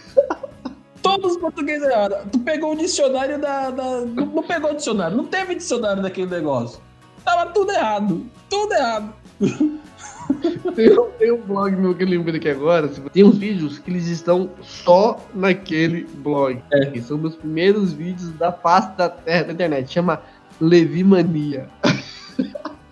Todos 1.02 1.32
os 1.32 1.36
portugueses 1.38 1.86
errados. 1.86 2.18
Tu 2.32 2.38
pegou 2.40 2.72
o 2.72 2.76
dicionário 2.76 3.38
da. 3.38 3.70
da- 3.70 4.00
não, 4.00 4.26
não 4.26 4.42
pegou 4.42 4.70
o 4.72 4.74
dicionário, 4.74 5.16
não 5.16 5.24
teve 5.26 5.54
dicionário 5.54 6.02
daquele 6.02 6.28
negócio. 6.30 6.80
Tava 7.24 7.50
tudo 7.52 7.70
errado. 7.72 8.26
Tudo 8.48 8.72
errado. 8.72 9.12
Tem, 10.74 10.98
um- 10.98 11.10
tem 11.18 11.32
um 11.32 11.40
blog 11.42 11.76
meu 11.76 11.94
que 11.94 12.02
eu 12.02 12.08
lembrei 12.08 12.36
aqui 12.36 12.48
agora. 12.48 12.88
Tem 13.12 13.22
uns 13.24 13.36
vídeos 13.36 13.78
que 13.78 13.90
eles 13.90 14.06
estão 14.06 14.50
só 14.62 15.18
naquele 15.34 16.04
blog. 16.04 16.62
É. 16.72 16.86
Que 16.86 17.00
são 17.02 17.18
meus 17.18 17.36
primeiros 17.36 17.92
vídeos 17.92 18.30
da 18.32 18.50
face 18.50 18.90
da 18.96 19.08
terra 19.10 19.44
da 19.44 19.52
internet. 19.52 19.92
Chama 19.92 20.22
Levi 20.60 21.04
Mania. 21.04 21.68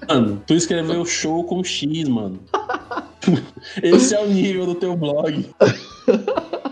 Mano, 0.08 0.42
tu 0.46 0.52
escreveu 0.54 1.04
show 1.06 1.44
com 1.44 1.62
X, 1.64 2.08
mano. 2.08 2.38
Esse 3.82 4.14
é 4.14 4.20
o 4.20 4.26
nível 4.26 4.66
do 4.66 4.74
teu 4.74 4.96
blog. 4.96 5.48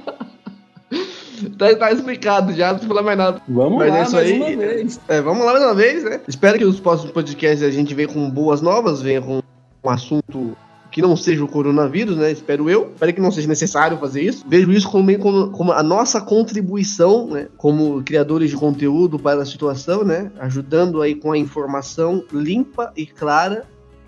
Tá, 1.56 1.74
tá 1.74 1.92
explicado 1.92 2.52
já, 2.52 2.68
não 2.68 2.74
precisa 2.74 2.88
falar 2.88 3.02
mais 3.02 3.18
nada. 3.18 3.42
Vamos 3.48 3.78
Mas 3.78 3.90
lá, 3.90 3.98
é 3.98 4.02
isso 4.02 4.12
mais 4.12 4.30
aí. 4.30 4.36
uma 4.36 4.56
vez. 4.56 5.00
É, 5.08 5.20
vamos 5.22 5.44
lá 5.44 5.52
mais 5.52 5.64
uma 5.64 5.74
vez, 5.74 6.04
né? 6.04 6.20
Espero 6.28 6.58
que 6.58 6.64
nos 6.64 6.80
próximos 6.80 7.12
podcasts 7.12 7.62
a 7.62 7.70
gente 7.70 7.94
venha 7.94 8.08
com 8.08 8.28
boas 8.30 8.60
novas, 8.60 9.00
venha 9.00 9.22
com 9.22 9.42
um 9.82 9.90
assunto 9.90 10.56
que 10.90 11.00
não 11.00 11.16
seja 11.16 11.44
o 11.44 11.48
coronavírus, 11.48 12.16
né? 12.16 12.30
Espero 12.30 12.68
eu. 12.68 12.90
Espero 12.92 13.12
que 13.12 13.20
não 13.20 13.30
seja 13.30 13.48
necessário 13.48 13.96
fazer 13.98 14.22
isso. 14.22 14.44
Vejo 14.46 14.72
isso 14.72 14.90
como, 14.90 15.16
como, 15.18 15.50
como 15.50 15.72
a 15.72 15.82
nossa 15.82 16.20
contribuição, 16.20 17.28
né? 17.28 17.48
Como 17.56 18.02
criadores 18.02 18.50
de 18.50 18.56
conteúdo 18.56 19.18
para 19.18 19.42
a 19.42 19.46
situação, 19.46 20.04
né? 20.04 20.30
Ajudando 20.40 21.00
aí 21.00 21.14
com 21.14 21.32
a 21.32 21.38
informação 21.38 22.24
limpa 22.32 22.92
e 22.96 23.06
clara. 23.06 23.64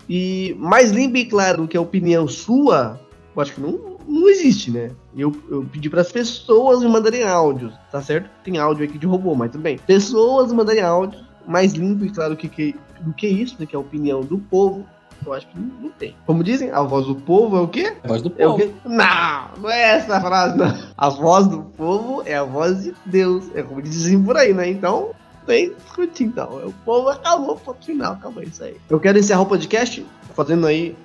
E 0.09 0.55
mais 0.59 0.91
limpa 0.91 1.17
e 1.17 1.25
clara 1.25 1.57
do 1.57 1.67
que 1.67 1.77
a 1.77 1.81
opinião 1.81 2.27
sua, 2.27 2.99
eu 3.35 3.41
acho 3.41 3.53
que 3.53 3.61
não, 3.61 3.97
não 4.07 4.29
existe, 4.29 4.71
né? 4.71 4.91
Eu, 5.15 5.35
eu 5.49 5.65
pedi 5.71 5.89
para 5.89 6.01
as 6.01 6.11
pessoas 6.11 6.81
me 6.81 6.87
mandarem 6.87 7.23
áudios, 7.23 7.73
tá 7.91 8.01
certo? 8.01 8.29
Tem 8.43 8.57
áudio 8.57 8.85
aqui 8.85 8.97
de 8.97 9.05
robô, 9.05 9.35
mas 9.35 9.51
tudo 9.51 9.61
bem. 9.61 9.77
Pessoas 9.77 10.51
mandarem 10.51 10.83
áudios 10.83 11.23
mais 11.47 11.73
limpo 11.73 12.05
e 12.05 12.09
claro 12.09 12.35
que, 12.35 12.47
que, 12.47 12.75
do 13.01 13.13
que 13.13 13.27
isso, 13.27 13.55
né? 13.59 13.65
Que 13.65 13.75
é 13.75 13.77
a 13.77 13.81
opinião 13.81 14.21
do 14.21 14.37
povo 14.37 14.85
eu 15.25 15.33
acho 15.33 15.47
que 15.47 15.59
não, 15.59 15.67
não, 15.81 15.89
tem. 15.89 16.15
Como 16.25 16.43
dizem, 16.43 16.71
a 16.71 16.81
voz 16.81 17.05
do 17.05 17.15
povo 17.15 17.57
é 17.57 17.61
o 17.61 17.67
quê? 17.67 17.95
A 18.03 18.07
voz 18.07 18.21
do 18.21 18.33
é 18.37 18.45
povo. 18.45 18.73
Não, 18.85 19.61
não 19.61 19.69
é 19.69 19.81
essa 19.95 20.17
a 20.17 20.21
frase, 20.21 20.57
não. 20.57 20.77
A 20.97 21.09
voz 21.09 21.47
do 21.47 21.61
povo 21.61 22.23
é 22.25 22.35
a 22.35 22.43
voz 22.43 22.83
de 22.83 22.93
Deus. 23.05 23.45
É 23.55 23.63
como 23.63 23.81
dizem 23.81 24.21
por 24.21 24.37
aí, 24.37 24.53
né? 24.53 24.69
Então, 24.69 25.11
tem 25.45 25.73
discutir, 25.73 26.23
então. 26.25 26.67
O 26.67 26.73
povo 26.85 27.09
acabou, 27.09 27.55
ponto 27.55 27.85
final, 27.85 28.13
acabou 28.13 28.43
isso 28.43 28.63
aí. 28.63 28.75
Eu 28.89 28.99
quero 28.99 29.17
encerrar 29.17 29.41
o 29.41 29.45
podcast 29.45 30.05
fazendo 30.33 30.65
aí 30.67 30.95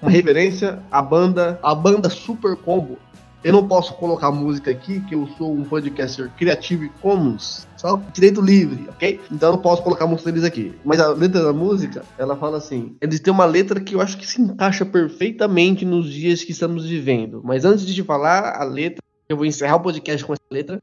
uma 0.00 0.10
referência 0.10 0.82
à 0.90 1.02
banda, 1.02 1.58
a 1.62 1.74
banda 1.74 2.08
Super 2.08 2.56
Combo. 2.56 2.98
Eu 3.42 3.54
não 3.54 3.66
posso 3.66 3.94
colocar 3.94 4.30
música 4.30 4.70
aqui, 4.70 5.00
que 5.00 5.14
eu 5.14 5.26
sou 5.38 5.54
um 5.54 5.64
podcaster 5.64 6.30
Creative 6.36 6.90
Commons, 7.00 7.66
só 7.74 7.96
direito 8.12 8.42
livre, 8.42 8.86
ok? 8.90 9.18
Então 9.32 9.48
eu 9.48 9.52
não 9.54 9.62
posso 9.62 9.82
colocar 9.82 10.06
música 10.06 10.30
deles 10.30 10.44
aqui. 10.44 10.74
Mas 10.84 11.00
a 11.00 11.08
letra 11.08 11.44
da 11.44 11.52
música, 11.52 12.04
ela 12.18 12.36
fala 12.36 12.58
assim: 12.58 12.94
eles 13.00 13.18
têm 13.18 13.32
uma 13.32 13.46
letra 13.46 13.80
que 13.80 13.94
eu 13.94 14.00
acho 14.02 14.18
que 14.18 14.26
se 14.26 14.42
encaixa 14.42 14.84
perfeitamente 14.84 15.86
nos 15.86 16.12
dias 16.12 16.44
que 16.44 16.52
estamos 16.52 16.84
vivendo. 16.84 17.40
Mas 17.42 17.64
antes 17.64 17.86
de 17.86 17.94
te 17.94 18.02
falar 18.02 18.60
a 18.60 18.64
letra, 18.64 19.02
eu 19.26 19.38
vou 19.38 19.46
encerrar 19.46 19.76
o 19.76 19.80
podcast 19.80 20.22
com 20.22 20.34
essa 20.34 20.42
letra. 20.50 20.78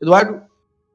Eduardo, 0.00 0.40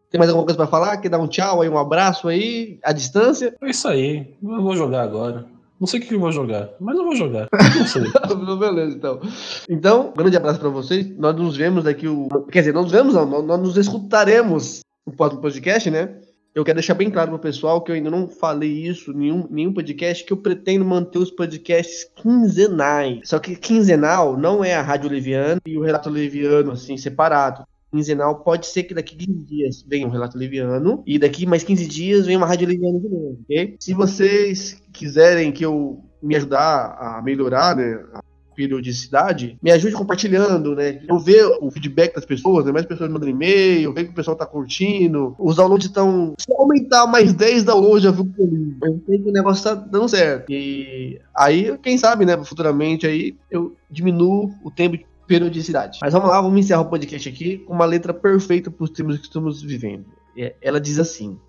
tem 0.10 0.20
mais 0.20 0.30
alguma 0.30 0.46
coisa 0.46 0.58
para 0.58 0.68
falar? 0.68 0.98
Quer 0.98 1.10
dar 1.10 1.20
um 1.20 1.28
tchau 1.28 1.62
aí, 1.62 1.70
um 1.70 1.78
abraço 1.78 2.28
aí, 2.28 2.80
à 2.84 2.94
distância? 2.94 3.56
É 3.62 3.70
isso 3.70 3.88
aí, 3.88 4.36
eu 4.42 4.62
vou 4.62 4.76
jogar 4.76 5.02
agora. 5.02 5.46
Não 5.80 5.86
sei 5.86 6.00
o 6.00 6.04
que 6.04 6.14
eu 6.14 6.20
vou 6.20 6.32
jogar, 6.32 6.72
mas 6.80 6.98
eu 6.98 7.04
vou 7.04 7.16
jogar. 7.16 7.48
Não 7.54 7.86
sei. 7.86 8.02
Beleza, 8.58 8.96
então. 8.96 9.22
Então, 9.70 10.14
grande 10.16 10.36
abraço 10.36 10.60
para 10.60 10.70
vocês. 10.70 11.08
Nós 11.18 11.36
nos 11.36 11.56
vemos 11.56 11.84
daqui. 11.84 12.08
O... 12.08 12.28
Quer 12.52 12.60
dizer, 12.60 12.74
não 12.74 12.82
nos 12.82 12.92
vemos, 12.92 13.14
não. 13.14 13.44
Nós 13.44 13.60
nos 13.60 13.78
escutaremos 13.78 14.80
no 15.06 15.14
próximo 15.14 15.40
podcast, 15.40 15.92
né? 15.92 16.16
Eu 16.56 16.66
quero 16.66 16.78
deixar 16.78 16.96
bem 16.96 17.12
claro 17.12 17.30
pro 17.30 17.38
pessoal 17.38 17.82
que 17.82 17.92
eu 17.92 17.96
ainda 17.96 18.10
não 18.10 18.28
falei 18.28 18.88
isso 18.88 19.12
em 19.12 19.18
nenhum, 19.18 19.48
nenhum 19.52 19.72
podcast, 19.72 20.26
que 20.26 20.34
eu 20.34 20.38
pretendo 20.38 20.84
manter 20.84 21.20
os 21.20 21.30
podcasts 21.30 22.10
quinzenais. 22.16 23.20
Só 23.26 23.38
que 23.38 23.56
quinzenal 23.56 24.36
não 24.36 24.64
é 24.64 24.74
a 24.74 24.82
Rádio 24.82 25.12
Leviano 25.12 25.62
e 25.68 25.78
o 25.78 25.84
Relato 25.84 26.10
Leviano, 26.10 26.72
assim, 26.72 26.98
separado 26.98 27.64
quinzenal, 27.92 28.40
pode 28.44 28.68
ser 28.68 28.84
que 28.84 28.94
daqui 28.94 29.16
15 29.16 29.40
dias 29.46 29.86
venha 29.88 30.08
um 30.08 30.12
relato 30.12 30.38
leviano 30.38 31.04
e 31.06 31.18
daqui 31.18 31.46
mais 31.46 31.64
15 31.64 31.88
dias 31.88 32.26
venha 32.26 32.38
uma 32.38 32.48
rádio 32.48 32.68
leviana 32.68 33.00
de 33.00 33.08
novo, 33.08 33.40
ok? 33.44 33.76
Se 33.80 33.94
vocês 33.94 34.82
quiserem 34.92 35.52
que 35.52 35.66
eu 35.66 36.04
me 36.22 36.36
ajudar 36.36 36.98
a 37.00 37.22
melhorar, 37.22 37.76
né, 37.76 38.04
a 38.14 38.22
periodicidade, 38.58 39.56
me 39.62 39.70
ajude 39.70 39.94
compartilhando, 39.94 40.76
né? 40.76 41.00
Eu 41.08 41.20
ver 41.20 41.46
o 41.62 41.70
feedback 41.70 42.16
das 42.16 42.26
pessoas, 42.26 42.66
né? 42.66 42.72
Mais 42.72 42.88
pessoas 42.88 43.08
mandando 43.08 43.30
e-mail, 43.30 43.94
ver 43.94 44.06
que 44.06 44.10
o 44.10 44.16
pessoal 44.16 44.36
tá 44.36 44.48
curtindo. 44.48 45.36
Os 45.38 45.56
downloads 45.56 45.86
estão. 45.86 46.34
Se 46.40 46.52
aumentar 46.54 47.06
mais 47.06 47.34
10 47.34 47.64
downloads, 47.64 48.02
já 48.02 48.12
fico 48.12 48.34
feliz. 48.36 48.76
Eu 48.82 49.00
sei 49.06 49.20
que 49.20 49.30
o 49.30 49.32
negócio 49.32 49.64
tá 49.64 49.76
dando 49.76 50.10
certo. 50.10 50.52
E 50.52 51.22
aí, 51.36 51.78
quem 51.84 52.00
sabe, 52.00 52.26
né? 52.26 52.36
Futuramente 52.44 53.06
aí, 53.06 53.36
eu 53.52 53.76
diminuo 53.92 54.52
o 54.64 54.72
tempo 54.72 54.98
de 54.98 55.06
periodicidade. 55.28 56.00
Mas 56.02 56.14
vamos 56.14 56.30
lá, 56.30 56.42
vamos 56.42 56.60
encerrar 56.60 56.82
o 56.82 56.90
podcast 56.90 57.28
aqui 57.28 57.60
com 57.60 57.74
uma 57.74 57.86
letra 57.86 58.14
perfeita 58.14 58.72
para 58.72 58.84
os 58.84 58.90
tempos 58.90 59.18
que 59.18 59.26
estamos 59.26 59.62
vivendo. 59.62 60.10
É, 60.36 60.56
ela 60.62 60.80
diz 60.80 60.98
assim: 60.98 61.40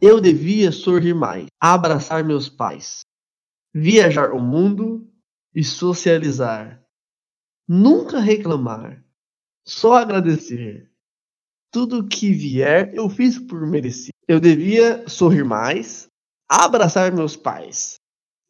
Eu 0.00 0.20
devia 0.20 0.72
sorrir 0.72 1.14
mais, 1.14 1.46
abraçar 1.60 2.24
meus 2.24 2.48
pais, 2.48 3.00
viajar 3.74 4.32
o 4.32 4.40
mundo 4.40 5.06
e 5.54 5.62
socializar. 5.62 6.82
Nunca 7.68 8.18
reclamar, 8.18 9.04
só 9.64 9.94
agradecer. 9.94 10.90
Tudo 11.72 12.08
que 12.08 12.32
vier 12.32 12.92
eu 12.94 13.08
fiz 13.08 13.38
por 13.38 13.64
merecer. 13.64 14.10
Eu 14.26 14.40
devia 14.40 15.08
sorrir 15.08 15.44
mais, 15.44 16.08
abraçar 16.48 17.12
meus 17.12 17.36
pais, 17.36 17.94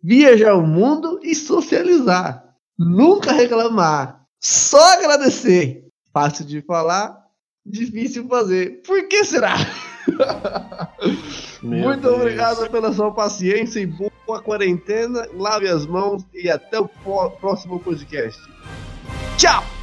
viajar 0.03 0.55
o 0.55 0.67
mundo 0.67 1.21
e 1.23 1.35
socializar 1.35 2.50
nunca 2.81 3.33
reclamar, 3.33 4.23
só 4.41 4.95
agradecer. 4.95 5.87
Fácil 6.13 6.47
de 6.47 6.63
falar, 6.63 7.17
difícil 7.65 8.27
fazer. 8.27 8.83
Por 8.83 9.07
que 9.07 9.25
será? 9.25 9.55
Muito 11.63 12.01
Deus. 12.01 12.15
obrigado 12.15 12.69
pela 12.71 12.93
sua 12.93 13.13
paciência 13.13 13.81
e 13.81 13.87
boa 13.87 14.43
quarentena. 14.43 15.29
Lave 15.35 15.69
as 15.69 15.87
mãos 15.87 16.25
e 16.35 16.49
até 16.51 16.81
o 16.81 16.89
próximo 16.89 17.79
podcast. 17.79 18.41
Tchau! 19.37 19.80